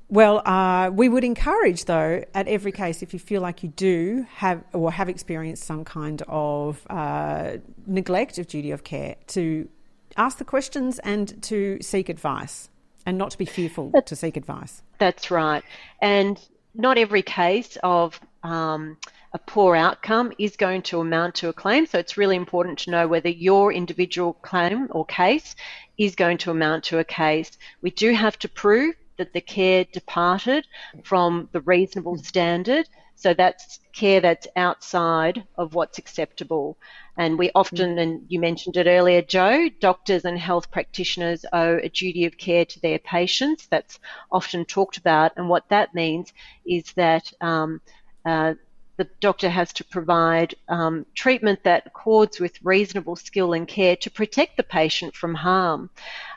Well, 0.09 0.47
uh, 0.47 0.91
we 0.91 1.09
would 1.09 1.23
encourage, 1.23 1.85
though, 1.85 2.23
at 2.35 2.47
every 2.47 2.71
case, 2.71 3.01
if 3.01 3.13
you 3.13 3.19
feel 3.19 3.41
like 3.41 3.63
you 3.63 3.69
do 3.69 4.27
have 4.35 4.63
or 4.71 4.91
have 4.91 5.09
experienced 5.09 5.63
some 5.63 5.83
kind 5.83 6.21
of 6.27 6.85
uh, 6.89 7.57
neglect 7.87 8.37
of 8.37 8.47
duty 8.47 8.71
of 8.71 8.83
care, 8.83 9.15
to 9.27 9.67
ask 10.15 10.37
the 10.37 10.45
questions 10.45 10.99
and 10.99 11.41
to 11.41 11.79
seek 11.81 12.09
advice 12.09 12.69
and 13.05 13.17
not 13.17 13.31
to 13.31 13.37
be 13.37 13.45
fearful 13.45 13.89
that's, 13.91 14.09
to 14.09 14.15
seek 14.15 14.37
advice. 14.37 14.83
That's 14.99 15.31
right. 15.31 15.63
And 16.01 16.39
not 16.75 16.97
every 16.97 17.23
case 17.23 17.77
of 17.81 18.19
um, 18.43 18.97
a 19.33 19.39
poor 19.39 19.75
outcome 19.75 20.31
is 20.37 20.55
going 20.55 20.83
to 20.83 20.99
amount 20.99 21.33
to 21.35 21.49
a 21.49 21.53
claim. 21.53 21.85
So 21.87 21.97
it's 21.97 22.17
really 22.17 22.35
important 22.35 22.77
to 22.79 22.91
know 22.91 23.07
whether 23.07 23.29
your 23.29 23.73
individual 23.73 24.33
claim 24.33 24.87
or 24.91 25.05
case 25.05 25.55
is 25.97 26.15
going 26.15 26.37
to 26.39 26.51
amount 26.51 26.83
to 26.85 26.99
a 26.99 27.03
case. 27.03 27.57
We 27.81 27.89
do 27.89 28.13
have 28.13 28.37
to 28.39 28.49
prove 28.49 28.95
that 29.17 29.33
the 29.33 29.41
care 29.41 29.85
departed 29.85 30.67
from 31.03 31.49
the 31.51 31.61
reasonable 31.61 32.17
standard. 32.17 32.87
So 33.15 33.33
that's 33.33 33.79
care 33.93 34.19
that's 34.19 34.47
outside 34.55 35.45
of 35.55 35.75
what's 35.75 35.97
acceptable. 35.97 36.77
And 37.15 37.37
we 37.37 37.51
often, 37.55 37.97
and 37.99 38.25
you 38.27 38.39
mentioned 38.39 38.75
it 38.75 38.87
earlier, 38.87 39.21
Joe, 39.21 39.69
doctors 39.79 40.25
and 40.25 40.37
health 40.37 40.69
practitioners 40.71 41.45
owe 41.53 41.77
a 41.77 41.89
duty 41.89 42.25
of 42.25 42.37
care 42.37 42.65
to 42.65 42.79
their 42.81 42.99
patients. 42.99 43.67
That's 43.67 43.99
often 44.31 44.65
talked 44.65 44.97
about. 44.97 45.31
And 45.37 45.47
what 45.47 45.69
that 45.69 45.93
means 45.93 46.33
is 46.65 46.91
that 46.93 47.31
um, 47.39 47.81
uh, 48.25 48.55
the 48.97 49.09
doctor 49.19 49.49
has 49.49 49.73
to 49.73 49.83
provide 49.83 50.53
um, 50.69 51.05
treatment 51.15 51.63
that 51.63 51.87
accords 51.87 52.39
with 52.39 52.63
reasonable 52.63 53.15
skill 53.15 53.53
and 53.53 53.67
care 53.67 53.95
to 53.95 54.11
protect 54.11 54.57
the 54.57 54.63
patient 54.63 55.15
from 55.15 55.33
harm. 55.33 55.89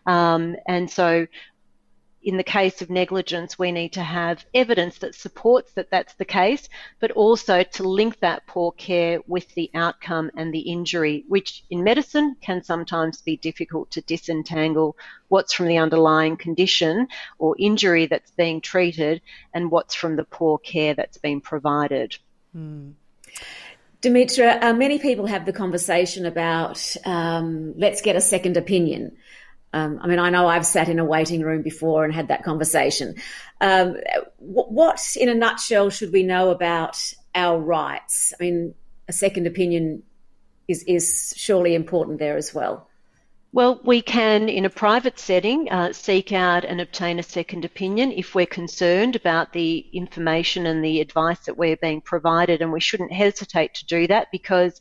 Um, 0.06 0.56
and 0.66 0.90
so, 0.90 1.26
in 2.22 2.36
the 2.36 2.42
case 2.42 2.82
of 2.82 2.90
negligence, 2.90 3.56
we 3.56 3.70
need 3.70 3.92
to 3.92 4.02
have 4.02 4.44
evidence 4.52 4.98
that 4.98 5.14
supports 5.14 5.72
that 5.74 5.90
that's 5.90 6.14
the 6.14 6.24
case, 6.24 6.68
but 6.98 7.12
also 7.12 7.62
to 7.62 7.88
link 7.88 8.18
that 8.18 8.44
poor 8.48 8.72
care 8.72 9.20
with 9.28 9.48
the 9.54 9.70
outcome 9.74 10.32
and 10.36 10.52
the 10.52 10.58
injury, 10.58 11.24
which 11.28 11.62
in 11.70 11.84
medicine 11.84 12.34
can 12.40 12.64
sometimes 12.64 13.22
be 13.22 13.36
difficult 13.36 13.92
to 13.92 14.00
disentangle 14.00 14.96
what's 15.28 15.52
from 15.52 15.68
the 15.68 15.78
underlying 15.78 16.36
condition 16.36 17.06
or 17.38 17.54
injury 17.60 18.06
that's 18.06 18.32
being 18.32 18.60
treated 18.60 19.22
and 19.54 19.70
what's 19.70 19.94
from 19.94 20.16
the 20.16 20.24
poor 20.24 20.58
care 20.58 20.94
that's 20.94 21.18
been 21.18 21.40
provided. 21.40 22.18
Mm. 22.56 22.94
Dimitra, 24.02 24.62
uh, 24.62 24.72
many 24.72 24.98
people 24.98 25.26
have 25.26 25.46
the 25.46 25.52
conversation 25.52 26.26
about 26.26 26.96
um, 27.04 27.74
let's 27.76 28.02
get 28.02 28.16
a 28.16 28.20
second 28.20 28.56
opinion. 28.56 29.16
Um, 29.72 29.98
I 30.00 30.06
mean, 30.06 30.18
I 30.18 30.30
know 30.30 30.46
I've 30.46 30.64
sat 30.64 30.88
in 30.88 30.98
a 30.98 31.04
waiting 31.04 31.42
room 31.42 31.62
before 31.62 32.04
and 32.04 32.14
had 32.14 32.28
that 32.28 32.44
conversation. 32.44 33.16
Um, 33.60 33.96
what, 34.38 35.00
in 35.16 35.28
a 35.28 35.34
nutshell, 35.34 35.90
should 35.90 36.12
we 36.12 36.22
know 36.22 36.50
about 36.50 37.12
our 37.34 37.58
rights? 37.58 38.32
I 38.38 38.42
mean, 38.42 38.74
a 39.08 39.12
second 39.12 39.46
opinion 39.46 40.02
is, 40.68 40.82
is 40.84 41.34
surely 41.36 41.74
important 41.74 42.18
there 42.18 42.36
as 42.36 42.54
well. 42.54 42.88
Well, 43.52 43.80
we 43.84 44.02
can, 44.02 44.48
in 44.50 44.66
a 44.66 44.70
private 44.70 45.18
setting, 45.18 45.70
uh, 45.70 45.92
seek 45.92 46.32
out 46.32 46.64
and 46.64 46.80
obtain 46.80 47.18
a 47.18 47.22
second 47.22 47.64
opinion 47.64 48.12
if 48.12 48.34
we're 48.34 48.44
concerned 48.44 49.16
about 49.16 49.52
the 49.52 49.86
information 49.94 50.66
and 50.66 50.84
the 50.84 51.00
advice 51.00 51.40
that 51.46 51.56
we're 51.56 51.76
being 51.76 52.02
provided, 52.02 52.60
and 52.60 52.70
we 52.70 52.80
shouldn't 52.80 53.12
hesitate 53.12 53.72
to 53.74 53.86
do 53.86 54.06
that 54.08 54.28
because 54.30 54.78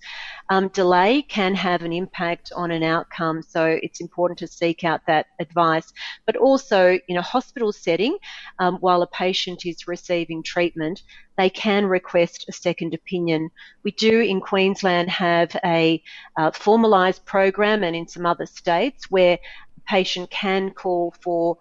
um, 0.49 0.67
delay 0.69 1.23
can 1.23 1.55
have 1.55 1.81
an 1.81 1.91
impact 1.91 2.51
on 2.55 2.71
an 2.71 2.83
outcome. 2.83 3.41
So 3.41 3.79
it's 3.81 4.01
important 4.01 4.39
to 4.39 4.47
seek 4.47 4.83
out 4.83 5.01
that 5.07 5.27
advice. 5.39 5.91
But 6.25 6.35
also, 6.35 6.99
in 7.07 7.17
a 7.17 7.21
hospital 7.21 7.71
setting, 7.71 8.17
um, 8.59 8.77
while 8.77 9.01
a 9.01 9.07
patient 9.07 9.65
is 9.65 9.87
receiving 9.87 10.43
treatment, 10.43 11.01
they 11.37 11.49
can 11.49 11.85
request 11.85 12.45
a 12.47 12.53
second 12.53 12.93
opinion. 12.93 13.49
We 13.83 13.91
do 13.91 14.19
in 14.19 14.39
Queensland 14.39 15.09
have 15.09 15.55
a 15.65 16.01
uh, 16.37 16.51
formalised 16.51 17.25
program 17.25 17.83
and 17.83 17.95
in 17.95 18.07
some 18.07 18.25
other 18.25 18.45
states 18.45 19.09
where 19.09 19.39
a 19.77 19.81
patient 19.87 20.29
can 20.29 20.71
call 20.71 21.15
for 21.21 21.57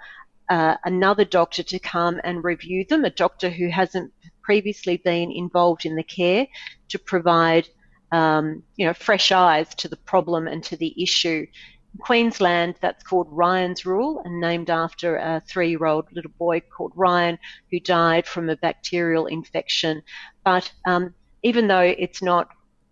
uh, 0.51 0.77
another 0.85 1.25
doctor 1.25 1.63
to 1.63 1.79
come 1.79 2.21
and 2.23 2.45
review 2.45 2.85
them, 2.89 3.05
a 3.05 3.11
doctor 3.11 3.49
who 3.49 3.69
hasn't 3.71 4.13
previously 4.43 4.99
been 4.99 5.33
involved 5.33 5.87
in 5.87 5.97
the 5.97 6.03
care 6.03 6.47
to 6.89 6.99
provide 6.99 7.67
um, 8.15 8.63
you 8.77 8.87
know, 8.87 8.95
fresh 8.95 9.33
eyes 9.33 9.75
to 9.75 9.89
the 9.89 9.97
problem 9.97 10.47
and 10.47 10.63
to 10.65 10.77
the 10.77 11.03
issue. 11.03 11.47
In 11.95 11.99
Queensland, 11.99 12.77
that's 12.81 13.03
called 13.03 13.27
Ryan's 13.31 13.85
Rule 13.85 14.23
and 14.25 14.41
named 14.41 14.71
after 14.71 15.17
a 15.17 15.43
three 15.49 15.71
year 15.71 15.85
old 15.85 16.07
little 16.13 16.31
boy 16.39 16.61
called 16.61 16.93
Ryan 16.95 17.39
who 17.73 17.81
died 17.81 18.27
from 18.27 18.49
a 18.49 18.57
bacterial 18.57 19.27
infection. 19.27 20.03
But 20.45 20.73
um, 20.85 21.13
even 21.43 21.67
though 21.67 21.81
it's 22.05 22.23
not 22.23 22.51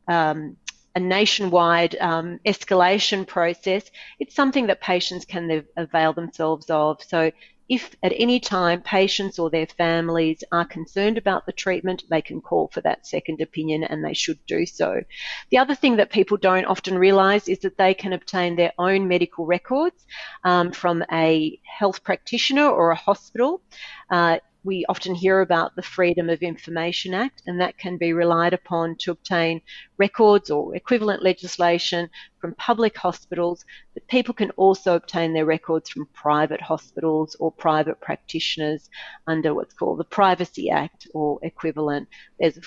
um, 0.09 0.57
a 0.97 1.01
nationwide 1.01 1.95
um, 2.01 2.41
escalation 2.45 3.25
process, 3.25 3.85
it's 4.18 4.35
something 4.35 4.66
that 4.66 4.81
patients 4.81 5.25
can 5.25 5.64
avail 5.77 6.12
themselves 6.14 6.68
of. 6.68 7.01
So 7.05 7.31
if 7.73 7.97
at 8.03 8.12
any 8.16 8.39
time 8.39 8.83
patients 8.83 9.39
or 9.39 9.49
their 9.49 9.66
families 9.66 10.45
are 10.53 10.66
concerned 10.66 11.16
about 11.16 11.47
the 11.47 11.53
treatment, 11.53 12.05
they 12.11 12.20
can 12.20 12.39
call 12.39 12.68
for 12.68 12.83
that 12.83 13.07
second 13.07 13.41
opinion 13.41 13.83
and 13.83 14.05
they 14.05 14.12
should 14.12 14.39
do 14.47 14.66
so. 14.66 15.03
The 15.51 15.57
other 15.57 15.75
thing 15.75 15.97
that 15.97 16.11
people 16.11 16.37
don't 16.37 16.66
often 16.66 16.99
realise 16.99 17.49
is 17.49 17.61
that 17.61 17.79
they 17.79 17.95
can 17.95 18.12
obtain 18.12 18.57
their 18.57 18.75
own 18.79 19.09
medical 19.09 19.47
records 19.47 20.05
um, 20.45 20.70
from 20.73 21.03
a 21.11 21.59
health 21.64 22.05
practitioner 22.05 22.68
or 22.68 22.91
a 22.91 22.95
hospital. 23.09 23.62
Uh, 24.11 24.37
we 24.65 24.85
often 24.89 25.15
hear 25.15 25.41
about 25.41 25.75
the 25.75 25.83
Freedom 25.83 26.31
of 26.31 26.43
Information 26.43 27.15
Act, 27.15 27.43
and 27.47 27.61
that 27.61 27.79
can 27.79 27.97
be 27.97 28.13
relied 28.13 28.53
upon 28.53 28.97
to 29.01 29.11
obtain 29.11 29.61
records 29.99 30.51
or 30.51 30.77
equivalent 30.77 31.23
legislation 31.23 32.09
from 32.41 32.55
public 32.55 32.97
hospitals, 32.97 33.65
but 33.95 34.07
people 34.07 34.35
can 34.35 34.51
also 34.53 34.95
obtain 34.95 35.33
their 35.33 35.47
records 35.47 35.91
from 35.91 36.07
private 36.13 36.61
hospitals 36.61 37.37
or 37.41 37.51
private 37.51 38.01
practitioners 38.01 38.89
under 39.27 39.55
what's 39.55 39.75
called 39.75 39.99
the 39.99 40.05
Privacy 40.05 40.71
Act 40.71 41.09
or 41.13 41.39
equivalent. 41.43 42.09
There's 42.39 42.59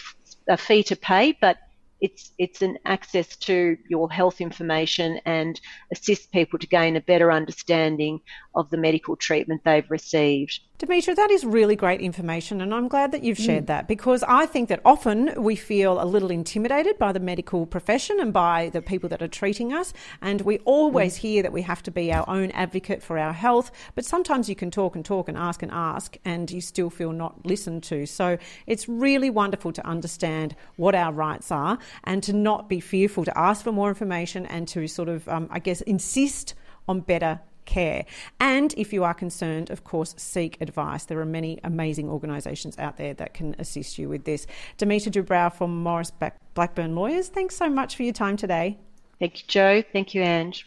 a 0.50 0.58
fee 0.58 0.84
to 0.84 0.96
pay, 0.96 1.38
but 1.40 1.58
it's 2.02 2.34
it's 2.38 2.62
an 2.62 2.78
access 2.86 3.36
to 3.36 3.78
your 3.90 4.12
health 4.12 4.42
information 4.42 5.20
and 5.26 5.60
assists 5.92 6.28
people 6.28 6.60
to 6.60 6.68
gain 6.68 6.96
a 6.96 7.02
better 7.02 7.32
understanding 7.32 8.20
of 8.54 8.70
the 8.70 8.78
medical 8.78 9.16
treatment 9.16 9.62
they've 9.64 9.90
received. 9.90 10.60
Dimitra, 10.78 11.16
that 11.16 11.32
is 11.32 11.46
really 11.46 11.78
great 11.78 12.02
information, 12.02 12.60
and 12.60 12.74
I'm 12.74 12.90
glad 12.90 13.14
that 13.14 13.24
you've 13.24 13.38
shared 13.38 13.64
mm. 13.64 13.68
that 13.68 13.88
because 13.88 14.24
I 14.24 14.46
think 14.46 14.68
that 14.68 14.82
often 14.84 15.32
we 15.42 15.56
feel 15.56 16.02
a 16.02 16.04
little 16.04 16.30
intimidated 16.30 16.98
by 16.98 17.14
the 17.14 17.20
medical 17.22 17.66
profession 17.66 18.20
and 18.20 18.34
by 18.34 18.72
the 18.74 18.82
people 18.82 19.08
that 19.08 19.22
are 19.22 19.30
treating 19.30 19.72
us, 19.72 19.94
and 20.22 20.42
we 20.42 20.58
always 20.66 21.16
mm. 21.16 21.20
hear 21.20 21.44
that 21.44 21.54
we 21.54 21.62
have 21.62 21.82
to 21.84 21.92
be 21.92 22.12
our 22.12 22.30
own 22.30 22.52
advocate 22.52 23.02
for 23.02 23.18
our 23.18 23.32
health, 23.32 23.72
but 23.96 24.04
sometimes 24.04 24.50
you 24.50 24.56
can 24.56 24.70
talk 24.70 24.98
and 24.98 25.06
talk 25.06 25.30
and 25.30 25.38
ask 25.38 25.64
and 25.64 25.72
ask, 25.72 26.18
and 26.26 26.52
you 26.52 26.60
still 26.60 26.90
feel 26.90 27.14
not 27.14 27.46
listened 27.46 27.84
to. 27.84 28.06
So 28.06 28.38
it's 28.68 28.90
really 28.90 29.30
wonderful 29.30 29.72
to 29.72 29.88
understand 29.88 30.58
what 30.76 30.94
our 30.94 31.14
rights 31.14 31.54
are 31.54 31.80
and 32.04 32.22
to 32.24 32.34
not 32.34 32.68
be 32.68 32.82
fearful 32.82 33.24
to 33.24 33.38
ask 33.38 33.64
for 33.64 33.72
more 33.72 33.88
information 33.88 34.46
and 34.48 34.68
to 34.68 34.90
sort 34.90 35.08
of, 35.08 35.26
um, 35.30 35.48
I 35.50 35.60
guess, 35.60 35.80
insist 35.80 36.54
on 36.86 37.00
better 37.00 37.40
care. 37.66 38.06
And 38.40 38.74
if 38.78 38.94
you 38.94 39.04
are 39.04 39.14
concerned, 39.14 39.70
of 39.70 39.84
course, 39.84 40.16
seek 40.18 40.60
advice. 40.62 41.06
There 41.06 41.20
are 41.20 41.26
many 41.26 41.60
amazing 41.64 42.10
organisations 42.10 42.78
out 42.78 42.98
there 42.98 43.14
that 43.16 43.34
can 43.34 43.56
assist 43.60 43.98
you 43.98 44.10
with 44.10 44.26
this. 44.26 44.48
Dimitra 44.78 45.12
Dubrow 45.12 45.54
from 45.54 45.84
Maurice 45.84 46.12
Blackburn 46.54 46.96
Lawyers, 46.96 47.28
thanks 47.28 47.56
so 47.56 47.70
much 47.70 47.96
for 47.96 48.04
your 48.04 48.14
time 48.14 48.38
today. 48.38 48.78
Thank 49.20 49.40
you, 49.40 49.46
Joe. 49.48 49.84
Thank 49.94 50.14
you, 50.14 50.22
Ange. 50.22 50.66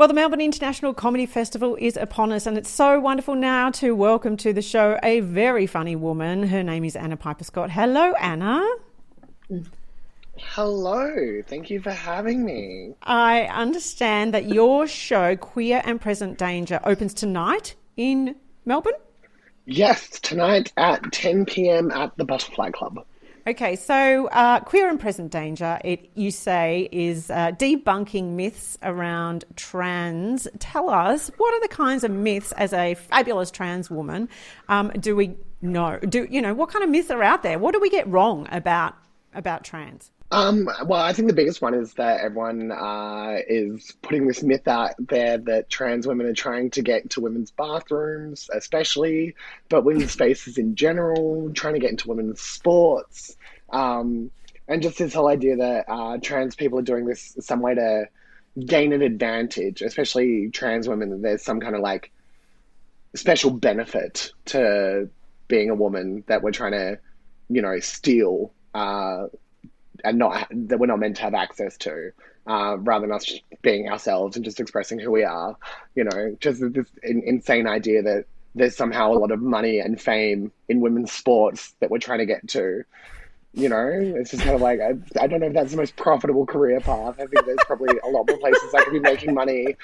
Well, 0.00 0.08
the 0.08 0.14
Melbourne 0.14 0.40
International 0.40 0.94
Comedy 0.94 1.26
Festival 1.26 1.76
is 1.78 1.94
upon 1.98 2.32
us, 2.32 2.46
and 2.46 2.56
it's 2.56 2.70
so 2.70 2.98
wonderful 2.98 3.34
now 3.34 3.70
to 3.72 3.94
welcome 3.94 4.34
to 4.38 4.50
the 4.50 4.62
show 4.62 4.98
a 5.02 5.20
very 5.20 5.66
funny 5.66 5.94
woman. 5.94 6.44
Her 6.44 6.62
name 6.62 6.86
is 6.86 6.96
Anna 6.96 7.18
Piper 7.18 7.44
Scott. 7.44 7.70
Hello, 7.70 8.14
Anna. 8.14 8.66
Hello, 10.38 11.42
thank 11.46 11.68
you 11.68 11.82
for 11.82 11.90
having 11.90 12.46
me. 12.46 12.94
I 13.02 13.42
understand 13.42 14.32
that 14.32 14.46
your 14.46 14.86
show, 14.86 15.36
Queer 15.36 15.82
and 15.84 16.00
Present 16.00 16.38
Danger, 16.38 16.80
opens 16.82 17.12
tonight 17.12 17.74
in 17.98 18.36
Melbourne? 18.64 18.94
Yes, 19.66 20.18
tonight 20.20 20.72
at 20.78 21.12
10 21.12 21.44
pm 21.44 21.90
at 21.90 22.16
the 22.16 22.24
Butterfly 22.24 22.70
Club. 22.70 23.04
Okay, 23.46 23.76
so 23.76 24.26
uh, 24.28 24.60
queer 24.60 24.88
and 24.90 25.00
present 25.00 25.32
danger, 25.32 25.78
it 25.82 26.10
you 26.14 26.30
say 26.30 26.88
is 26.92 27.30
uh, 27.30 27.52
debunking 27.52 28.32
myths 28.32 28.76
around 28.82 29.44
trans. 29.56 30.46
Tell 30.58 30.90
us 30.90 31.30
what 31.38 31.54
are 31.54 31.60
the 31.60 31.68
kinds 31.68 32.04
of 32.04 32.10
myths 32.10 32.52
as 32.52 32.72
a 32.72 32.94
fabulous 32.94 33.50
trans 33.50 33.90
woman 33.90 34.28
um, 34.68 34.90
do 35.00 35.16
we 35.16 35.36
know? 35.62 35.98
Do 35.98 36.26
you 36.30 36.42
know 36.42 36.52
what 36.52 36.70
kind 36.70 36.84
of 36.84 36.90
myths 36.90 37.10
are 37.10 37.22
out 37.22 37.42
there? 37.42 37.58
What 37.58 37.72
do 37.72 37.80
we 37.80 37.88
get 37.88 38.06
wrong 38.08 38.46
about 38.50 38.94
about 39.34 39.64
trans? 39.64 40.10
Um, 40.32 40.70
well, 40.86 41.00
I 41.00 41.12
think 41.12 41.26
the 41.26 41.34
biggest 41.34 41.60
one 41.60 41.74
is 41.74 41.94
that 41.94 42.20
everyone 42.20 42.70
uh, 42.70 43.38
is 43.48 43.96
putting 44.00 44.28
this 44.28 44.44
myth 44.44 44.68
out 44.68 44.94
there 44.98 45.38
that 45.38 45.68
trans 45.68 46.06
women 46.06 46.26
are 46.26 46.34
trying 46.34 46.70
to 46.70 46.82
get 46.82 47.02
into 47.02 47.20
women's 47.20 47.50
bathrooms, 47.50 48.48
especially, 48.52 49.34
but 49.68 49.84
women's 49.84 50.12
spaces 50.12 50.56
in 50.56 50.76
general, 50.76 51.50
trying 51.52 51.74
to 51.74 51.80
get 51.80 51.90
into 51.90 52.08
women's 52.08 52.40
sports, 52.40 53.36
um, 53.70 54.30
and 54.68 54.82
just 54.82 54.98
this 54.98 55.14
whole 55.14 55.26
idea 55.26 55.56
that 55.56 55.86
uh, 55.88 56.16
trans 56.22 56.54
people 56.54 56.78
are 56.78 56.82
doing 56.82 57.06
this 57.06 57.36
some 57.40 57.60
way 57.60 57.74
to 57.74 58.04
gain 58.64 58.92
an 58.92 59.02
advantage, 59.02 59.82
especially 59.82 60.48
trans 60.50 60.88
women. 60.88 61.10
That 61.10 61.22
there's 61.22 61.42
some 61.42 61.58
kind 61.58 61.74
of 61.74 61.80
like 61.80 62.12
special 63.16 63.50
benefit 63.50 64.30
to 64.46 65.08
being 65.48 65.70
a 65.70 65.74
woman 65.74 66.22
that 66.28 66.42
we're 66.42 66.52
trying 66.52 66.72
to, 66.72 67.00
you 67.48 67.62
know, 67.62 67.80
steal. 67.80 68.52
Uh, 68.72 69.26
and 70.04 70.18
not 70.18 70.48
that 70.50 70.78
we're 70.78 70.86
not 70.86 70.98
meant 70.98 71.16
to 71.16 71.22
have 71.22 71.34
access 71.34 71.76
to, 71.78 72.12
uh, 72.46 72.76
rather 72.78 73.06
than 73.06 73.14
us 73.14 73.32
being 73.62 73.88
ourselves 73.88 74.36
and 74.36 74.44
just 74.44 74.60
expressing 74.60 74.98
who 74.98 75.10
we 75.10 75.24
are. 75.24 75.56
You 75.94 76.04
know, 76.04 76.36
just 76.40 76.60
this 76.72 76.88
insane 77.02 77.66
idea 77.66 78.02
that 78.02 78.24
there's 78.54 78.76
somehow 78.76 79.12
a 79.12 79.14
lot 79.14 79.30
of 79.30 79.40
money 79.40 79.78
and 79.78 80.00
fame 80.00 80.52
in 80.68 80.80
women's 80.80 81.12
sports 81.12 81.74
that 81.80 81.90
we're 81.90 81.98
trying 81.98 82.18
to 82.18 82.26
get 82.26 82.48
to. 82.48 82.82
You 83.52 83.68
know, 83.68 83.88
it's 83.90 84.30
just 84.30 84.44
kind 84.44 84.54
of 84.54 84.60
like 84.60 84.80
I, 84.80 84.94
I 85.20 85.26
don't 85.26 85.40
know 85.40 85.46
if 85.46 85.54
that's 85.54 85.72
the 85.72 85.76
most 85.76 85.96
profitable 85.96 86.46
career 86.46 86.80
path. 86.80 87.14
I 87.18 87.26
think 87.26 87.44
there's 87.46 87.58
probably 87.66 87.98
a 87.98 88.08
lot 88.08 88.28
more 88.28 88.38
places 88.38 88.72
I 88.74 88.84
could 88.84 88.92
be 88.92 89.00
making 89.00 89.34
money 89.34 89.76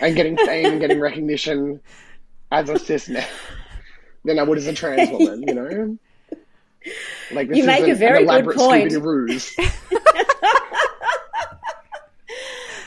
and 0.00 0.16
getting 0.16 0.36
fame 0.38 0.66
and 0.66 0.80
getting 0.80 1.00
recognition 1.00 1.80
as 2.50 2.70
a 2.70 2.78
cis 2.78 3.08
man 3.08 3.26
than 4.24 4.38
I 4.38 4.42
would 4.42 4.58
as 4.58 4.66
a 4.66 4.72
trans 4.72 5.10
woman. 5.10 5.44
You 5.46 5.54
know. 5.54 5.98
Like 7.32 7.54
you 7.54 7.64
make 7.64 7.88
a 7.88 7.94
very 7.94 8.24
good 8.24 8.46
point. 8.54 8.92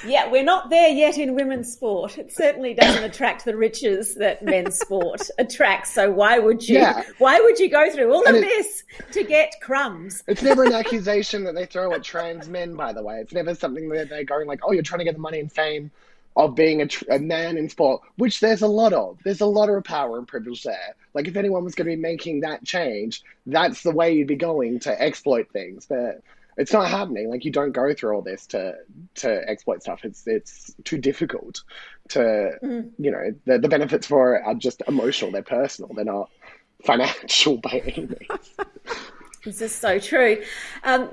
yeah, 0.05 0.29
we're 0.29 0.43
not 0.43 0.69
there 0.69 0.89
yet 0.89 1.17
in 1.17 1.35
women's 1.35 1.71
sport. 1.71 2.17
It 2.17 2.33
certainly 2.33 2.73
doesn't 2.73 3.03
attract 3.03 3.45
the 3.45 3.55
riches 3.55 4.15
that 4.15 4.43
men's 4.43 4.79
sport 4.79 5.29
attracts. 5.37 5.93
So 5.93 6.11
why 6.11 6.39
would 6.39 6.67
you? 6.67 6.79
Yeah. 6.79 7.03
Why 7.19 7.39
would 7.39 7.59
you 7.59 7.69
go 7.69 7.89
through 7.91 8.11
all 8.11 8.25
and 8.25 8.37
of 8.37 8.43
it, 8.43 8.47
this 8.47 8.83
to 9.11 9.23
get 9.23 9.53
crumbs? 9.61 10.23
It's 10.27 10.41
never 10.41 10.63
an 10.63 10.73
accusation 10.73 11.43
that 11.45 11.55
they 11.55 11.65
throw 11.65 11.93
at 11.93 12.03
trans 12.03 12.49
men. 12.49 12.75
By 12.75 12.93
the 12.93 13.03
way, 13.03 13.19
it's 13.19 13.33
never 13.33 13.55
something 13.55 13.89
that 13.89 14.09
they're 14.09 14.23
going 14.23 14.47
like, 14.47 14.61
"Oh, 14.63 14.71
you're 14.71 14.83
trying 14.83 14.99
to 14.99 15.05
get 15.05 15.13
the 15.15 15.21
money 15.21 15.39
and 15.39 15.51
fame." 15.51 15.91
Of 16.35 16.55
being 16.55 16.81
a, 16.81 16.87
tr- 16.87 17.05
a, 17.09 17.19
man 17.19 17.57
in 17.57 17.69
sport, 17.69 18.01
which 18.17 18.39
there's 18.39 18.61
a 18.61 18.67
lot 18.67 18.93
of. 18.93 19.17
There's 19.23 19.41
a 19.41 19.45
lot 19.45 19.69
of 19.69 19.83
power 19.83 20.17
and 20.17 20.27
privilege 20.27 20.63
there. 20.63 20.95
Like 21.13 21.27
if 21.27 21.35
anyone 21.35 21.63
was 21.63 21.75
going 21.75 21.89
to 21.89 21.95
be 21.95 22.01
making 22.01 22.41
that 22.41 22.63
change, 22.63 23.21
that's 23.45 23.83
the 23.83 23.91
way 23.91 24.13
you'd 24.13 24.27
be 24.27 24.35
going 24.35 24.79
to 24.81 25.01
exploit 25.01 25.51
things. 25.51 25.85
But 25.85 26.21
it's 26.57 26.73
not 26.73 26.89
happening. 26.89 27.29
Like 27.29 27.45
you 27.45 27.51
don't 27.51 27.71
go 27.71 27.93
through 27.93 28.15
all 28.15 28.21
this 28.21 28.45
to 28.47 28.75
to 29.15 29.49
exploit 29.49 29.81
stuff. 29.81 30.01
It's 30.03 30.27
it's 30.27 30.75
too 30.83 30.97
difficult 30.97 31.63
to 32.09 32.57
mm. 32.63 32.89
you 32.97 33.11
know 33.11 33.33
the 33.45 33.59
the 33.59 33.67
benefits 33.67 34.07
for 34.07 34.35
it 34.35 34.43
are 34.45 34.55
just 34.55 34.81
emotional. 34.87 35.31
They're 35.31 35.43
personal. 35.43 35.93
They're 35.93 36.05
not 36.05 36.29
financial 36.83 37.57
by 37.57 37.81
any 37.85 38.07
means. 38.07 38.55
this 39.45 39.61
is 39.61 39.73
so 39.73 39.99
true. 39.99 40.43
Um, 40.83 41.09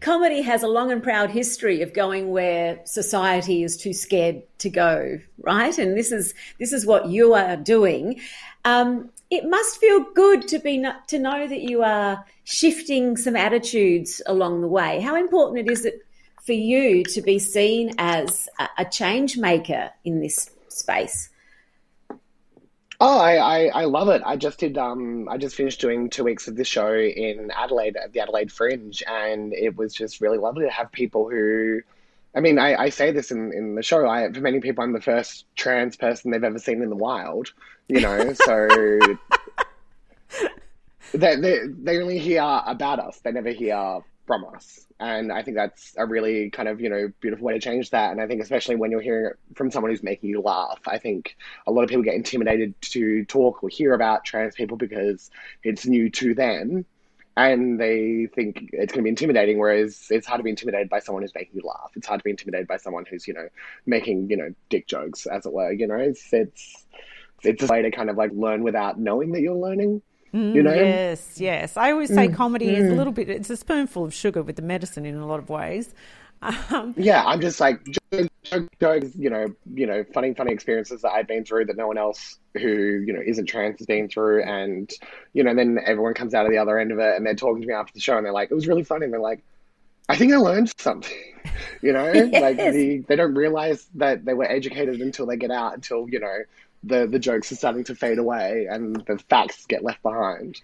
comedy 0.00 0.42
has 0.42 0.62
a 0.62 0.68
long 0.68 0.92
and 0.92 1.02
proud 1.02 1.30
history 1.30 1.82
of 1.82 1.92
going 1.92 2.30
where 2.30 2.80
society 2.84 3.62
is 3.62 3.76
too 3.76 3.92
scared 3.92 4.42
to 4.58 4.70
go, 4.70 5.18
right? 5.40 5.76
And 5.78 5.96
this 5.96 6.12
is 6.12 6.34
this 6.58 6.72
is 6.72 6.84
what 6.86 7.08
you 7.08 7.34
are 7.34 7.56
doing. 7.56 8.20
Um, 8.64 9.10
it 9.30 9.48
must 9.48 9.78
feel 9.78 10.04
good 10.14 10.48
to 10.48 10.58
be 10.58 10.84
to 11.08 11.18
know 11.18 11.46
that 11.46 11.62
you 11.62 11.82
are 11.82 12.24
shifting 12.44 13.16
some 13.16 13.36
attitudes 13.36 14.20
along 14.26 14.60
the 14.60 14.68
way. 14.68 15.00
How 15.00 15.16
important 15.16 15.68
it 15.68 15.72
is 15.72 15.84
it 15.84 16.04
for 16.44 16.52
you 16.52 17.04
to 17.04 17.22
be 17.22 17.38
seen 17.38 17.92
as 17.98 18.48
a 18.76 18.84
change 18.84 19.38
maker 19.38 19.90
in 20.04 20.20
this 20.20 20.50
space? 20.68 21.29
Oh, 23.02 23.18
I, 23.18 23.36
I, 23.36 23.66
I, 23.68 23.84
love 23.86 24.10
it. 24.10 24.20
I 24.26 24.36
just 24.36 24.58
did 24.58 24.76
um 24.76 25.26
I 25.28 25.38
just 25.38 25.56
finished 25.56 25.80
doing 25.80 26.10
two 26.10 26.22
weeks 26.22 26.48
of 26.48 26.56
this 26.56 26.68
show 26.68 26.94
in 26.94 27.50
Adelaide 27.56 27.96
at 27.96 28.12
the 28.12 28.20
Adelaide 28.20 28.52
Fringe 28.52 29.02
and 29.06 29.54
it 29.54 29.74
was 29.76 29.94
just 29.94 30.20
really 30.20 30.36
lovely 30.36 30.66
to 30.66 30.70
have 30.70 30.92
people 30.92 31.30
who 31.30 31.80
I 32.34 32.40
mean, 32.40 32.58
I, 32.58 32.74
I 32.76 32.88
say 32.90 33.10
this 33.10 33.30
in, 33.30 33.52
in 33.52 33.74
the 33.74 33.82
show. 33.82 34.06
I, 34.06 34.30
for 34.32 34.40
many 34.40 34.60
people, 34.60 34.84
I'm 34.84 34.92
the 34.92 35.00
first 35.00 35.46
trans 35.56 35.96
person 35.96 36.30
they've 36.30 36.44
ever 36.44 36.58
seen 36.58 36.80
in 36.82 36.88
the 36.88 36.96
wild. 36.96 37.52
You 37.88 38.00
know, 38.00 38.32
so 38.34 38.68
they, 41.12 41.36
they 41.36 41.60
they 41.66 42.00
only 42.00 42.18
hear 42.18 42.42
about 42.66 43.00
us. 43.00 43.18
They 43.18 43.32
never 43.32 43.50
hear 43.50 44.02
from 44.30 44.44
us. 44.54 44.86
And 45.00 45.32
I 45.32 45.42
think 45.42 45.56
that's 45.56 45.92
a 45.98 46.06
really 46.06 46.50
kind 46.50 46.68
of, 46.68 46.80
you 46.80 46.88
know, 46.88 47.10
beautiful 47.20 47.46
way 47.46 47.54
to 47.54 47.58
change 47.58 47.90
that. 47.90 48.12
And 48.12 48.20
I 48.20 48.28
think 48.28 48.40
especially 48.40 48.76
when 48.76 48.92
you're 48.92 49.00
hearing 49.00 49.32
it 49.32 49.56
from 49.56 49.72
someone 49.72 49.90
who's 49.90 50.04
making 50.04 50.30
you 50.30 50.40
laugh, 50.40 50.78
I 50.86 50.98
think 50.98 51.36
a 51.66 51.72
lot 51.72 51.82
of 51.82 51.88
people 51.88 52.04
get 52.04 52.14
intimidated 52.14 52.80
to 52.92 53.24
talk 53.24 53.64
or 53.64 53.68
hear 53.68 53.92
about 53.92 54.24
trans 54.24 54.54
people 54.54 54.76
because 54.76 55.32
it's 55.64 55.84
new 55.84 56.10
to 56.10 56.32
them 56.32 56.84
and 57.36 57.80
they 57.80 58.28
think 58.32 58.70
it's 58.72 58.92
going 58.92 59.00
to 59.00 59.02
be 59.02 59.08
intimidating 59.08 59.58
whereas 59.58 60.06
it's 60.10 60.28
hard 60.28 60.38
to 60.38 60.44
be 60.44 60.50
intimidated 60.50 60.88
by 60.88 61.00
someone 61.00 61.22
who's 61.22 61.34
making 61.34 61.54
you 61.54 61.62
laugh 61.64 61.90
it's 61.94 62.06
hard 62.06 62.20
to 62.20 62.24
be 62.24 62.30
intimidated 62.30 62.66
by 62.66 62.76
someone 62.76 63.04
who's 63.08 63.26
you 63.28 63.32
know 63.32 63.48
making 63.86 64.28
you 64.28 64.36
know 64.36 64.52
dick 64.68 64.86
jokes 64.88 65.26
as 65.26 65.46
it 65.46 65.52
were 65.52 65.72
you 65.72 65.86
know 65.86 65.94
it's 65.94 66.32
it's 66.32 66.84
it's 67.44 67.62
a 67.62 67.66
way 67.68 67.82
to 67.82 67.90
kind 67.92 68.10
of 68.10 68.16
like 68.16 68.32
learn 68.34 68.64
without 68.64 68.98
knowing 68.98 69.30
that 69.30 69.40
you're 69.40 69.54
learning 69.54 70.02
you 70.52 70.62
know? 70.62 70.72
yes 70.74 71.40
yes. 71.40 71.76
I 71.76 71.90
always 71.92 72.12
say 72.12 72.28
Mm, 72.28 72.34
comedy 72.34 72.76
is 72.76 72.88
a 72.88 72.92
mm. 72.92 72.96
little 72.96 73.12
bit 73.12 73.28
it's 73.28 73.50
a 73.50 73.56
spoonful 73.56 74.04
of 74.04 74.14
sugar 74.14 74.42
with 74.42 74.56
the 74.56 74.62
medicine 74.62 75.06
in 75.06 75.16
a 75.16 75.26
lot 75.26 75.38
of 75.38 75.48
ways. 75.48 75.94
Um, 76.70 76.94
yeah 76.96 77.22
i'm 77.26 77.38
just 77.42 77.60
like 77.60 77.80
joke, 78.12 78.28
joke, 78.44 78.68
jokes 78.80 79.14
you 79.14 79.28
know 79.28 79.48
you 79.74 79.86
know 79.86 80.04
funny 80.14 80.32
funny 80.32 80.52
experiences 80.52 81.02
that 81.02 81.10
i've 81.12 81.26
been 81.28 81.44
through 81.44 81.66
that 81.66 81.76
no 81.76 81.86
one 81.86 81.98
else 81.98 82.38
who 82.54 82.66
you 83.06 83.12
know 83.12 83.20
isn't 83.24 83.46
trans 83.46 83.78
has 83.78 83.86
been 83.86 84.08
through. 84.08 84.42
And 84.44 84.90
you 85.34 85.44
know 85.44 85.54
then 85.54 85.78
everyone 85.84 86.14
comes 86.14 86.34
out 86.34 86.46
of 86.46 86.52
the 86.52 86.58
other 86.58 86.78
end 86.78 86.92
of 86.92 86.98
it 86.98 87.16
and 87.16 87.26
they're 87.26 87.34
talking 87.34 87.60
to 87.62 87.68
me 87.68 87.74
after 87.74 87.92
the 87.92 88.00
show 88.00 88.16
and 88.16 88.24
they're 88.24 88.32
like 88.32 88.50
it 88.50 88.54
was 88.54 88.66
really 88.66 88.84
funny. 88.84 89.04
And 89.04 89.12
they're 89.12 89.20
like 89.20 89.42
I 90.08 90.16
think 90.16 90.32
I 90.32 90.36
learned 90.38 90.72
something, 90.78 91.16
you 91.82 91.92
know, 91.92 92.12
like 92.34 92.58
Yes. 92.58 92.74
the, 92.74 93.04
they 93.08 93.16
don't 93.16 93.34
realize 93.34 93.86
that 93.94 94.24
they 94.24 94.34
were 94.34 94.50
educated 94.50 95.00
until 95.00 95.26
they 95.26 95.36
get 95.36 95.50
out, 95.50 95.74
until, 95.74 96.08
you 96.08 96.18
know, 96.20 96.38
the, 96.82 97.06
the 97.06 97.18
jokes 97.18 97.52
are 97.52 97.56
starting 97.56 97.84
to 97.84 97.94
fade 97.94 98.18
away 98.18 98.66
and 98.70 98.96
the 99.06 99.18
facts 99.28 99.66
get 99.66 99.84
left 99.84 100.02
behind. 100.02 100.60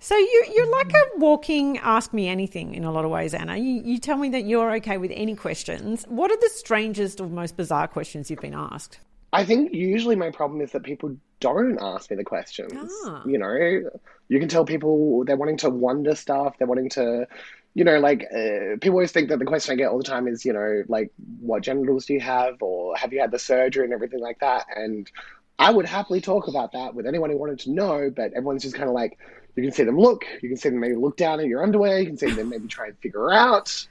So 0.00 0.16
you 0.16 0.44
you're 0.52 0.70
like 0.70 0.92
a 0.92 1.18
walking 1.18 1.78
ask 1.78 2.12
me 2.12 2.28
anything 2.28 2.74
in 2.74 2.84
a 2.84 2.92
lot 2.92 3.06
of 3.06 3.10
ways, 3.10 3.32
Anna. 3.32 3.56
You 3.56 3.80
you 3.82 3.98
tell 3.98 4.18
me 4.18 4.28
that 4.30 4.44
you're 4.44 4.74
okay 4.76 4.98
with 4.98 5.10
any 5.14 5.34
questions. 5.34 6.04
What 6.08 6.30
are 6.30 6.36
the 6.36 6.50
strangest 6.50 7.22
or 7.22 7.26
most 7.26 7.56
bizarre 7.56 7.88
questions 7.88 8.30
you've 8.30 8.40
been 8.40 8.54
asked? 8.54 8.98
I 9.32 9.44
think 9.44 9.72
usually 9.72 10.14
my 10.14 10.30
problem 10.30 10.60
is 10.60 10.72
that 10.72 10.82
people 10.82 11.16
don't 11.40 11.78
ask 11.80 12.10
me 12.10 12.16
the 12.16 12.24
questions. 12.24 12.92
Ah. 13.06 13.22
You 13.24 13.38
know, 13.38 13.90
you 14.28 14.38
can 14.38 14.48
tell 14.48 14.64
people 14.64 15.24
they're 15.24 15.36
wanting 15.36 15.56
to 15.58 15.70
wonder 15.70 16.14
stuff, 16.14 16.56
they're 16.58 16.68
wanting 16.68 16.90
to, 16.90 17.26
you 17.74 17.84
know, 17.84 17.98
like 17.98 18.24
uh, 18.24 18.76
people 18.80 18.92
always 18.92 19.10
think 19.10 19.30
that 19.30 19.38
the 19.38 19.44
question 19.44 19.72
I 19.72 19.76
get 19.76 19.90
all 19.90 19.98
the 19.98 20.04
time 20.04 20.28
is, 20.28 20.44
you 20.44 20.52
know, 20.52 20.84
like 20.88 21.10
what 21.40 21.62
genitals 21.62 22.06
do 22.06 22.12
you 22.12 22.20
have, 22.20 22.62
or 22.62 22.96
have 22.96 23.12
you 23.12 23.20
had 23.20 23.30
the 23.30 23.38
surgery 23.38 23.84
and 23.84 23.92
everything 23.92 24.20
like 24.20 24.38
that. 24.40 24.66
And 24.76 25.10
I 25.58 25.70
would 25.70 25.86
happily 25.86 26.20
talk 26.20 26.48
about 26.48 26.72
that 26.72 26.94
with 26.94 27.06
anyone 27.06 27.30
who 27.30 27.38
wanted 27.38 27.60
to 27.60 27.70
know, 27.70 28.10
but 28.14 28.32
everyone's 28.32 28.62
just 28.62 28.74
kind 28.74 28.88
of 28.88 28.94
like, 28.94 29.18
you 29.56 29.62
can 29.62 29.72
see 29.72 29.84
them 29.84 29.98
look, 29.98 30.24
you 30.42 30.48
can 30.48 30.56
see 30.58 30.68
them 30.68 30.80
maybe 30.80 30.96
look 30.96 31.16
down 31.16 31.38
at 31.40 31.46
your 31.46 31.62
underwear, 31.62 32.00
you 32.00 32.06
can 32.06 32.16
see 32.16 32.30
them 32.30 32.48
maybe 32.48 32.66
try 32.66 32.86
and 32.88 32.98
figure 32.98 33.32
out. 33.32 33.86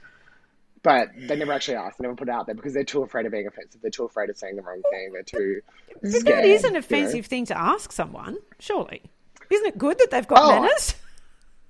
But 0.82 1.08
they 1.16 1.36
never 1.36 1.52
actually 1.52 1.78
ask. 1.78 1.96
They 1.96 2.02
never 2.02 2.14
put 2.14 2.28
it 2.28 2.32
out 2.32 2.44
there 2.44 2.54
because 2.54 2.74
they're 2.74 2.84
too 2.84 3.02
afraid 3.02 3.24
of 3.24 3.32
being 3.32 3.46
offensive. 3.46 3.80
They're 3.80 3.90
too 3.90 4.04
afraid 4.04 4.28
of 4.28 4.36
saying 4.36 4.56
the 4.56 4.62
wrong 4.62 4.82
thing. 4.90 5.12
They're 5.14 5.22
too 5.22 5.62
scared. 6.04 6.26
that 6.26 6.44
is 6.44 6.62
an 6.64 6.68
you 6.68 6.72
know? 6.74 6.78
offensive 6.80 7.24
thing 7.24 7.46
to 7.46 7.58
ask 7.58 7.90
someone, 7.90 8.36
surely. 8.58 9.00
Isn't 9.50 9.66
it 9.66 9.78
good 9.78 9.98
that 9.98 10.10
they've 10.10 10.28
got 10.28 10.40
Oh. 10.42 10.60
manners? 10.60 10.94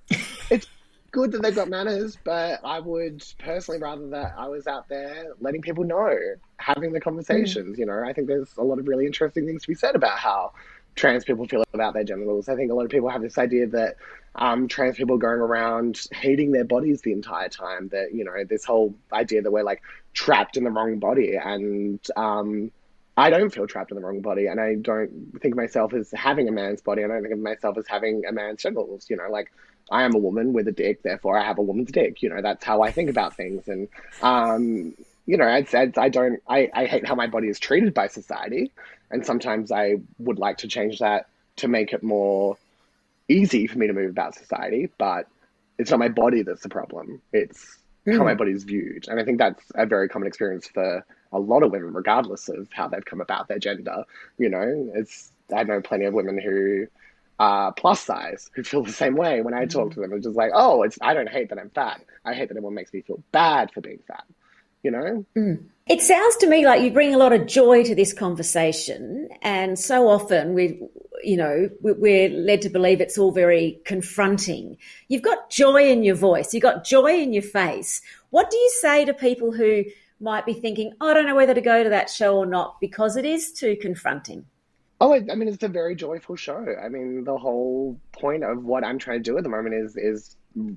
it's 0.51 0.67
good 1.11 1.31
that 1.31 1.41
they've 1.41 1.55
got 1.55 1.69
manners, 1.69 2.17
but 2.25 2.59
I 2.65 2.79
would 2.79 3.23
personally 3.39 3.79
rather 3.79 4.09
that 4.09 4.33
I 4.37 4.49
was 4.49 4.67
out 4.67 4.89
there 4.89 5.27
letting 5.39 5.61
people 5.61 5.85
know, 5.85 6.13
having 6.57 6.93
the 6.93 6.99
conversations. 6.99 7.77
You 7.77 7.85
know, 7.85 8.03
I 8.05 8.13
think 8.13 8.27
there's 8.27 8.55
a 8.57 8.63
lot 8.63 8.79
of 8.79 8.87
really 8.87 9.05
interesting 9.05 9.45
things 9.45 9.63
to 9.63 9.67
be 9.67 9.75
said 9.75 9.95
about 9.95 10.17
how 10.17 10.53
trans 10.95 11.25
people 11.25 11.45
feel 11.45 11.63
about 11.73 11.93
their 11.93 12.03
genitals. 12.03 12.49
I 12.49 12.55
think 12.55 12.71
a 12.71 12.73
lot 12.73 12.85
of 12.85 12.91
people 12.91 13.09
have 13.09 13.21
this 13.21 13.37
idea 13.37 13.67
that 13.67 13.97
um, 14.35 14.67
trans 14.67 14.97
people 14.97 15.15
are 15.15 15.19
going 15.19 15.39
around 15.39 16.01
hating 16.11 16.51
their 16.51 16.63
bodies 16.65 17.01
the 17.01 17.11
entire 17.11 17.49
time. 17.49 17.89
That 17.89 18.13
you 18.13 18.23
know, 18.23 18.31
this 18.47 18.65
whole 18.65 18.95
idea 19.11 19.41
that 19.41 19.51
we're 19.51 19.63
like 19.63 19.81
trapped 20.13 20.57
in 20.57 20.63
the 20.63 20.71
wrong 20.71 20.99
body, 20.99 21.35
and 21.35 21.99
um, 22.15 22.71
I 23.17 23.29
don't 23.29 23.53
feel 23.53 23.67
trapped 23.67 23.91
in 23.91 23.95
the 23.95 24.03
wrong 24.03 24.21
body, 24.21 24.47
and 24.47 24.59
I 24.59 24.75
don't 24.75 25.39
think 25.41 25.53
of 25.53 25.57
myself 25.57 25.93
as 25.93 26.11
having 26.11 26.47
a 26.47 26.51
man's 26.51 26.81
body. 26.81 27.03
I 27.03 27.07
don't 27.07 27.21
think 27.21 27.33
of 27.33 27.39
myself 27.39 27.77
as 27.77 27.87
having 27.87 28.25
a 28.25 28.31
man's 28.31 28.61
genitals. 28.61 29.09
You 29.09 29.17
know, 29.17 29.29
like 29.29 29.51
I 29.91 30.03
am 30.03 30.15
a 30.15 30.19
woman 30.19 30.53
with 30.53 30.67
a 30.67 30.71
dick, 30.71 31.03
therefore 31.03 31.37
I 31.37 31.45
have 31.45 31.57
a 31.57 31.61
woman's 31.61 31.91
dick. 31.91 32.21
You 32.21 32.29
know, 32.29 32.41
that's 32.41 32.63
how 32.63 32.81
I 32.81 32.91
think 32.91 33.09
about 33.09 33.35
things. 33.35 33.67
And 33.67 33.87
um, 34.21 34.95
you 35.25 35.37
know, 35.37 35.47
I'd 35.47 35.69
said 35.69 35.97
I 35.97 36.09
don't. 36.09 36.39
I, 36.47 36.69
I 36.73 36.85
hate 36.85 37.07
how 37.07 37.15
my 37.15 37.27
body 37.27 37.47
is 37.47 37.59
treated 37.59 37.93
by 37.93 38.07
society, 38.07 38.71
and 39.11 39.25
sometimes 39.25 39.71
I 39.71 39.95
would 40.19 40.39
like 40.39 40.57
to 40.59 40.67
change 40.67 40.99
that 40.99 41.27
to 41.57 41.67
make 41.67 41.93
it 41.93 42.03
more 42.03 42.57
easy 43.27 43.67
for 43.67 43.77
me 43.77 43.87
to 43.87 43.93
move 43.93 44.09
about 44.09 44.35
society. 44.35 44.89
But 44.97 45.27
it's 45.77 45.91
not 45.91 45.99
my 45.99 46.09
body 46.09 46.43
that's 46.43 46.63
the 46.63 46.69
problem. 46.69 47.21
It's 47.33 47.77
how 48.05 48.11
Mm. 48.11 48.25
my 48.25 48.35
body 48.35 48.51
is 48.51 48.63
viewed, 48.63 49.07
and 49.07 49.19
I 49.19 49.23
think 49.25 49.39
that's 49.39 49.63
a 49.73 49.85
very 49.87 50.07
common 50.07 50.27
experience 50.27 50.67
for 50.67 51.03
a 51.31 51.39
lot 51.39 51.63
of 51.63 51.71
women, 51.71 51.91
regardless 51.93 52.47
of 52.49 52.71
how 52.71 52.87
they've 52.87 53.03
come 53.03 53.19
about 53.19 53.47
their 53.47 53.57
gender. 53.59 54.03
You 54.37 54.49
know, 54.49 54.91
it's 54.93 55.31
I 55.53 55.63
know 55.63 55.81
plenty 55.81 56.05
of 56.05 56.13
women 56.13 56.39
who 56.39 56.85
are 57.39 57.73
plus 57.73 58.01
size 58.01 58.49
who 58.53 58.63
feel 58.63 58.83
the 58.83 58.91
same 58.93 59.15
way 59.15 59.41
when 59.41 59.53
I 59.53 59.65
talk 59.65 59.93
to 59.93 59.99
them. 59.99 60.13
It's 60.13 60.23
just 60.25 60.37
like, 60.37 60.51
oh, 60.53 60.83
it's 60.83 60.97
I 61.01 61.13
don't 61.15 61.27
hate 61.29 61.49
that 61.49 61.57
I'm 61.59 61.71
fat. 61.71 62.01
I 62.23 62.33
hate 62.33 62.49
that 62.49 62.57
everyone 62.57 62.75
makes 62.75 62.93
me 62.93 63.01
feel 63.01 63.21
bad 63.31 63.71
for 63.71 63.81
being 63.81 63.99
fat. 64.07 64.23
You 64.85 64.91
know? 64.91 65.25
Mm. 65.35 65.63
It 65.87 66.01
sounds 66.01 66.35
to 66.37 66.47
me 66.47 66.63
like 66.63 66.83
you 66.83 66.91
bring 66.91 67.13
a 67.15 67.17
lot 67.17 67.33
of 67.33 67.47
joy 67.47 67.83
to 67.83 67.95
this 67.95 68.13
conversation, 68.13 69.29
and 69.41 69.79
so 69.79 70.07
often 70.07 70.53
we, 70.53 70.79
you 71.23 71.37
know, 71.37 71.69
we- 71.81 71.93
we're 71.93 72.29
led 72.29 72.61
to 72.61 72.69
believe 72.69 73.01
it's 73.01 73.17
all 73.17 73.31
very 73.31 73.81
confronting. 73.83 74.77
You've 75.07 75.23
got 75.23 75.49
joy 75.49 75.89
in 75.89 76.03
your 76.03 76.13
voice, 76.15 76.53
you've 76.53 76.61
got 76.61 76.83
joy 76.85 77.17
in 77.19 77.33
your 77.33 77.41
face. 77.43 78.01
What 78.29 78.51
do 78.51 78.57
you 78.57 78.69
say 78.79 79.05
to 79.05 79.13
people 79.13 79.51
who 79.53 79.85
might 80.19 80.45
be 80.45 80.53
thinking, 80.53 80.93
"Oh, 81.01 81.09
I 81.09 81.13
don't 81.15 81.25
know 81.25 81.35
whether 81.35 81.55
to 81.55 81.61
go 81.61 81.83
to 81.83 81.89
that 81.89 82.11
show 82.11 82.37
or 82.37 82.45
not 82.45 82.79
because 82.79 83.17
it 83.17 83.25
is 83.25 83.51
too 83.51 83.75
confronting? 83.81 84.45
Oh, 85.01 85.13
I, 85.13 85.17
I 85.31 85.35
mean, 85.35 85.47
it's 85.47 85.63
a 85.63 85.67
very 85.67 85.95
joyful 85.95 86.35
show. 86.35 86.63
I 86.81 86.89
mean, 86.89 87.23
the 87.23 87.37
whole 87.37 87.99
point 88.11 88.43
of 88.43 88.63
what 88.63 88.83
I'm 88.83 88.99
trying 88.99 89.23
to 89.23 89.31
do 89.31 89.37
at 89.37 89.43
the 89.43 89.49
moment 89.49 89.73
is 89.75 89.97
is 89.97 90.35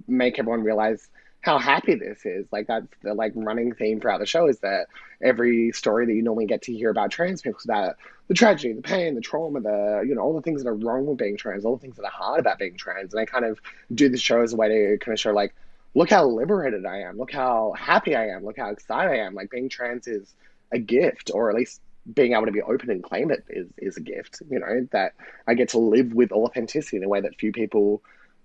make 0.08 0.38
everyone 0.38 0.62
realize 0.64 1.08
how 1.40 1.58
happy 1.58 1.94
this 1.94 2.24
is. 2.24 2.46
Like 2.50 2.66
that's 2.66 2.86
the 3.02 3.14
like 3.14 3.32
running 3.34 3.74
theme 3.74 4.00
throughout 4.00 4.20
the 4.20 4.26
show 4.26 4.48
is 4.48 4.58
that 4.60 4.86
every 5.22 5.72
story 5.72 6.06
that 6.06 6.12
you 6.12 6.22
normally 6.22 6.46
get 6.46 6.62
to 6.62 6.72
hear 6.72 6.90
about 6.90 7.10
trans 7.10 7.42
people 7.42 7.58
is 7.58 7.64
about 7.64 7.96
the 8.28 8.34
tragedy, 8.34 8.74
the 8.74 8.82
pain, 8.82 9.14
the 9.14 9.20
trauma, 9.20 9.60
the 9.60 10.04
you 10.06 10.14
know 10.14 10.20
all 10.20 10.34
the 10.34 10.42
things 10.42 10.62
that 10.62 10.68
are 10.68 10.74
wrong 10.74 11.06
with 11.06 11.18
being 11.18 11.36
trans, 11.36 11.64
all 11.64 11.76
the 11.76 11.82
things 11.82 11.96
that 11.96 12.04
are 12.04 12.10
hard 12.10 12.40
about 12.40 12.58
being 12.58 12.76
trans, 12.76 13.12
and 13.12 13.20
I 13.20 13.24
kind 13.24 13.44
of 13.44 13.58
do 13.92 14.08
the 14.08 14.18
show 14.18 14.42
as 14.42 14.52
a 14.52 14.56
way 14.56 14.68
to 14.68 14.98
kind 14.98 15.14
of 15.14 15.20
show 15.20 15.32
like, 15.32 15.54
look 15.94 16.10
how 16.10 16.26
liberated 16.26 16.84
I 16.84 17.00
am, 17.00 17.16
look 17.16 17.32
how 17.32 17.74
happy 17.76 18.14
I 18.14 18.28
am, 18.28 18.44
look 18.44 18.58
how 18.58 18.70
excited 18.70 19.10
I 19.10 19.24
am. 19.24 19.34
Like 19.34 19.50
being 19.50 19.68
trans 19.68 20.06
is 20.06 20.32
a 20.70 20.78
gift, 20.78 21.30
or 21.32 21.50
at 21.50 21.56
least 21.56 21.80
being 22.12 22.32
able 22.32 22.46
to 22.46 22.52
be 22.52 22.62
open 22.62 22.90
and 22.90 23.02
claim 23.02 23.30
it 23.30 23.44
is 23.48 23.68
is 23.78 23.96
a 23.96 24.00
gift. 24.00 24.42
You 24.50 24.60
know 24.60 24.86
that 24.92 25.14
I 25.46 25.54
get 25.54 25.70
to 25.70 25.78
live 25.78 26.12
with 26.12 26.32
authenticity 26.32 26.98
in 26.98 27.04
a 27.04 27.08
way 27.08 27.20
that 27.20 27.38
few 27.38 27.52
people 27.52 28.02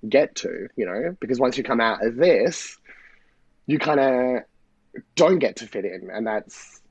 get 0.07 0.35
to. 0.35 0.67
You 0.75 0.85
know 0.85 1.15
because 1.19 1.39
once 1.39 1.57
you 1.57 1.63
come 1.63 1.81
out 1.81 2.03
as 2.05 2.15
this, 2.15 2.77
you 3.65 3.79
kind 3.79 3.99
of 3.99 4.43
don't 5.15 5.39
get 5.39 5.57
to 5.57 5.67
fit 5.67 5.85
in, 5.85 6.09
and 6.11 6.27
that's 6.27 6.81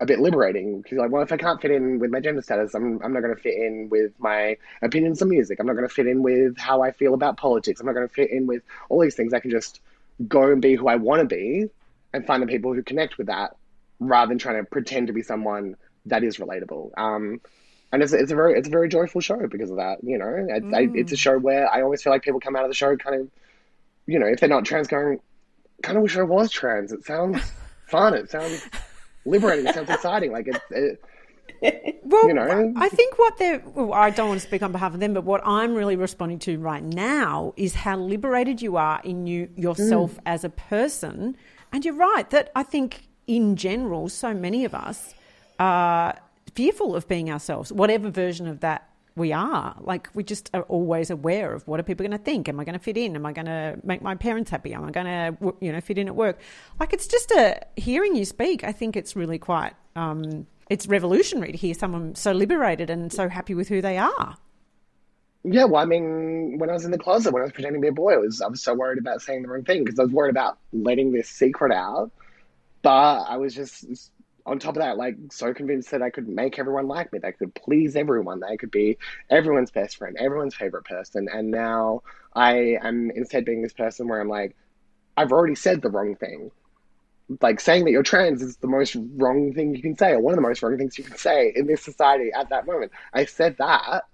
a 0.00 0.06
bit 0.06 0.20
liberating 0.20 0.80
because 0.80 0.98
like, 0.98 1.10
well, 1.10 1.22
if 1.22 1.32
I 1.32 1.36
can't 1.36 1.60
fit 1.60 1.72
in 1.72 1.98
with 1.98 2.10
my 2.10 2.20
gender 2.20 2.42
status, 2.42 2.74
I'm 2.74 3.02
I'm 3.02 3.12
not 3.12 3.20
going 3.20 3.34
to 3.34 3.40
fit 3.40 3.54
in 3.54 3.88
with 3.90 4.12
my 4.18 4.56
opinions 4.82 5.20
on 5.22 5.28
music. 5.28 5.58
I'm 5.58 5.66
not 5.66 5.74
going 5.74 5.88
to 5.88 5.94
fit 5.94 6.06
in 6.06 6.22
with 6.22 6.56
how 6.56 6.82
I 6.82 6.92
feel 6.92 7.14
about 7.14 7.36
politics. 7.36 7.80
I'm 7.80 7.86
not 7.86 7.94
going 7.94 8.08
to 8.08 8.14
fit 8.14 8.30
in 8.30 8.46
with 8.46 8.62
all 8.88 9.00
these 9.00 9.14
things. 9.14 9.34
I 9.34 9.40
can 9.40 9.50
just 9.50 9.80
go 10.26 10.50
and 10.50 10.62
be 10.62 10.74
who 10.74 10.88
I 10.88 10.96
want 10.96 11.20
to 11.20 11.26
be, 11.26 11.68
and 12.12 12.26
find 12.26 12.42
the 12.42 12.46
people 12.46 12.74
who 12.74 12.82
connect 12.82 13.18
with 13.18 13.28
that, 13.28 13.56
rather 13.98 14.28
than 14.28 14.38
trying 14.38 14.62
to 14.62 14.70
pretend 14.70 15.08
to 15.08 15.12
be 15.12 15.22
someone 15.22 15.76
that 16.06 16.22
is 16.22 16.38
relatable. 16.38 16.90
Um, 16.96 17.40
and 17.90 18.02
it's, 18.02 18.12
it's 18.12 18.30
a 18.30 18.34
very 18.34 18.58
it's 18.58 18.68
a 18.68 18.70
very 18.70 18.88
joyful 18.88 19.20
show 19.20 19.46
because 19.46 19.70
of 19.70 19.76
that. 19.76 19.98
You 20.02 20.18
know, 20.18 20.46
it's, 20.48 20.74
I, 20.74 20.88
it's 20.94 21.12
a 21.12 21.16
show 21.16 21.38
where 21.38 21.72
I 21.72 21.82
always 21.82 22.02
feel 22.02 22.12
like 22.12 22.22
people 22.22 22.40
come 22.40 22.56
out 22.56 22.64
of 22.64 22.70
the 22.70 22.74
show 22.74 22.96
kind 22.96 23.22
of, 23.22 23.30
you 24.06 24.18
know, 24.18 24.26
if 24.26 24.40
they're 24.40 24.48
not 24.48 24.64
trans, 24.64 24.88
going, 24.88 25.20
kind 25.82 25.96
of 25.96 26.02
wish 26.02 26.16
I 26.16 26.22
was 26.22 26.50
trans. 26.50 26.92
It 26.92 27.04
sounds 27.04 27.40
fun. 27.86 28.14
It 28.14 28.30
sounds 28.30 28.68
liberating. 29.24 29.66
It 29.66 29.74
sounds 29.74 29.90
exciting. 29.90 30.32
Like 30.32 30.48
it's. 30.48 30.60
It, 30.70 31.02
Well, 32.04 32.28
you 32.28 32.34
know, 32.34 32.72
I 32.76 32.88
think 32.88 33.18
what 33.18 33.36
they're, 33.38 33.60
well, 33.74 33.92
I 33.92 34.10
don't 34.10 34.28
want 34.28 34.40
to 34.40 34.46
speak 34.46 34.62
on 34.62 34.70
behalf 34.70 34.94
of 34.94 35.00
them, 35.00 35.12
but 35.12 35.24
what 35.24 35.40
I'm 35.44 35.74
really 35.74 35.96
responding 35.96 36.38
to 36.40 36.56
right 36.58 36.82
now 36.82 37.52
is 37.56 37.74
how 37.74 37.96
liberated 37.98 38.62
you 38.62 38.76
are 38.76 39.00
in 39.02 39.26
you 39.26 39.48
yourself 39.56 40.14
Mm. 40.14 40.20
as 40.26 40.44
a 40.44 40.50
person. 40.50 41.36
And 41.72 41.84
you're 41.84 41.94
right 41.96 42.30
that 42.30 42.50
I 42.54 42.62
think 42.62 43.08
in 43.26 43.56
general, 43.56 44.08
so 44.08 44.32
many 44.32 44.64
of 44.64 44.74
us 44.74 45.14
are 45.58 46.16
fearful 46.54 46.94
of 46.94 47.08
being 47.08 47.30
ourselves, 47.30 47.72
whatever 47.72 48.08
version 48.08 48.46
of 48.46 48.60
that 48.60 48.87
we 49.18 49.32
are. 49.32 49.76
Like 49.80 50.08
we 50.14 50.22
just 50.22 50.50
are 50.54 50.62
always 50.62 51.10
aware 51.10 51.52
of 51.52 51.66
what 51.68 51.78
are 51.80 51.82
people 51.82 52.06
going 52.06 52.16
to 52.16 52.24
think? 52.24 52.48
Am 52.48 52.58
I 52.58 52.64
going 52.64 52.78
to 52.78 52.82
fit 52.82 52.96
in? 52.96 53.16
Am 53.16 53.26
I 53.26 53.32
going 53.32 53.46
to 53.46 53.78
make 53.84 54.00
my 54.00 54.14
parents 54.14 54.50
happy? 54.50 54.72
Am 54.72 54.84
I 54.84 54.90
going 54.90 55.06
to 55.06 55.54
you 55.60 55.72
know 55.72 55.80
fit 55.80 55.98
in 55.98 56.08
at 56.08 56.16
work? 56.16 56.38
Like 56.80 56.92
it's 56.92 57.06
just 57.06 57.30
a 57.32 57.60
hearing 57.76 58.16
you 58.16 58.24
speak. 58.24 58.64
I 58.64 58.72
think 58.72 58.96
it's 58.96 59.14
really 59.16 59.38
quite. 59.38 59.74
Um, 59.96 60.46
it's 60.70 60.86
revolutionary 60.86 61.52
to 61.52 61.58
hear 61.58 61.74
someone 61.74 62.14
so 62.14 62.32
liberated 62.32 62.90
and 62.90 63.12
so 63.12 63.28
happy 63.28 63.54
with 63.54 63.68
who 63.68 63.80
they 63.80 63.98
are. 63.98 64.36
Yeah, 65.44 65.64
well, 65.64 65.80
I 65.80 65.86
mean, 65.86 66.58
when 66.58 66.68
I 66.68 66.72
was 66.72 66.84
in 66.84 66.90
the 66.90 66.98
closet, 66.98 67.32
when 67.32 67.42
I 67.42 67.44
was 67.44 67.52
pretending 67.52 67.80
to 67.80 67.84
be 67.84 67.88
a 67.88 67.92
boy, 67.92 68.14
I 68.14 68.18
was 68.18 68.42
I 68.42 68.48
was 68.48 68.62
so 68.62 68.74
worried 68.74 68.98
about 68.98 69.22
saying 69.22 69.42
the 69.42 69.48
wrong 69.48 69.64
thing 69.64 69.84
because 69.84 69.98
I 69.98 70.02
was 70.02 70.12
worried 70.12 70.30
about 70.30 70.58
letting 70.72 71.12
this 71.12 71.28
secret 71.28 71.72
out. 71.72 72.10
But 72.82 73.22
I 73.22 73.36
was 73.36 73.54
just 73.54 74.10
on 74.48 74.58
top 74.58 74.76
of 74.76 74.82
that, 74.82 74.96
like 74.96 75.16
so 75.30 75.52
convinced 75.52 75.90
that 75.90 76.02
I 76.02 76.10
could 76.10 76.26
make 76.26 76.58
everyone 76.58 76.88
like 76.88 77.12
me, 77.12 77.18
that 77.18 77.28
I 77.28 77.32
could 77.32 77.54
please 77.54 77.94
everyone, 77.96 78.40
that 78.40 78.50
I 78.50 78.56
could 78.56 78.70
be 78.70 78.96
everyone's 79.28 79.70
best 79.70 79.98
friend, 79.98 80.16
everyone's 80.18 80.54
favorite 80.54 80.84
person. 80.84 81.28
And 81.32 81.50
now 81.50 82.02
I 82.34 82.78
am 82.82 83.10
instead 83.14 83.44
being 83.44 83.62
this 83.62 83.74
person 83.74 84.08
where 84.08 84.20
I'm 84.20 84.28
like, 84.28 84.56
I've 85.16 85.32
already 85.32 85.54
said 85.54 85.82
the 85.82 85.90
wrong 85.90 86.16
thing. 86.16 86.50
Like 87.42 87.60
saying 87.60 87.84
that 87.84 87.90
you're 87.90 88.02
trans 88.02 88.40
is 88.40 88.56
the 88.56 88.68
most 88.68 88.96
wrong 89.16 89.52
thing 89.52 89.74
you 89.74 89.82
can 89.82 89.98
say, 89.98 90.12
or 90.12 90.20
one 90.20 90.32
of 90.32 90.36
the 90.36 90.48
most 90.48 90.62
wrong 90.62 90.78
things 90.78 90.96
you 90.96 91.04
can 91.04 91.18
say 91.18 91.52
in 91.54 91.66
this 91.66 91.82
society 91.82 92.30
at 92.34 92.48
that 92.48 92.66
moment. 92.66 92.90
I 93.12 93.26
said 93.26 93.56
that, 93.58 94.04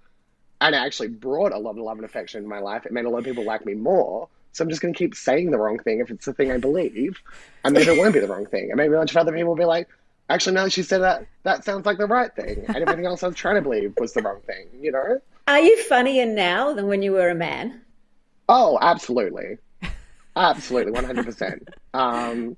and 0.59 0.75
it 0.75 0.77
actually 0.77 1.07
brought 1.07 1.53
a 1.53 1.57
lot 1.57 1.71
of 1.71 1.77
love 1.77 1.97
and 1.97 2.05
affection 2.05 2.43
in 2.43 2.49
my 2.49 2.59
life. 2.59 2.85
It 2.85 2.91
made 2.91 3.05
a 3.05 3.09
lot 3.09 3.19
of 3.19 3.25
people 3.25 3.45
like 3.45 3.65
me 3.65 3.73
more. 3.73 4.27
So 4.51 4.63
I'm 4.63 4.69
just 4.69 4.81
going 4.81 4.93
to 4.93 4.97
keep 4.97 5.15
saying 5.15 5.51
the 5.51 5.57
wrong 5.57 5.79
thing 5.79 5.99
if 5.99 6.09
it's 6.09 6.25
the 6.25 6.33
thing 6.33 6.51
I 6.51 6.57
believe, 6.57 7.21
and 7.63 7.73
maybe 7.73 7.91
it 7.91 7.97
won't 7.97 8.13
be 8.13 8.19
the 8.19 8.27
wrong 8.27 8.45
thing. 8.45 8.69
And 8.71 8.77
maybe 8.77 8.93
a 8.93 8.97
bunch 8.97 9.11
of 9.11 9.17
other 9.17 9.33
people 9.33 9.49
will 9.49 9.55
be 9.55 9.65
like, 9.65 9.87
actually, 10.29 10.55
now 10.55 10.63
that 10.65 10.71
she 10.71 10.83
said 10.83 11.01
that, 11.01 11.25
that 11.43 11.63
sounds 11.63 11.85
like 11.85 11.97
the 11.97 12.07
right 12.07 12.33
thing. 12.35 12.65
And 12.67 12.77
everything 12.77 13.05
else 13.05 13.23
I 13.23 13.27
was 13.27 13.35
trying 13.35 13.55
to 13.55 13.61
believe 13.61 13.93
was 13.97 14.13
the 14.13 14.21
wrong 14.21 14.41
thing, 14.45 14.67
you 14.79 14.91
know? 14.91 15.19
Are 15.47 15.59
you 15.59 15.81
funnier 15.83 16.25
now 16.25 16.73
than 16.73 16.87
when 16.87 17.01
you 17.01 17.11
were 17.11 17.29
a 17.29 17.35
man? 17.35 17.81
Oh, 18.49 18.77
absolutely. 18.81 19.57
Absolutely, 20.35 20.91
100%. 20.91 21.59
um, 21.93 22.57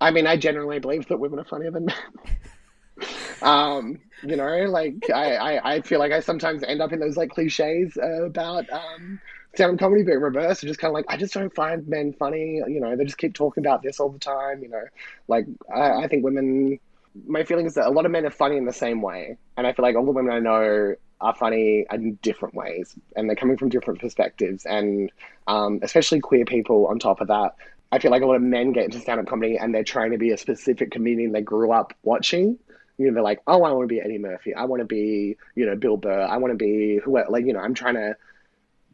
I 0.00 0.10
mean, 0.10 0.26
I 0.26 0.36
generally 0.36 0.78
believe 0.78 1.08
that 1.08 1.18
women 1.18 1.40
are 1.40 1.44
funnier 1.44 1.70
than 1.70 1.86
men. 1.86 3.08
um, 3.42 3.98
you 4.22 4.36
know, 4.36 4.66
like, 4.68 5.10
I, 5.12 5.36
I, 5.36 5.74
I, 5.74 5.80
feel 5.80 5.98
like 5.98 6.12
I 6.12 6.20
sometimes 6.20 6.62
end 6.62 6.80
up 6.80 6.92
in 6.92 7.00
those, 7.00 7.16
like, 7.16 7.30
cliches 7.30 7.96
uh, 7.96 8.24
about 8.24 8.70
um, 8.70 9.20
stand 9.54 9.78
comedy, 9.78 10.04
but 10.04 10.12
reverse. 10.18 10.60
just 10.60 10.78
kind 10.78 10.90
of 10.90 10.94
like, 10.94 11.06
I 11.08 11.16
just 11.16 11.34
don't 11.34 11.54
find 11.54 11.86
men 11.88 12.12
funny. 12.12 12.62
You 12.66 12.80
know, 12.80 12.94
they 12.94 13.04
just 13.04 13.18
keep 13.18 13.34
talking 13.34 13.64
about 13.64 13.82
this 13.82 13.98
all 13.98 14.10
the 14.10 14.18
time. 14.18 14.62
You 14.62 14.68
know, 14.68 14.84
like, 15.26 15.46
I, 15.74 16.04
I 16.04 16.08
think 16.08 16.24
women 16.24 16.78
my 17.26 17.44
feeling 17.44 17.66
is 17.66 17.74
that 17.74 17.86
a 17.86 17.90
lot 17.90 18.06
of 18.06 18.10
men 18.10 18.26
are 18.26 18.30
funny 18.30 18.56
in 18.56 18.64
the 18.64 18.72
same 18.72 19.02
way, 19.02 19.36
and 19.56 19.66
I 19.66 19.72
feel 19.72 19.84
like 19.84 19.96
all 19.96 20.04
the 20.04 20.12
women 20.12 20.32
I 20.32 20.38
know 20.38 20.96
are 21.20 21.34
funny 21.36 21.86
in 21.90 22.18
different 22.22 22.54
ways, 22.54 22.94
and 23.16 23.28
they're 23.28 23.36
coming 23.36 23.56
from 23.56 23.68
different 23.68 24.00
perspectives, 24.00 24.64
and 24.66 25.10
um, 25.46 25.80
especially 25.82 26.20
queer 26.20 26.44
people. 26.44 26.86
On 26.86 26.98
top 26.98 27.20
of 27.20 27.28
that, 27.28 27.54
I 27.90 27.98
feel 27.98 28.10
like 28.10 28.22
a 28.22 28.26
lot 28.26 28.36
of 28.36 28.42
men 28.42 28.72
get 28.72 28.84
into 28.84 29.00
stand-up 29.00 29.26
comedy 29.26 29.56
and 29.56 29.74
they're 29.74 29.84
trying 29.84 30.10
to 30.10 30.18
be 30.18 30.30
a 30.30 30.36
specific 30.36 30.90
comedian 30.90 31.32
they 31.32 31.40
grew 31.40 31.72
up 31.72 31.94
watching. 32.02 32.58
You 32.98 33.06
know, 33.06 33.14
they're 33.14 33.22
like, 33.22 33.40
oh, 33.46 33.62
I 33.62 33.72
want 33.72 33.84
to 33.84 33.94
be 33.94 34.00
Eddie 34.00 34.18
Murphy. 34.18 34.54
I 34.54 34.64
want 34.64 34.80
to 34.80 34.86
be, 34.86 35.36
you 35.54 35.64
know, 35.66 35.76
Bill 35.76 35.96
Burr. 35.96 36.20
I 36.20 36.36
want 36.36 36.52
to 36.52 36.58
be 36.58 36.98
who, 37.02 37.18
like, 37.30 37.46
you 37.46 37.52
know, 37.52 37.60
I'm 37.60 37.74
trying 37.74 37.94
to 37.94 38.16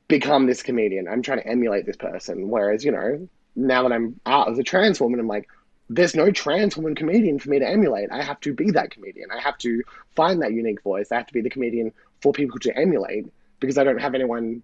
become 0.06 0.46
this 0.46 0.62
comedian. 0.62 1.08
I'm 1.08 1.22
trying 1.22 1.38
to 1.38 1.46
emulate 1.46 1.86
this 1.86 1.96
person. 1.96 2.48
Whereas, 2.50 2.84
you 2.84 2.92
know, 2.92 3.28
now 3.56 3.82
that 3.82 3.92
I'm 3.92 4.20
out 4.26 4.50
as 4.50 4.58
a 4.58 4.62
trans 4.62 5.00
woman, 5.00 5.18
I'm 5.18 5.26
like, 5.26 5.48
there's 5.94 6.16
no 6.16 6.30
trans 6.30 6.76
woman 6.76 6.94
comedian 6.94 7.38
for 7.38 7.50
me 7.50 7.60
to 7.60 7.68
emulate. 7.68 8.10
I 8.10 8.22
have 8.22 8.40
to 8.40 8.52
be 8.52 8.72
that 8.72 8.90
comedian. 8.90 9.30
I 9.30 9.40
have 9.40 9.56
to 9.58 9.82
find 10.16 10.42
that 10.42 10.52
unique 10.52 10.82
voice. 10.82 11.12
I 11.12 11.16
have 11.16 11.26
to 11.28 11.32
be 11.32 11.40
the 11.40 11.50
comedian 11.50 11.92
for 12.20 12.32
people 12.32 12.58
to 12.60 12.76
emulate 12.76 13.26
because 13.60 13.78
I 13.78 13.84
don't 13.84 14.00
have 14.00 14.14
anyone 14.14 14.62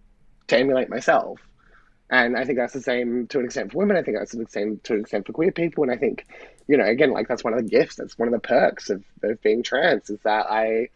to 0.49 0.59
emulate 0.59 0.89
myself. 0.89 1.41
And 2.11 2.37
I 2.37 2.45
think 2.45 2.59
that's 2.59 2.73
the 2.73 2.83
same 2.83 3.29
to 3.29 3.39
an 3.39 3.45
extent 3.45 3.71
for 3.71 3.79
women. 3.79 3.97
I 3.97 4.03
think 4.03 4.19
that's 4.19 4.33
the 4.33 4.45
same 4.49 4.81
to 4.85 4.95
an 4.95 5.01
extent 5.01 5.27
for 5.27 5.33
queer 5.33 5.53
people. 5.53 5.85
And 5.85 5.93
I 5.93 5.97
think, 5.97 6.27
you 6.67 6.77
know, 6.77 6.85
again, 6.85 7.13
like 7.13 7.29
that's 7.29 7.45
one 7.45 7.53
of 7.53 7.63
the 7.63 7.71
gifts. 7.71 7.95
That's 7.95 8.19
one 8.19 8.27
of 8.27 8.33
the 8.33 8.41
perks 8.41 8.91
of, 8.91 9.05
of 9.23 9.41
being 9.43 9.63
trans 9.63 10.11
is 10.11 10.19
that 10.25 10.47
I, 10.51 10.89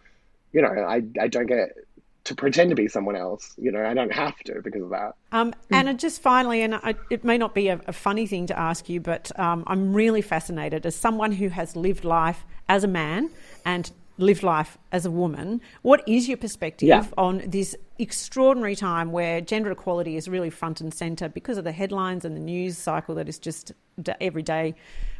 you 0.53 0.63
know, 0.63 0.69
I, 0.69 1.03
I 1.21 1.29
don't 1.29 1.47
get 1.47 1.77
to 2.25 2.35
pretend 2.35 2.71
to 2.71 2.77
be 2.77 2.89
someone 2.89 3.17
else. 3.17 3.55
You 3.59 3.71
know, 3.71 3.85
I 3.85 3.95
don't 3.95 4.13
have 4.13 4.37
to 4.45 4.61
because 4.63 4.83
of 4.83 4.91
that. 4.91 5.15
Um, 5.33 5.55
Anna, 5.71 5.95
just 5.95 6.23
finally, 6.23 6.63
and 6.63 6.75
I, 6.77 6.95
it 7.11 7.23
may 7.23 7.39
not 7.39 7.55
be 7.55 7.69
a, 7.69 7.81
a, 7.87 7.93
funny 7.93 8.27
thing 8.27 8.47
to 8.47 8.59
ask 8.59 8.89
you, 8.89 9.01
but 9.01 9.39
um, 9.39 9.65
I'm 9.67 9.93
really 9.93 10.23
fascinated 10.23 10.87
as 10.87 10.97
someone 10.97 11.33
who 11.33 11.49
has 11.49 11.77
lived 11.77 12.05
life 12.05 12.45
as 12.69 12.83
a 12.83 12.89
man 12.89 13.31
and 13.65 13.91
lived 14.17 14.43
life 14.43 14.79
as 14.93 15.05
a 15.05 15.11
woman. 15.11 15.61
What 15.83 16.03
is 16.09 16.29
your 16.29 16.37
perspective 16.37 16.89
yeah. 16.89 17.05
on 17.19 17.43
this 17.47 17.77
extraordinary 17.99 18.77
time 18.77 19.13
where 19.13 19.41
gender 19.41 19.71
equality 19.71 20.17
is 20.17 20.29
really 20.29 20.51
front 20.51 20.81
and 20.81 20.95
centre 20.95 21.29
because 21.29 21.59
of 21.59 21.65
the 21.65 21.73
headlines 21.73 22.25
and 22.25 22.37
the 22.37 22.41
news 22.41 22.79
cycle 22.79 23.15
that 23.17 23.29
is 23.29 23.39
just 23.39 23.73
every 24.21 24.43
day 24.43 24.75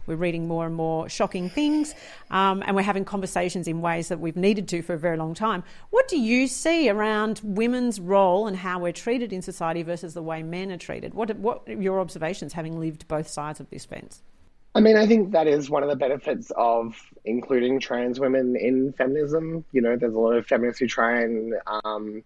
we're 0.07 0.17
reading 0.17 0.49
more 0.49 0.67
and 0.67 0.75
more 0.75 1.09
shocking 1.09 1.49
things, 1.49 1.95
um, 2.31 2.63
and 2.67 2.77
we're 2.77 2.83
having 2.83 3.05
conversations 3.05 3.69
in 3.69 3.81
ways 3.81 4.09
that 4.09 4.21
we've 4.21 4.37
needed 4.37 4.69
to 4.69 4.83
for 4.83 4.95
a 4.95 4.99
very 4.99 5.17
long 5.17 5.35
time. 5.35 5.65
What 5.91 6.09
do 6.09 6.19
you 6.19 6.47
see 6.47 6.89
around 6.89 7.41
women's 7.43 8.01
role 8.01 8.47
and 8.47 8.57
how 8.57 8.79
we're 8.79 8.93
treated 8.93 9.33
in 9.33 9.43
society 9.43 9.83
versus 9.83 10.15
the 10.15 10.23
way 10.23 10.43
men 10.43 10.71
are 10.71 10.77
treated? 10.77 11.15
What, 11.15 11.37
what 11.37 11.63
are 11.69 11.73
your 11.73 12.01
observations 12.01 12.53
having 12.53 12.79
lived 12.79 13.07
both 13.09 13.29
sides 13.29 13.61
of 13.61 13.71
this 13.71 13.85
fence? 13.85 14.23
I 14.77 14.81
mean, 14.81 14.97
I 14.97 15.07
think 15.07 15.31
that 15.33 15.47
is 15.47 15.71
one 15.71 15.85
of 15.85 15.89
the 15.89 15.95
benefits 15.95 16.51
of 16.57 17.01
including 17.25 17.79
trans 17.79 18.19
women 18.19 18.57
in 18.57 18.93
feminism. 18.93 19.65
You 19.71 19.81
know, 19.81 19.97
there's 19.97 20.15
a 20.15 20.19
lot 20.19 20.33
of 20.33 20.47
feminists 20.47 20.81
who 20.81 20.89
try 20.89 21.23
and, 21.23 21.55
um, 21.85 22.25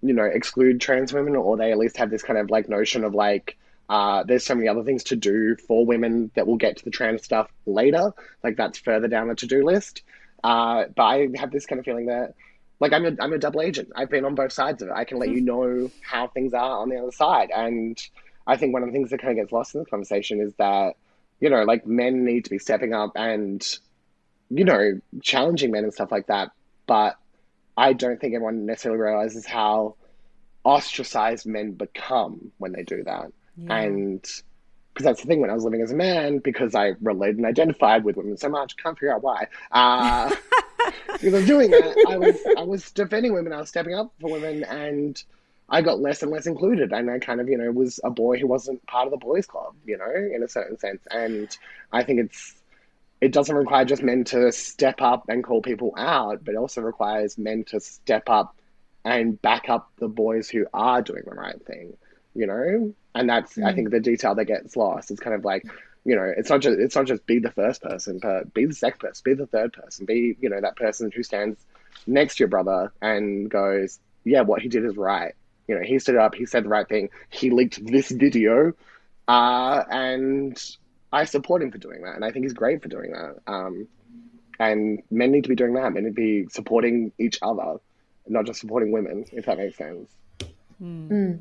you 0.00 0.14
know, 0.14 0.22
exclude 0.22 0.80
trans 0.80 1.12
women, 1.12 1.34
or 1.34 1.56
they 1.56 1.72
at 1.72 1.78
least 1.78 1.96
have 1.96 2.08
this 2.08 2.22
kind 2.22 2.38
of 2.38 2.50
like 2.50 2.68
notion 2.68 3.02
of 3.02 3.16
like, 3.16 3.58
uh, 3.88 4.22
there's 4.24 4.44
so 4.44 4.54
many 4.54 4.68
other 4.68 4.84
things 4.84 5.04
to 5.04 5.16
do 5.16 5.56
for 5.56 5.86
women 5.86 6.30
that 6.34 6.46
we'll 6.46 6.56
get 6.56 6.76
to 6.76 6.84
the 6.84 6.90
trans 6.90 7.24
stuff 7.24 7.50
later. 7.66 8.12
Like 8.44 8.56
that's 8.56 8.78
further 8.78 9.08
down 9.08 9.28
the 9.28 9.34
to 9.36 9.46
do 9.46 9.64
list. 9.64 10.02
Uh, 10.44 10.84
but 10.94 11.02
I 11.02 11.28
have 11.36 11.50
this 11.50 11.66
kind 11.66 11.78
of 11.78 11.84
feeling 11.84 12.06
that, 12.06 12.34
like, 12.80 12.92
I'm 12.92 13.04
a, 13.04 13.12
I'm 13.20 13.32
a 13.32 13.38
double 13.38 13.60
agent. 13.60 13.90
I've 13.96 14.10
been 14.10 14.24
on 14.24 14.36
both 14.36 14.52
sides 14.52 14.82
of 14.82 14.88
it. 14.88 14.94
I 14.94 15.04
can 15.04 15.18
let 15.18 15.30
you 15.30 15.40
know 15.40 15.90
how 16.00 16.28
things 16.28 16.54
are 16.54 16.78
on 16.78 16.90
the 16.90 16.96
other 16.96 17.10
side. 17.10 17.50
And 17.50 18.00
I 18.46 18.56
think 18.56 18.72
one 18.72 18.82
of 18.82 18.88
the 18.88 18.92
things 18.92 19.10
that 19.10 19.20
kind 19.20 19.32
of 19.36 19.44
gets 19.44 19.52
lost 19.52 19.74
in 19.74 19.80
the 19.80 19.86
conversation 19.86 20.40
is 20.40 20.52
that 20.58 20.94
you 21.40 21.50
know, 21.50 21.62
like 21.64 21.86
men 21.86 22.24
need 22.24 22.44
to 22.44 22.50
be 22.50 22.58
stepping 22.58 22.92
up 22.92 23.12
and, 23.14 23.64
you 24.50 24.64
know, 24.64 25.00
challenging 25.22 25.70
men 25.70 25.84
and 25.84 25.92
stuff 25.92 26.10
like 26.10 26.26
that. 26.26 26.50
But 26.86 27.16
I 27.76 27.92
don't 27.92 28.20
think 28.20 28.34
everyone 28.34 28.66
necessarily 28.66 29.00
realizes 29.00 29.46
how 29.46 29.94
ostracized 30.64 31.46
men 31.46 31.72
become 31.72 32.52
when 32.58 32.72
they 32.72 32.82
do 32.82 33.04
that. 33.04 33.32
Yeah. 33.64 33.76
And 33.76 34.22
because 34.22 35.04
that's 35.04 35.20
the 35.20 35.26
thing 35.28 35.40
when 35.40 35.50
I 35.50 35.54
was 35.54 35.64
living 35.64 35.80
as 35.80 35.92
a 35.92 35.96
man, 35.96 36.38
because 36.38 36.74
I 36.74 36.94
related 37.00 37.36
and 37.36 37.46
identified 37.46 38.04
with 38.04 38.16
women 38.16 38.36
so 38.36 38.48
much, 38.48 38.76
can't 38.76 38.98
figure 38.98 39.14
out 39.14 39.22
why. 39.22 39.46
Uh, 39.70 40.34
because 41.12 41.34
I 41.34 41.38
was 41.38 41.46
doing 41.46 41.70
that, 41.70 42.06
I 42.08 42.16
was 42.16 42.36
I 42.56 42.62
was 42.62 42.90
defending 42.90 43.32
women, 43.32 43.52
I 43.52 43.58
was 43.60 43.68
stepping 43.68 43.94
up 43.94 44.12
for 44.20 44.32
women, 44.32 44.64
and 44.64 45.22
I 45.68 45.82
got 45.82 46.00
less 46.00 46.22
and 46.22 46.32
less 46.32 46.46
included, 46.46 46.92
and 46.92 47.10
I 47.10 47.18
kind 47.18 47.40
of, 47.40 47.48
you 47.48 47.58
know, 47.58 47.70
was 47.70 48.00
a 48.02 48.10
boy 48.10 48.38
who 48.38 48.46
wasn't 48.46 48.84
part 48.86 49.06
of 49.06 49.10
the 49.10 49.18
boys' 49.18 49.46
club, 49.46 49.74
you 49.84 49.98
know, 49.98 50.10
in 50.10 50.42
a 50.42 50.48
certain 50.48 50.78
sense. 50.78 51.02
And 51.10 51.56
I 51.92 52.02
think 52.02 52.20
it's 52.20 52.54
it 53.20 53.32
doesn't 53.32 53.54
require 53.54 53.84
just 53.84 54.02
men 54.02 54.24
to 54.24 54.50
step 54.52 55.02
up 55.02 55.24
and 55.28 55.44
call 55.44 55.60
people 55.60 55.92
out, 55.96 56.44
but 56.44 56.54
it 56.54 56.58
also 56.58 56.80
requires 56.80 57.36
men 57.36 57.64
to 57.64 57.80
step 57.80 58.28
up 58.28 58.56
and 59.04 59.40
back 59.42 59.68
up 59.68 59.90
the 59.98 60.08
boys 60.08 60.48
who 60.48 60.66
are 60.72 61.02
doing 61.02 61.22
the 61.26 61.34
right 61.34 61.64
thing, 61.66 61.96
you 62.38 62.46
know. 62.46 62.94
And 63.14 63.28
that's 63.28 63.56
mm. 63.56 63.66
I 63.66 63.74
think 63.74 63.90
the 63.90 64.00
detail 64.00 64.34
that 64.34 64.44
gets 64.46 64.76
lost. 64.76 65.10
It's 65.10 65.20
kind 65.20 65.34
of 65.34 65.44
like 65.44 65.64
you 66.04 66.16
know, 66.16 66.32
it's 66.36 66.48
not 66.48 66.60
just 66.60 66.78
it's 66.78 66.96
not 66.96 67.06
just 67.06 67.26
be 67.26 67.38
the 67.38 67.50
first 67.50 67.82
person, 67.82 68.18
but 68.22 68.54
be 68.54 68.64
the 68.64 68.74
second 68.74 69.00
person, 69.00 69.22
be 69.24 69.34
the 69.34 69.46
third 69.46 69.72
person, 69.72 70.06
be 70.06 70.36
you 70.40 70.48
know 70.48 70.60
that 70.60 70.76
person 70.76 71.10
who 71.14 71.22
stands 71.22 71.58
next 72.06 72.36
to 72.36 72.42
your 72.42 72.48
brother 72.48 72.92
and 73.02 73.50
goes, 73.50 73.98
yeah, 74.24 74.42
what 74.42 74.62
he 74.62 74.68
did 74.68 74.84
is 74.84 74.96
right 74.96 75.34
you 75.68 75.74
know, 75.74 75.82
he 75.82 75.98
stood 75.98 76.16
up, 76.16 76.34
he 76.34 76.46
said 76.46 76.64
the 76.64 76.68
right 76.68 76.88
thing, 76.88 77.10
he 77.28 77.50
leaked 77.50 77.84
this 77.84 78.10
video, 78.10 78.72
uh, 79.28 79.84
and 79.90 80.60
I 81.12 81.24
support 81.24 81.62
him 81.62 81.70
for 81.70 81.78
doing 81.78 82.02
that, 82.02 82.16
and 82.16 82.24
I 82.24 82.32
think 82.32 82.46
he's 82.46 82.54
great 82.54 82.82
for 82.82 82.88
doing 82.88 83.12
that. 83.12 83.36
Um, 83.46 83.86
and 84.58 85.02
men 85.10 85.30
need 85.30 85.44
to 85.44 85.48
be 85.48 85.54
doing 85.54 85.74
that. 85.74 85.92
Men 85.92 86.04
need 86.04 86.10
to 86.10 86.14
be 86.14 86.48
supporting 86.48 87.12
each 87.18 87.38
other, 87.42 87.76
not 88.26 88.46
just 88.46 88.60
supporting 88.60 88.90
women, 88.90 89.26
if 89.30 89.44
that 89.46 89.58
makes 89.58 89.76
sense. 89.76 90.10
Mm. 90.82 91.40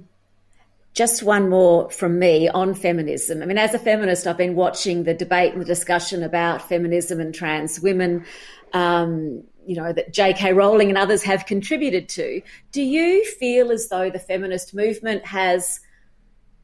Just 0.98 1.22
one 1.22 1.48
more 1.48 1.92
from 1.92 2.18
me 2.18 2.50
on 2.50 2.74
feminism. 2.74 3.44
I 3.44 3.46
mean, 3.46 3.60
as 3.60 3.76
a 3.76 3.78
feminist, 3.78 4.26
I've 4.26 4.36
been 4.36 4.56
watching 4.56 5.04
the 5.04 5.14
debate 5.14 5.54
and 5.54 5.62
the 5.62 5.66
discussion 5.66 6.24
about 6.24 6.68
feminism 6.68 7.20
and 7.20 7.36
trans 7.36 7.80
women. 7.80 8.26
Um, 8.74 9.44
you 9.64 9.76
know, 9.76 9.94
that 9.94 10.12
J.K. 10.12 10.54
Rowling 10.54 10.90
and 10.90 10.98
others 10.98 11.22
have 11.22 11.46
contributed 11.46 12.10
to. 12.10 12.42
Do 12.72 12.82
you 12.82 13.24
feel 13.26 13.72
as 13.72 13.90
though 13.90 14.10
the 14.10 14.18
feminist 14.18 14.74
movement 14.74 15.24
has 15.24 15.82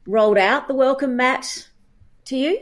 rolled 0.04 0.38
out 0.38 0.66
the 0.66 0.74
welcome 0.74 1.14
mat 1.14 1.68
to 2.24 2.36
you? 2.36 2.58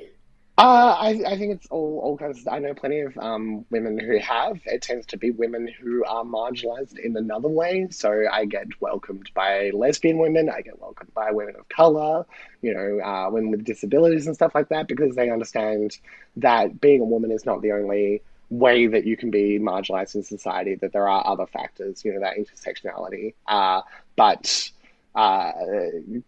Uh, 0.58 0.94
I, 1.00 1.08
I 1.26 1.38
think 1.38 1.54
it's 1.54 1.66
all, 1.70 1.98
all 2.04 2.18
kinds 2.18 2.40
of, 2.40 2.48
I 2.48 2.58
know 2.58 2.74
plenty 2.74 3.00
of 3.00 3.16
um, 3.16 3.64
women 3.70 3.98
who 3.98 4.18
have. 4.18 4.60
It 4.66 4.82
tends 4.82 5.06
to 5.06 5.16
be 5.16 5.30
women 5.30 5.66
who 5.66 6.04
are 6.04 6.24
marginalized 6.24 6.98
in 6.98 7.16
another 7.16 7.48
way. 7.48 7.88
So 7.90 8.26
I 8.30 8.44
get 8.44 8.66
welcomed 8.78 9.30
by 9.34 9.70
lesbian 9.72 10.18
women, 10.18 10.50
I 10.50 10.60
get 10.60 10.78
welcomed 10.78 11.12
by 11.14 11.30
women 11.30 11.56
of 11.58 11.68
color, 11.70 12.26
you 12.60 12.74
know, 12.74 13.00
uh, 13.02 13.30
women 13.30 13.50
with 13.50 13.64
disabilities 13.64 14.26
and 14.26 14.36
stuff 14.36 14.54
like 14.54 14.68
that, 14.68 14.88
because 14.88 15.16
they 15.16 15.30
understand 15.30 15.98
that 16.36 16.82
being 16.82 17.00
a 17.00 17.04
woman 17.04 17.30
is 17.30 17.46
not 17.46 17.62
the 17.62 17.72
only 17.72 18.22
way 18.50 18.86
that 18.86 19.06
you 19.06 19.16
can 19.16 19.30
be 19.30 19.58
marginalized 19.58 20.14
in 20.14 20.22
society, 20.22 20.74
that 20.74 20.92
there 20.92 21.08
are 21.08 21.26
other 21.26 21.46
factors, 21.46 22.04
you 22.04 22.12
know, 22.12 22.20
that 22.20 22.36
intersectionality. 22.36 23.32
Uh, 23.48 23.80
but 24.16 24.70
uh, 25.14 25.52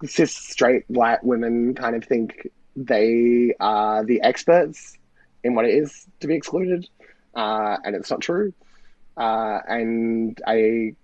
cis, 0.07 0.35
straight, 0.35 0.85
white 0.89 1.23
women 1.23 1.75
kind 1.75 1.95
of 1.95 2.03
think 2.05 2.49
they 2.77 3.55
are 3.61 4.05
the 4.05 4.23
experts 4.23 4.97
in 5.43 5.55
what 5.55 5.65
it 5.65 5.75
is 5.75 6.07
to 6.21 6.27
be 6.27 6.35
excluded, 6.35 6.89
uh, 7.35 7.77
and 7.85 7.95
it's 7.95 8.11
not 8.11 8.21
true. 8.21 8.53
Uh, 9.17 9.59
and 9.69 10.41
I, 10.47 10.95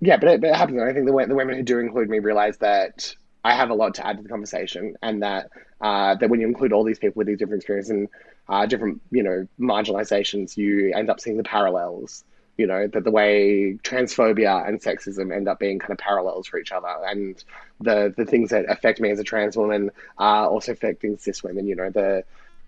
yeah, 0.00 0.16
but 0.16 0.28
it, 0.28 0.40
but 0.40 0.50
it 0.50 0.56
happens. 0.56 0.80
I 0.80 0.92
think 0.92 1.06
the 1.06 1.26
the 1.26 1.34
women 1.34 1.56
who 1.56 1.62
do 1.62 1.78
include 1.78 2.08
me 2.10 2.18
realize 2.18 2.58
that 2.58 3.14
I 3.44 3.54
have 3.54 3.70
a 3.70 3.74
lot 3.74 3.94
to 3.94 4.06
add 4.06 4.16
to 4.18 4.22
the 4.22 4.28
conversation, 4.28 4.96
and 5.02 5.22
that 5.22 5.50
uh, 5.80 6.16
that 6.16 6.28
when 6.28 6.40
you 6.40 6.46
include 6.46 6.72
all 6.72 6.84
these 6.84 6.98
people 6.98 7.20
with 7.20 7.26
these 7.26 7.38
different 7.38 7.62
experiences 7.62 7.90
and 7.90 8.08
uh, 8.48 8.66
different, 8.66 9.00
you 9.10 9.22
know, 9.22 9.46
marginalizations, 9.58 10.56
you 10.56 10.92
end 10.94 11.10
up 11.10 11.20
seeing 11.20 11.36
the 11.36 11.44
parallels 11.44 12.24
you 12.56 12.66
know 12.66 12.86
that 12.86 13.04
the 13.04 13.10
way 13.10 13.78
transphobia 13.82 14.66
and 14.68 14.80
sexism 14.80 15.34
end 15.34 15.48
up 15.48 15.58
being 15.58 15.78
kind 15.78 15.92
of 15.92 15.98
parallels 15.98 16.46
for 16.46 16.58
each 16.58 16.72
other. 16.72 16.94
And 17.06 17.42
the 17.80 18.12
the 18.16 18.24
things 18.24 18.50
that 18.50 18.66
affect 18.68 19.00
me 19.00 19.10
as 19.10 19.18
a 19.18 19.24
trans 19.24 19.56
woman 19.56 19.90
are 20.18 20.46
also 20.46 20.72
affecting 20.72 21.16
cis 21.18 21.42
women. 21.42 21.66
You 21.66 21.76
know 21.76 21.90
the 21.90 22.24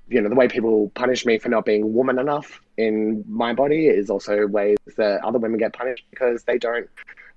you 0.09 0.21
know 0.21 0.29
the 0.29 0.35
way 0.35 0.49
people 0.49 0.91
punish 0.95 1.25
me 1.25 1.39
for 1.39 1.49
not 1.49 1.65
being 1.65 1.95
woman 1.95 2.19
enough 2.19 2.61
in 2.77 3.25
my 3.29 3.55
body 3.55 3.87
is 3.87 4.11
also 4.11 4.47
ways 4.47 4.77
that 4.97 5.25
other 5.25 5.39
women 5.39 5.59
get 5.59 5.73
punished 5.73 6.05
because 6.11 6.43
they 6.45 6.59
don't 6.59 6.89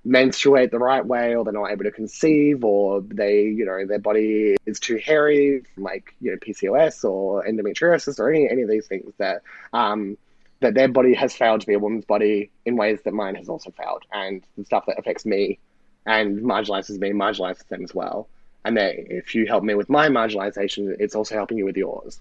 menstruate 0.04 0.70
the 0.70 0.78
right 0.78 1.04
way 1.04 1.34
or 1.34 1.44
they're 1.44 1.52
not 1.52 1.70
able 1.70 1.84
to 1.84 1.90
conceive 1.90 2.64
or 2.64 3.00
they 3.02 3.42
you 3.42 3.64
know 3.64 3.84
their 3.86 3.98
body 3.98 4.56
is 4.64 4.78
too 4.78 4.96
hairy 4.96 5.62
like 5.76 6.14
you 6.20 6.30
know 6.30 6.36
PCOS 6.38 7.04
or 7.04 7.44
endometriosis 7.44 8.18
or 8.18 8.30
any 8.30 8.48
any 8.48 8.62
of 8.62 8.68
these 8.68 8.86
things 8.86 9.12
that 9.18 9.42
um 9.72 10.16
that 10.60 10.74
their 10.74 10.88
body 10.88 11.14
has 11.14 11.34
failed 11.34 11.60
to 11.60 11.66
be 11.66 11.74
a 11.74 11.78
woman's 11.78 12.04
body 12.04 12.50
in 12.64 12.76
ways 12.76 13.00
that 13.04 13.14
mine 13.14 13.36
has 13.36 13.48
also 13.48 13.70
failed, 13.70 14.04
and 14.12 14.44
the 14.56 14.64
stuff 14.64 14.86
that 14.86 14.98
affects 14.98 15.24
me 15.24 15.58
and 16.06 16.40
marginalizes 16.40 16.98
me 16.98 17.10
marginalizes 17.10 17.68
them 17.68 17.84
as 17.84 17.94
well. 17.94 18.28
And 18.64 18.76
that 18.76 18.94
if 18.96 19.34
you 19.34 19.46
help 19.46 19.62
me 19.62 19.74
with 19.74 19.88
my 19.88 20.08
marginalization, 20.08 20.96
it's 20.98 21.14
also 21.14 21.34
helping 21.34 21.58
you 21.58 21.64
with 21.64 21.76
yours. 21.76 22.20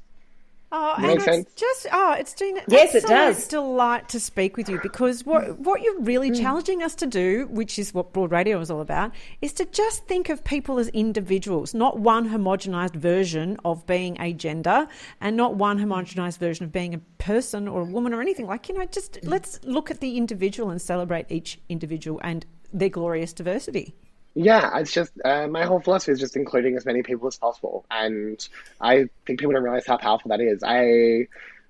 Oh, 0.69 0.95
and 0.97 1.11
it's 1.13 1.23
sense? 1.23 1.53
just 1.55 1.87
oh, 1.93 2.13
it's 2.19 2.33
doing 2.33 2.59
yes, 2.67 2.93
it 2.93 3.05
does. 3.05 3.47
Delight 3.47 4.09
to 4.09 4.19
speak 4.19 4.57
with 4.57 4.67
you 4.67 4.81
because 4.83 5.25
what 5.25 5.57
what 5.59 5.81
you're 5.81 6.01
really 6.01 6.29
mm. 6.29 6.37
challenging 6.37 6.83
us 6.83 6.93
to 6.95 7.07
do, 7.07 7.47
which 7.49 7.79
is 7.79 7.93
what 7.93 8.11
Broad 8.11 8.31
Radio 8.31 8.59
is 8.59 8.69
all 8.69 8.81
about, 8.81 9.11
is 9.41 9.53
to 9.53 9.65
just 9.65 10.05
think 10.07 10.27
of 10.27 10.43
people 10.43 10.77
as 10.77 10.89
individuals, 10.89 11.73
not 11.73 11.99
one 11.99 12.29
homogenized 12.29 12.95
version 12.95 13.57
of 13.63 13.85
being 13.85 14.19
a 14.19 14.33
gender, 14.33 14.87
and 15.21 15.37
not 15.37 15.55
one 15.55 15.79
homogenized 15.79 16.37
version 16.37 16.65
of 16.65 16.73
being 16.73 16.93
a 16.93 16.99
person 17.17 17.69
or 17.69 17.81
a 17.81 17.85
woman 17.85 18.13
or 18.13 18.19
anything. 18.19 18.45
Like 18.45 18.67
you 18.67 18.75
know, 18.75 18.85
just 18.85 19.13
mm. 19.13 19.29
let's 19.29 19.61
look 19.63 19.89
at 19.89 20.01
the 20.01 20.17
individual 20.17 20.69
and 20.69 20.81
celebrate 20.81 21.27
each 21.31 21.59
individual 21.69 22.19
and 22.25 22.45
their 22.73 22.89
glorious 22.89 23.31
diversity. 23.31 23.95
Yeah, 24.39 24.77
it's 24.77 24.91
just 24.91 25.13
uh, 25.25 25.47
my 25.47 25.65
whole 25.65 25.79
philosophy 25.79 26.11
is 26.11 26.19
just 26.19 26.35
including 26.35 26.75
as 26.77 26.85
many 26.85 27.01
people 27.01 27.27
as 27.27 27.37
possible, 27.37 27.85
and 27.89 28.47
I 28.79 29.09
think 29.25 29.39
people 29.39 29.53
don't 29.53 29.63
realize 29.63 29.87
how 29.87 29.97
powerful 29.97 30.29
that 30.29 30.41
is. 30.41 30.61
I, 30.63 31.27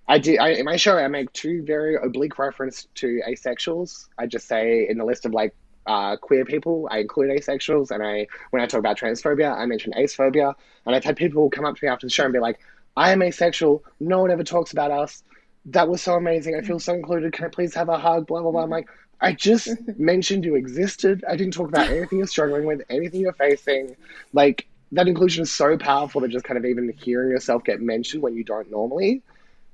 I 0.07 0.19
do. 0.19 0.37
I, 0.37 0.49
in 0.49 0.65
my 0.65 0.75
show, 0.75 0.97
I 0.97 1.07
make 1.07 1.31
two 1.31 1.63
very 1.63 1.95
oblique 1.95 2.37
reference 2.37 2.87
to 2.95 3.21
asexuals. 3.27 4.09
I 4.17 4.25
just 4.25 4.47
say 4.49 4.85
in 4.89 4.97
the 4.97 5.05
list 5.05 5.25
of 5.25 5.33
like 5.33 5.55
uh, 5.85 6.17
queer 6.17 6.43
people, 6.43 6.89
I 6.91 6.99
include 6.99 7.29
asexuals, 7.29 7.91
and 7.91 8.03
I 8.03 8.27
when 8.49 8.61
I 8.61 8.65
talk 8.65 8.79
about 8.79 8.97
transphobia, 8.99 9.57
I 9.57 9.65
mention 9.65 9.93
acephobia. 9.93 10.53
And 10.85 10.93
I've 10.95 11.05
had 11.05 11.15
people 11.15 11.49
come 11.49 11.65
up 11.65 11.77
to 11.77 11.85
me 11.85 11.89
after 11.89 12.05
the 12.07 12.11
show 12.11 12.25
and 12.25 12.33
be 12.33 12.39
like, 12.39 12.59
"I 12.97 13.13
am 13.13 13.21
asexual. 13.23 13.83
No 14.01 14.19
one 14.19 14.31
ever 14.31 14.43
talks 14.43 14.73
about 14.73 14.91
us. 14.91 15.23
That 15.67 15.87
was 15.87 16.01
so 16.01 16.15
amazing. 16.15 16.55
I 16.55 16.61
feel 16.61 16.79
so 16.79 16.93
included. 16.93 17.31
Can 17.31 17.45
I 17.45 17.49
please 17.49 17.75
have 17.75 17.87
a 17.87 17.97
hug?" 17.97 18.27
Blah 18.27 18.41
blah 18.41 18.51
blah. 18.51 18.63
I'm 18.63 18.69
like, 18.69 18.89
I 19.19 19.33
just 19.33 19.69
mentioned 19.97 20.45
you 20.45 20.55
existed. 20.55 21.23
I 21.27 21.35
didn't 21.35 21.53
talk 21.53 21.69
about 21.69 21.89
anything 21.89 22.19
you're 22.19 22.27
struggling 22.27 22.65
with, 22.65 22.81
anything 22.89 23.21
you're 23.21 23.33
facing. 23.33 23.95
Like 24.33 24.67
that 24.91 25.07
inclusion 25.07 25.43
is 25.43 25.51
so 25.51 25.77
powerful 25.77 26.21
that 26.21 26.29
just 26.29 26.45
kind 26.45 26.57
of 26.57 26.65
even 26.65 26.93
hearing 27.01 27.29
yourself 27.31 27.63
get 27.63 27.81
mentioned 27.81 28.21
when 28.21 28.35
you 28.35 28.43
don't 28.43 28.69
normally 28.69 29.21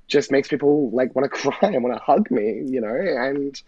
just 0.06 0.30
makes 0.30 0.48
people 0.48 0.90
like 0.90 1.14
want 1.14 1.30
to 1.30 1.38
cry 1.50 1.70
and 1.70 1.82
want 1.82 1.96
to 1.96 2.02
hug 2.02 2.30
me, 2.30 2.62
you 2.66 2.80
know? 2.80 2.94
And 2.94 3.60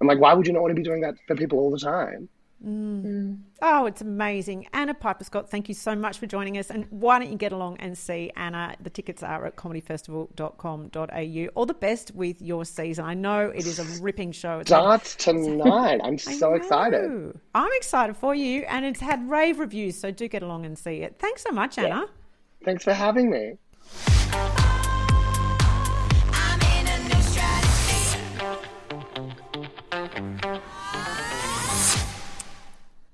I'm 0.00 0.06
like, 0.06 0.18
why 0.18 0.34
would 0.34 0.46
you 0.46 0.52
not 0.52 0.62
want 0.62 0.72
to 0.72 0.80
be 0.80 0.82
doing 0.82 1.02
that 1.02 1.14
for 1.26 1.36
people 1.36 1.58
all 1.58 1.70
the 1.70 1.78
time? 1.78 2.28
Mm. 2.64 3.40
Oh, 3.60 3.86
it's 3.86 4.00
amazing. 4.00 4.66
Anna 4.72 4.94
Piper 4.94 5.24
Scott, 5.24 5.50
thank 5.50 5.68
you 5.68 5.74
so 5.74 5.94
much 5.94 6.18
for 6.18 6.26
joining 6.26 6.56
us. 6.56 6.70
And 6.70 6.86
why 6.90 7.18
don't 7.18 7.30
you 7.30 7.36
get 7.36 7.52
along 7.52 7.76
and 7.78 7.96
see 7.96 8.32
Anna? 8.36 8.74
The 8.80 8.90
tickets 8.90 9.22
are 9.22 9.44
at 9.46 9.56
comedyfestival.com.au. 9.56 11.46
All 11.54 11.66
the 11.66 11.74
best 11.74 12.14
with 12.14 12.40
your 12.40 12.64
season. 12.64 13.04
I 13.04 13.14
know 13.14 13.50
it 13.50 13.66
is 13.66 13.78
a 13.78 14.02
ripping 14.02 14.32
show. 14.32 14.60
It 14.60 14.68
starts 14.68 15.14
tonight. 15.16 16.00
I'm 16.02 16.18
so 16.40 16.54
excited. 16.54 17.38
I'm 17.54 17.70
excited 17.74 18.16
for 18.16 18.34
you. 18.34 18.62
And 18.62 18.84
it's 18.84 19.00
had 19.00 19.28
rave 19.28 19.58
reviews, 19.58 19.98
so 19.98 20.10
do 20.10 20.26
get 20.28 20.42
along 20.42 20.64
and 20.64 20.78
see 20.78 21.02
it. 21.02 21.16
Thanks 21.18 21.42
so 21.42 21.50
much, 21.50 21.76
Anna. 21.78 21.88
Yeah. 21.88 22.04
Thanks 22.64 22.84
for 22.84 22.94
having 22.94 23.30
me. 23.30 23.58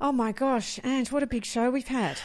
Oh 0.01 0.13
my 0.13 0.33
gosh, 0.33 0.81
Ange, 0.83 1.13
what 1.13 1.23
a 1.23 1.27
big 1.27 1.45
show 1.45 1.71
we've 1.71 1.87
had. 1.87 2.19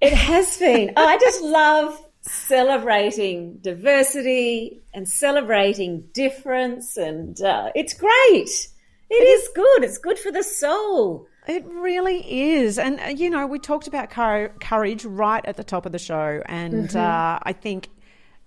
It 0.00 0.12
has 0.12 0.58
been. 0.58 0.92
I 0.96 1.16
just 1.18 1.40
love 1.42 2.04
celebrating 2.22 3.58
diversity 3.60 4.82
and 4.92 5.08
celebrating 5.08 6.08
difference, 6.12 6.96
and 6.96 7.40
uh, 7.40 7.70
it's 7.76 7.94
great. 7.94 8.68
it 9.10 9.14
is 9.14 9.48
good. 9.54 9.84
It's 9.84 9.98
good 9.98 10.18
for 10.18 10.32
the 10.32 10.42
soul. 10.42 11.28
It 11.46 11.64
really 11.66 12.50
is. 12.52 12.78
And, 12.78 13.00
uh, 13.00 13.06
you 13.06 13.28
know, 13.28 13.46
we 13.46 13.58
talked 13.58 13.88
about 13.88 14.10
courage 14.10 15.04
right 15.04 15.44
at 15.44 15.56
the 15.56 15.64
top 15.64 15.86
of 15.86 15.92
the 15.92 15.98
show. 15.98 16.42
And 16.46 16.88
mm-hmm. 16.88 16.98
uh, 16.98 17.38
I 17.42 17.52
think 17.52 17.88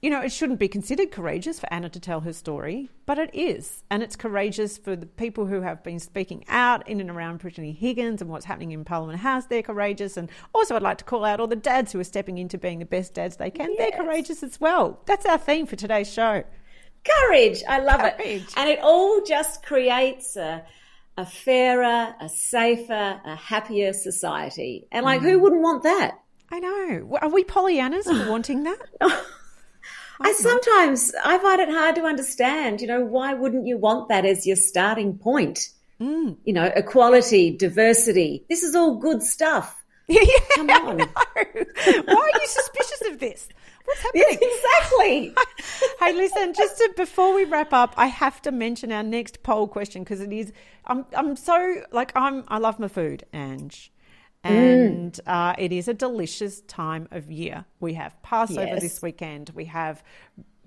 you 0.06 0.12
know, 0.12 0.22
it 0.22 0.32
shouldn't 0.32 0.60
be 0.60 0.68
considered 0.68 1.10
courageous 1.10 1.60
for 1.60 1.68
Anna 1.74 1.89
to 1.89 1.99
tell 1.99 2.20
her 2.20 2.32
story, 2.32 2.91
but 3.08 3.18
it 3.18 3.32
is. 3.34 3.84
And 3.89 4.03
it's 4.03 4.16
courageous 4.16 4.78
for 4.78 4.95
the 4.95 5.08
people 5.08 5.47
who 5.47 5.62
have 5.62 5.84
been 5.84 5.97
speaking 5.97 6.45
out 6.47 6.88
in 6.88 7.01
and 7.01 7.10
around 7.10 7.39
Brittany 7.39 7.72
Higgins 7.72 8.22
and 8.22 8.30
what's 8.30 8.45
happening 8.45 8.72
in 8.72 8.86
Parliament 8.86 9.18
House. 9.18 9.47
They're 9.47 9.64
courageous. 9.64 10.16
And 10.16 10.30
also, 10.53 10.76
I'd 10.76 10.84
like 10.84 10.99
to 10.99 11.06
call 11.06 11.26
out 11.26 11.39
all 11.39 11.47
the 11.47 11.56
dads 11.56 11.91
who 11.91 11.99
are 11.99 12.03
stepping 12.03 12.38
into 12.38 12.60
being 12.60 12.78
the 12.78 12.86
best 12.86 13.16
dads 13.16 13.38
they 13.38 13.49
can. 13.49 13.72
Yes. 13.72 13.78
They're 13.80 14.06
courageous 14.06 14.43
as 14.43 14.62
well. 14.62 15.01
That's 15.08 15.26
our 15.26 15.39
theme 15.39 15.66
for 15.66 15.76
today's 15.76 16.14
show. 16.14 16.43
Courage. 17.03 17.64
I 17.68 17.80
love 17.80 18.01
Courage. 18.01 18.43
it. 18.43 18.53
And 18.58 18.70
it 18.70 18.82
all 18.84 19.24
just 19.26 19.66
creates 19.66 20.36
a, 20.36 20.64
a 21.18 21.26
fairer, 21.26 22.14
a 22.22 22.30
safer, 22.30 23.22
a 23.26 23.36
happier 23.36 23.91
society. 23.91 24.88
And 24.91 25.03
like, 25.03 25.22
mm. 25.22 25.32
who 25.32 25.39
wouldn't 25.39 25.64
want 25.64 25.82
that? 25.82 26.20
I 26.51 26.60
know. 26.60 27.18
Are 27.24 27.30
we 27.30 27.43
Pollyannas 27.43 28.03
for 28.03 28.30
wanting 28.30 28.66
that? 28.66 28.78
I 30.22 30.32
sometimes 30.34 31.13
I 31.24 31.38
find 31.38 31.61
it 31.61 31.70
hard 31.70 31.95
to 31.95 32.03
understand. 32.05 32.82
You 32.82 32.88
know, 32.88 33.05
why 33.05 33.34
wouldn't 33.34 33.68
you 33.68 33.78
want 33.78 34.09
that 34.09 34.26
as 34.26 34.45
your 34.45 34.55
starting 34.55 35.18
point? 35.18 35.70
Mm. 35.99 36.38
You 36.43 36.53
know, 36.53 36.72
equality, 36.76 37.55
diversity. 37.55 38.45
This 38.49 38.63
is 38.63 38.76
all 38.76 38.95
good 38.95 39.24
stuff. 39.24 39.82
Yeah, 40.07 40.22
Come 40.53 40.70
on. 40.70 40.99
Why 40.99 41.11
are 41.36 42.39
you 42.39 42.47
suspicious 42.47 43.01
of 43.09 43.20
this? 43.20 43.49
What's 43.86 44.01
happening? 44.03 44.24
Yes, 44.30 44.38
exactly. 44.39 45.36
hey, 45.99 46.13
listen, 46.13 46.53
just 46.53 46.78
to, 46.78 46.93
before 46.95 47.34
we 47.34 47.45
wrap 47.45 47.74
up, 47.74 47.95
I 47.97 48.07
have 48.07 48.39
to 48.43 48.51
mention 48.51 48.91
our 48.91 49.01
next 49.01 49.41
poll 49.41 49.68
question 49.68 50.03
because 50.03 50.22
it 50.22 50.32
is. 50.32 50.53
I'm 50.86 51.05
I'm 51.16 51.36
so 51.36 51.82
like 51.91 52.11
I'm 52.16 52.43
I 52.47 52.59
love 52.59 52.78
my 52.78 52.88
food, 52.88 53.26
Ange. 53.34 53.91
Mm. 54.46 54.50
and 54.50 55.14
mm. 55.14 55.22
uh, 55.26 55.56
it 55.58 55.72
is 55.72 55.88
a 55.88 55.93
delicious 55.93 56.62
time 56.62 57.08
of 57.12 57.32
year. 57.32 57.66
We 57.80 57.93
have 57.96 58.22
Passover 58.22 58.66
yes. 58.66 58.82
this 58.82 59.02
weekend. 59.02 59.52
We 59.56 59.66
have 59.66 60.04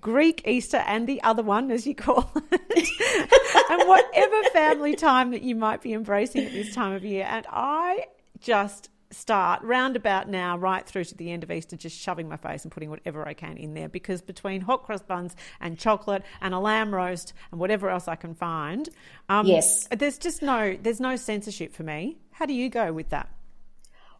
Greek 0.01 0.47
Easter 0.47 0.77
and 0.77 1.07
the 1.07 1.21
other 1.23 1.43
one, 1.43 1.71
as 1.71 1.85
you 1.87 1.95
call 1.95 2.31
it, 2.51 3.69
and 3.69 3.87
whatever 3.87 4.43
family 4.49 4.95
time 4.95 5.31
that 5.31 5.41
you 5.41 5.55
might 5.55 5.81
be 5.81 5.93
embracing 5.93 6.45
at 6.45 6.51
this 6.51 6.73
time 6.73 6.93
of 6.93 7.03
year. 7.03 7.25
And 7.29 7.45
I 7.49 8.05
just 8.39 8.89
start 9.11 9.63
roundabout 9.63 10.29
now, 10.29 10.57
right 10.57 10.85
through 10.85 11.03
to 11.03 11.15
the 11.15 11.31
end 11.31 11.43
of 11.43 11.51
Easter, 11.51 11.75
just 11.75 11.99
shoving 11.99 12.29
my 12.29 12.37
face 12.37 12.63
and 12.63 12.71
putting 12.71 12.89
whatever 12.89 13.27
I 13.27 13.33
can 13.33 13.57
in 13.57 13.73
there 13.73 13.89
because 13.89 14.21
between 14.21 14.61
hot 14.61 14.83
cross 14.83 15.01
buns 15.01 15.35
and 15.59 15.77
chocolate 15.77 16.23
and 16.41 16.53
a 16.53 16.59
lamb 16.59 16.93
roast 16.93 17.33
and 17.51 17.59
whatever 17.59 17.89
else 17.89 18.07
I 18.07 18.15
can 18.15 18.35
find, 18.35 18.87
um, 19.27 19.47
yes, 19.47 19.87
there's 19.87 20.17
just 20.17 20.41
no 20.41 20.77
there's 20.81 20.99
no 20.99 21.15
censorship 21.15 21.73
for 21.73 21.83
me. 21.83 22.17
How 22.31 22.45
do 22.45 22.53
you 22.53 22.69
go 22.69 22.93
with 22.93 23.09
that? 23.09 23.29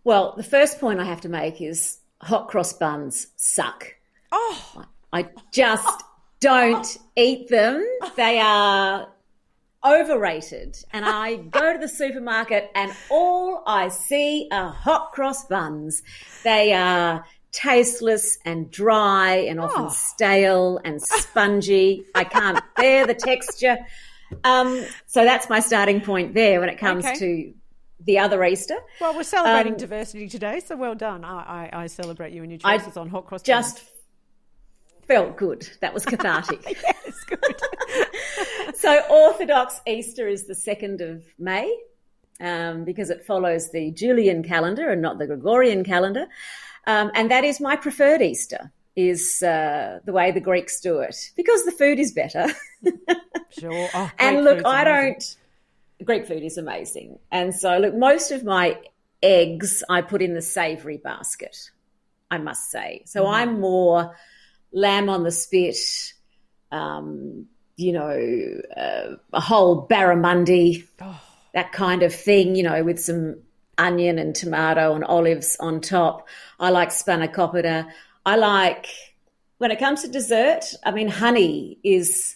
Well, 0.10 0.34
the 0.36 0.42
first 0.42 0.80
point 0.80 1.00
I 1.00 1.04
have 1.04 1.22
to 1.22 1.30
make 1.30 1.62
is 1.62 2.00
hot 2.20 2.48
cross 2.48 2.74
buns 2.74 3.28
suck. 3.36 3.94
Oh, 4.32 4.84
I 5.14 5.28
just 5.54 6.04
don't 6.40 6.98
eat 7.16 7.48
them. 7.50 7.86
They 8.16 8.40
are 8.40 9.08
overrated. 9.86 10.78
And 10.94 11.06
I 11.06 11.36
go 11.36 11.74
to 11.74 11.78
the 11.78 11.88
supermarket 11.88 12.72
and 12.74 12.92
all 13.12 13.62
I 13.68 13.90
see 13.90 14.48
are 14.52 14.72
hot 14.72 15.12
cross 15.12 15.46
buns. 15.46 16.02
They 16.44 16.74
are 16.74 17.24
tasteless 17.52 18.40
and 18.46 18.72
dry 18.72 19.36
and 19.48 19.60
often 19.60 19.86
Oh. 19.86 19.90
stale 19.90 20.80
and 20.84 21.00
spongy. 21.00 22.04
I 22.16 22.24
can't 22.24 22.60
bear 22.76 23.06
the 23.06 23.14
texture. 23.14 23.78
Um, 24.44 24.84
so 25.06 25.24
that's 25.24 25.50
my 25.50 25.60
starting 25.60 26.02
point 26.02 26.34
there 26.34 26.60
when 26.62 26.70
it 26.70 26.80
comes 26.80 27.06
Okay. 27.06 27.16
to 27.20 27.54
the 28.06 28.18
other 28.20 28.44
Easter. 28.44 28.78
well, 29.02 29.16
we're 29.16 29.24
celebrating 29.24 29.74
Um, 29.74 29.80
diversity 29.80 30.28
today, 30.30 30.60
so 30.60 30.76
well 30.76 30.96
done. 30.96 31.24
I, 31.26 31.70
I, 31.74 31.84
I 31.84 31.88
celebrate 31.88 32.34
you 32.34 32.44
and 32.44 32.52
your 32.52 32.60
I 32.64 32.78
choices 32.78 32.98
on 32.98 33.10
hot 33.10 33.26
cross. 33.26 33.42
just 33.42 33.84
felt 35.08 35.36
good. 35.38 35.68
That 35.82 35.94
was 35.94 36.06
cathartic. 36.06 36.62
yes, 36.84 37.24
good. 37.28 37.62
so 38.76 39.02
Orthodox 39.10 39.82
Easter 39.88 40.28
is 40.28 40.46
the 40.46 40.54
2nd 40.54 41.02
of 41.02 41.24
May 41.38 41.76
um, 42.40 42.86
because 42.86 43.10
it 43.10 43.26
follows 43.26 43.72
the 43.72 43.92
Julian 43.92 44.44
calendar 44.44 44.90
and 44.90 45.02
not 45.02 45.18
the 45.18 45.28
Gregorian 45.28 45.84
calendar. 45.84 46.28
Um, 46.88 47.12
and 47.16 47.30
that 47.32 47.44
is 47.44 47.60
my 47.60 47.76
preferred 47.76 48.22
Easter, 48.22 48.72
is 48.96 49.42
uh, 49.44 50.00
the 50.06 50.14
way 50.14 50.32
the 50.32 50.40
Greeks 50.40 50.80
do 50.80 51.00
it 51.00 51.32
because 51.36 51.66
the 51.66 51.72
food 51.72 52.00
is 52.00 52.12
better. 52.12 52.48
sure. 53.60 53.90
Oh, 53.94 54.12
and 54.20 54.44
look, 54.44 54.62
I 54.66 54.84
amazing. 54.84 55.14
don't. 55.14 55.36
Greek 56.04 56.26
food 56.28 56.44
is 56.44 56.58
amazing. 56.58 57.20
And 57.32 57.54
so, 57.54 57.78
look, 57.78 57.96
most 57.96 58.32
of 58.32 58.44
my 58.44 58.78
eggs 59.22 59.84
I 59.90 60.02
put 60.02 60.22
in 60.22 60.34
the 60.34 60.42
savory 60.42 60.98
basket, 60.98 61.58
I 62.32 62.38
must 62.38 62.72
say. 62.72 63.04
So 63.06 63.26
Mm. 63.26 63.34
I'm 63.34 63.60
more 63.60 64.16
lamb 64.72 65.10
on 65.10 65.24
the 65.24 65.32
spit, 65.32 65.78
um, 66.72 67.48
you 67.76 67.92
know, 67.92 68.62
uh, 68.78 69.16
a 69.34 69.42
whole 69.42 69.88
barramundi, 69.88 70.88
Oh. 71.02 71.20
that 71.54 71.72
kind 71.72 72.04
of 72.04 72.14
thing, 72.14 72.56
you 72.56 72.64
know, 72.64 72.84
with 72.84 73.00
some 73.00 73.42
onion 73.78 74.20
and 74.20 74.36
tomato 74.36 74.94
and 74.94 75.04
olives 75.06 75.58
on 75.60 75.82
top. 75.82 76.28
I 76.60 76.70
like 76.70 76.90
spanakopita. 76.90 77.90
I 78.26 78.36
like, 78.36 78.88
when 79.58 79.72
it 79.72 79.80
comes 79.80 80.02
to 80.04 80.08
dessert, 80.08 80.66
I 80.86 80.92
mean, 80.92 81.08
honey 81.08 81.80
is 81.84 82.36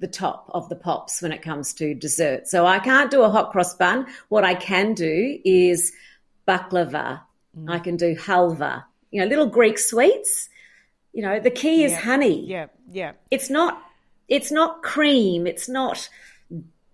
the 0.00 0.08
top 0.08 0.50
of 0.52 0.68
the 0.68 0.76
pops 0.76 1.22
when 1.22 1.32
it 1.32 1.42
comes 1.42 1.72
to 1.74 1.94
dessert. 1.94 2.46
So 2.48 2.66
I 2.66 2.78
can't 2.78 3.10
do 3.10 3.22
a 3.22 3.30
hot 3.30 3.52
cross 3.52 3.74
bun. 3.74 4.06
What 4.28 4.44
I 4.44 4.54
can 4.54 4.94
do 4.94 5.38
is 5.44 5.92
baklava. 6.46 7.20
I 7.68 7.78
can 7.78 7.96
do 7.96 8.16
halva. 8.16 8.84
You 9.10 9.20
know, 9.20 9.26
little 9.26 9.46
Greek 9.46 9.78
sweets. 9.78 10.48
You 11.12 11.22
know, 11.22 11.38
the 11.38 11.50
key 11.50 11.84
is 11.84 11.92
Yeah. 11.92 12.00
honey. 12.00 12.44
Yeah, 12.46 12.66
yeah. 12.90 13.12
It's 13.30 13.48
not 13.48 13.80
it's 14.28 14.50
not 14.50 14.82
cream, 14.82 15.46
it's 15.46 15.68
not 15.68 16.08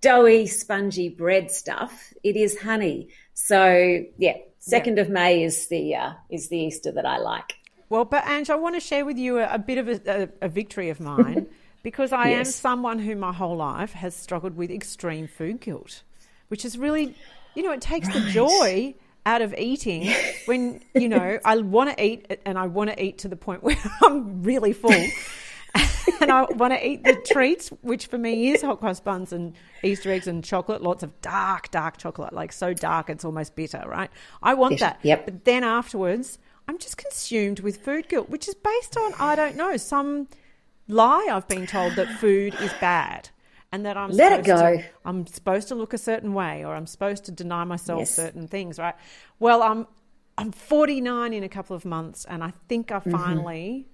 doughy, 0.01 0.47
spongy 0.47 1.09
bread 1.09 1.51
stuff. 1.51 2.13
It 2.23 2.37
is 2.37 2.59
honey. 2.61 3.09
So 3.35 4.05
yeah, 4.19 4.37
second 4.59 4.99
of 4.99 5.09
May 5.09 5.43
is 5.43 5.69
the 5.69 5.95
uh, 5.95 6.13
is 6.29 6.49
the 6.49 6.59
Easter 6.59 6.93
that 6.93 7.07
I 7.07 7.19
like. 7.19 7.55
Well, 7.89 8.05
but 8.05 8.27
Ange, 8.27 8.51
I 8.51 8.55
want 8.57 8.77
to 8.77 8.81
share 8.81 9.05
with 9.05 9.17
you 9.19 9.39
a, 9.39 9.55
a 9.55 9.59
bit 9.59 9.79
of 9.79 9.89
a, 9.89 10.01
a, 10.23 10.47
a 10.47 10.49
victory 10.49 10.91
of 10.91 11.01
mine 11.01 11.47
because 11.83 12.13
I 12.13 12.29
am 12.29 12.45
someone 12.45 12.99
who 12.99 13.17
my 13.17 13.33
whole 13.33 13.57
life 13.57 13.93
has 13.93 14.15
struggled 14.15 14.57
with 14.57 14.71
extreme 14.71 15.27
food 15.27 15.61
guilt, 15.61 16.03
which 16.49 16.65
is 16.65 16.77
really, 16.77 17.15
you 17.55 17.63
know, 17.63 17.73
it 17.73 17.81
takes 17.81 18.09
the 18.09 18.21
joy 18.31 18.95
out 19.27 19.43
of 19.43 19.55
eating 19.57 20.13
when, 20.47 20.81
you 20.95 21.09
know, 21.09 21.39
I 21.45 21.57
want 21.59 21.97
to 21.97 22.05
eat 22.05 22.41
and 22.45 22.59
I 22.59 22.67
want 22.67 22.91
to 22.91 23.03
eat 23.03 23.19
to 23.19 23.29
the 23.29 23.37
point 23.37 23.63
where 23.63 23.77
I'm 24.03 24.43
really 24.43 24.73
full. 24.73 24.93
and 26.21 26.33
I 26.33 26.43
want 26.43 26.73
to 26.73 26.87
eat 26.87 27.05
the 27.05 27.15
treats, 27.15 27.69
which 27.83 28.07
for 28.07 28.19
me 28.19 28.51
is 28.51 28.63
hot 28.63 28.81
cross 28.81 29.01
buns 29.01 29.33
and 29.33 29.55
Easter 29.83 30.11
eggs 30.11 30.27
and 30.27 30.43
chocolate, 30.43 30.83
lots 30.83 31.03
of 31.03 31.21
dark, 31.21 31.71
dark 31.71 31.97
chocolate, 31.97 32.33
like 32.33 32.53
so 32.53 32.75
dark 32.75 33.09
it's 33.09 33.25
almost 33.25 33.55
bitter, 33.55 33.83
right? 33.87 34.11
I 34.43 34.55
want 34.55 34.73
Bitter, 34.73 34.87
that. 34.87 34.99
yep. 35.03 35.25
But 35.27 35.45
then 35.45 35.63
afterwards, 35.63 36.39
I'm 36.67 36.79
just 36.79 36.97
consumed 36.97 37.61
with 37.61 37.79
food 37.79 38.09
guilt, 38.09 38.29
which 38.29 38.49
is 38.49 38.55
based 38.55 38.97
on, 38.97 39.15
I 39.19 39.37
don't 39.37 39.57
know, 39.57 39.77
some 39.77 40.29
lie 40.91 41.29
I've 41.31 41.49
been 41.49 41.67
told 41.67 41.97
that 41.97 42.09
food 42.19 42.55
is 42.61 42.73
bad. 42.81 43.29
And 43.73 43.87
that 43.87 43.97
I'm 43.97 44.11
Let 44.11 44.33
it 44.33 44.45
supposed 44.45 44.63
to- 44.63 44.79
go. 44.79 44.85
I'm 45.05 45.27
supposed 45.29 45.69
to 45.69 45.77
look 45.77 45.93
a 45.95 45.99
certain 45.99 46.35
way, 46.35 46.65
or 46.65 46.75
I'm 46.75 46.87
supposed 46.89 47.25
to 47.27 47.31
deny 47.33 47.63
myself 47.63 48.01
Yes. 48.01 48.15
certain 48.17 48.49
things, 48.49 48.79
right? 48.79 48.97
Well, 49.39 49.63
I'm 49.63 49.87
I'm 50.39 50.53
49 50.53 51.33
in 51.35 51.43
a 51.45 51.49
couple 51.49 51.77
of 51.77 51.85
months, 51.85 52.25
and 52.25 52.43
I 52.43 52.53
think 52.69 52.91
I 52.91 52.97
Mm-hmm. 52.99 53.11
finally, 53.11 53.87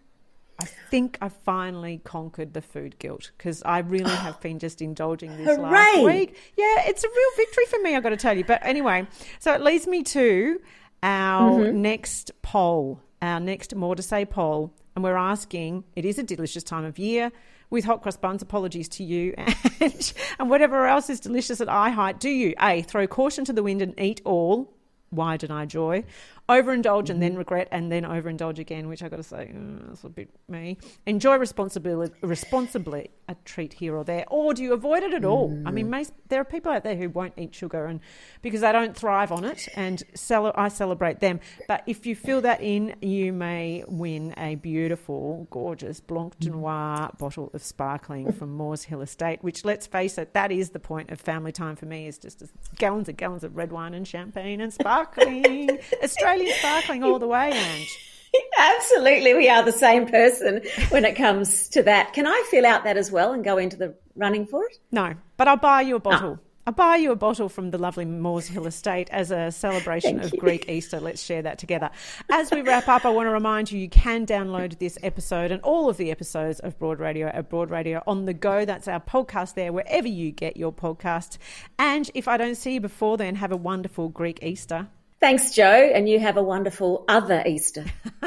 I 0.60 0.64
think 0.64 1.18
I 1.20 1.28
finally 1.28 2.00
conquered 2.04 2.54
the 2.54 2.62
food 2.62 2.98
guilt 2.98 3.32
because 3.36 3.62
I 3.64 3.80
really 3.80 4.14
have 4.26 4.40
been 4.40 4.58
just 4.58 4.80
indulging 4.80 5.36
this 5.36 5.58
last 5.58 6.02
week. 6.04 6.38
Yeah, 6.56 6.84
it's 6.86 7.04
a 7.04 7.08
real 7.08 7.30
victory 7.36 7.64
for 7.66 7.78
me. 7.80 7.96
I've 7.96 8.02
got 8.02 8.10
to 8.10 8.16
tell 8.16 8.36
you. 8.36 8.44
But 8.44 8.64
anyway, 8.64 9.06
so 9.40 9.52
it 9.52 9.60
leads 9.60 9.86
me 9.86 10.02
to 10.04 10.58
our 11.02 11.50
Mm-hmm. 11.66 11.82
next 11.82 12.30
poll, 12.40 13.00
our 13.20 13.40
next 13.40 13.74
more 13.74 13.94
to 13.96 14.02
say 14.02 14.24
poll, 14.24 14.72
and 14.96 15.04
we're 15.04 15.16
asking. 15.16 15.84
It 15.94 16.04
is 16.04 16.18
a 16.18 16.22
delicious 16.22 16.64
time 16.64 16.84
of 16.84 16.98
year. 16.98 17.30
With 17.68 17.84
hot 17.84 18.02
cross 18.02 18.16
buns, 18.16 18.42
apologies 18.42 18.88
to 18.90 19.04
you 19.04 19.34
and, 19.80 20.12
and 20.38 20.50
whatever 20.50 20.86
else 20.86 21.10
is 21.10 21.20
delicious 21.20 21.60
at 21.60 21.68
eye 21.68 21.90
height. 21.90 22.18
Do 22.18 22.30
you 22.30 22.54
A, 22.60 22.82
throw 22.82 23.06
caution 23.06 23.44
to 23.44 23.52
the 23.52 23.62
wind 23.62 23.82
and 23.82 23.98
eat 24.00 24.22
all? 24.24 24.72
Why 25.10 25.36
deny 25.36 25.66
joy? 25.66 26.04
Overindulge 26.48 27.10
and 27.10 27.20
then 27.22 27.36
regret 27.36 27.68
and 27.72 27.90
then 27.90 28.04
overindulge 28.04 28.58
again, 28.58 28.88
which 28.88 29.02
I've 29.02 29.10
got 29.10 29.16
to 29.16 29.22
say, 29.22 29.52
uh, 29.54 29.86
that's 29.88 30.04
a 30.04 30.08
bit 30.08 30.30
me. 30.48 30.78
Enjoy 31.06 31.36
responsibly, 31.36 32.10
responsibly 32.20 33.10
a 33.28 33.34
treat 33.44 33.72
here 33.72 33.96
or 33.96 34.04
there, 34.04 34.24
or 34.28 34.54
do 34.54 34.62
you 34.62 34.72
avoid 34.72 35.02
it 35.02 35.12
at 35.12 35.24
all? 35.24 35.50
I 35.66 35.70
mean, 35.72 35.90
most, 35.90 36.12
there 36.28 36.40
are 36.40 36.44
people 36.44 36.70
out 36.70 36.84
there 36.84 36.94
who 36.94 37.08
won't 37.08 37.34
eat 37.36 37.54
sugar 37.54 37.86
and 37.86 37.98
because 38.42 38.60
they 38.60 38.70
don't 38.70 38.96
thrive 38.96 39.32
on 39.32 39.44
it, 39.44 39.68
and 39.74 40.02
cel- 40.14 40.52
I 40.54 40.68
celebrate 40.68 41.18
them. 41.20 41.40
But 41.66 41.82
if 41.86 42.06
you 42.06 42.14
fill 42.14 42.40
that 42.42 42.60
in, 42.60 42.94
you 43.00 43.32
may 43.32 43.82
win 43.88 44.34
a 44.36 44.54
beautiful, 44.54 45.48
gorgeous 45.50 46.00
Blanc 46.00 46.38
de 46.38 46.50
Noir 46.50 47.10
bottle 47.18 47.50
of 47.52 47.62
sparkling 47.62 48.32
from 48.32 48.52
Moores 48.52 48.84
Hill 48.84 49.00
Estate. 49.02 49.42
Which, 49.42 49.64
let's 49.64 49.86
face 49.86 50.18
it, 50.18 50.32
that 50.34 50.52
is 50.52 50.70
the 50.70 50.78
point 50.78 51.10
of 51.10 51.20
family 51.20 51.50
time 51.52 51.74
for 51.74 51.86
me. 51.86 52.06
Is 52.06 52.18
just 52.18 52.44
gallons 52.76 53.08
and 53.08 53.18
gallons 53.18 53.42
of 53.42 53.56
red 53.56 53.72
wine 53.72 53.94
and 53.94 54.06
champagne 54.06 54.60
and 54.60 54.72
sparkling, 54.72 55.78
Australian 56.36 56.58
sparkling 56.58 57.04
all 57.04 57.18
the 57.18 57.26
way, 57.26 57.50
Ange. 57.52 57.98
Absolutely, 58.58 59.34
we 59.34 59.48
are 59.48 59.62
the 59.62 59.72
same 59.72 60.06
person 60.06 60.62
when 60.90 61.04
it 61.04 61.16
comes 61.16 61.68
to 61.70 61.82
that. 61.84 62.12
Can 62.12 62.26
I 62.26 62.44
fill 62.50 62.66
out 62.66 62.84
that 62.84 62.96
as 62.96 63.10
well 63.10 63.32
and 63.32 63.42
go 63.44 63.56
into 63.58 63.76
the 63.76 63.94
running 64.14 64.46
for 64.46 64.64
it? 64.64 64.78
No, 64.92 65.14
but 65.36 65.48
I'll 65.48 65.56
buy 65.56 65.82
you 65.82 65.96
a 65.96 66.00
bottle. 66.00 66.38
Ah. 66.38 66.42
I'll 66.68 66.72
buy 66.72 66.96
you 66.96 67.12
a 67.12 67.16
bottle 67.16 67.48
from 67.48 67.70
the 67.70 67.78
lovely 67.78 68.04
Moores 68.04 68.48
Hill 68.48 68.66
Estate 68.66 69.08
as 69.12 69.30
a 69.30 69.52
celebration 69.52 70.18
of 70.24 70.36
Greek 70.36 70.68
Easter. 70.68 70.98
Let's 70.98 71.22
share 71.22 71.42
that 71.42 71.58
together. 71.58 71.90
As 72.28 72.50
we 72.50 72.60
wrap 72.60 72.88
up, 72.88 73.04
I 73.04 73.10
want 73.10 73.28
to 73.28 73.30
remind 73.30 73.70
you 73.70 73.78
you 73.78 73.88
can 73.88 74.26
download 74.26 74.80
this 74.80 74.98
episode 75.04 75.52
and 75.52 75.62
all 75.62 75.88
of 75.88 75.96
the 75.96 76.10
episodes 76.10 76.58
of 76.58 76.76
Broad 76.76 76.98
Radio 76.98 77.28
at 77.28 77.48
Broad 77.48 77.70
Radio 77.70 78.02
on 78.04 78.24
the 78.24 78.34
go. 78.34 78.64
That's 78.64 78.88
our 78.88 78.98
podcast 78.98 79.54
there, 79.54 79.72
wherever 79.72 80.08
you 80.08 80.32
get 80.32 80.56
your 80.56 80.72
podcasts. 80.72 81.38
And 81.78 82.10
if 82.14 82.26
I 82.26 82.36
don't 82.36 82.56
see 82.56 82.74
you 82.74 82.80
before 82.80 83.16
then, 83.16 83.36
have 83.36 83.52
a 83.52 83.56
wonderful 83.56 84.08
Greek 84.08 84.42
Easter. 84.42 84.88
Thanks, 85.18 85.52
Joe, 85.52 85.90
and 85.94 86.08
you 86.08 86.20
have 86.20 86.36
a 86.36 86.42
wonderful 86.42 87.04
other 87.08 87.42
Easter. 87.46 87.84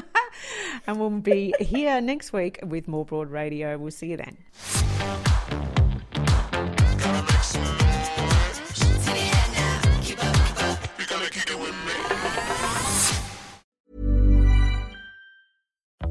And 0.88 1.00
we'll 1.00 1.10
be 1.10 1.54
here 1.60 2.02
next 2.02 2.34
week 2.34 2.60
with 2.64 2.88
more 2.88 3.06
Broad 3.06 3.30
Radio. 3.30 3.78
We'll 3.78 3.92
see 3.92 4.08
you 4.08 4.18
then. 4.18 5.29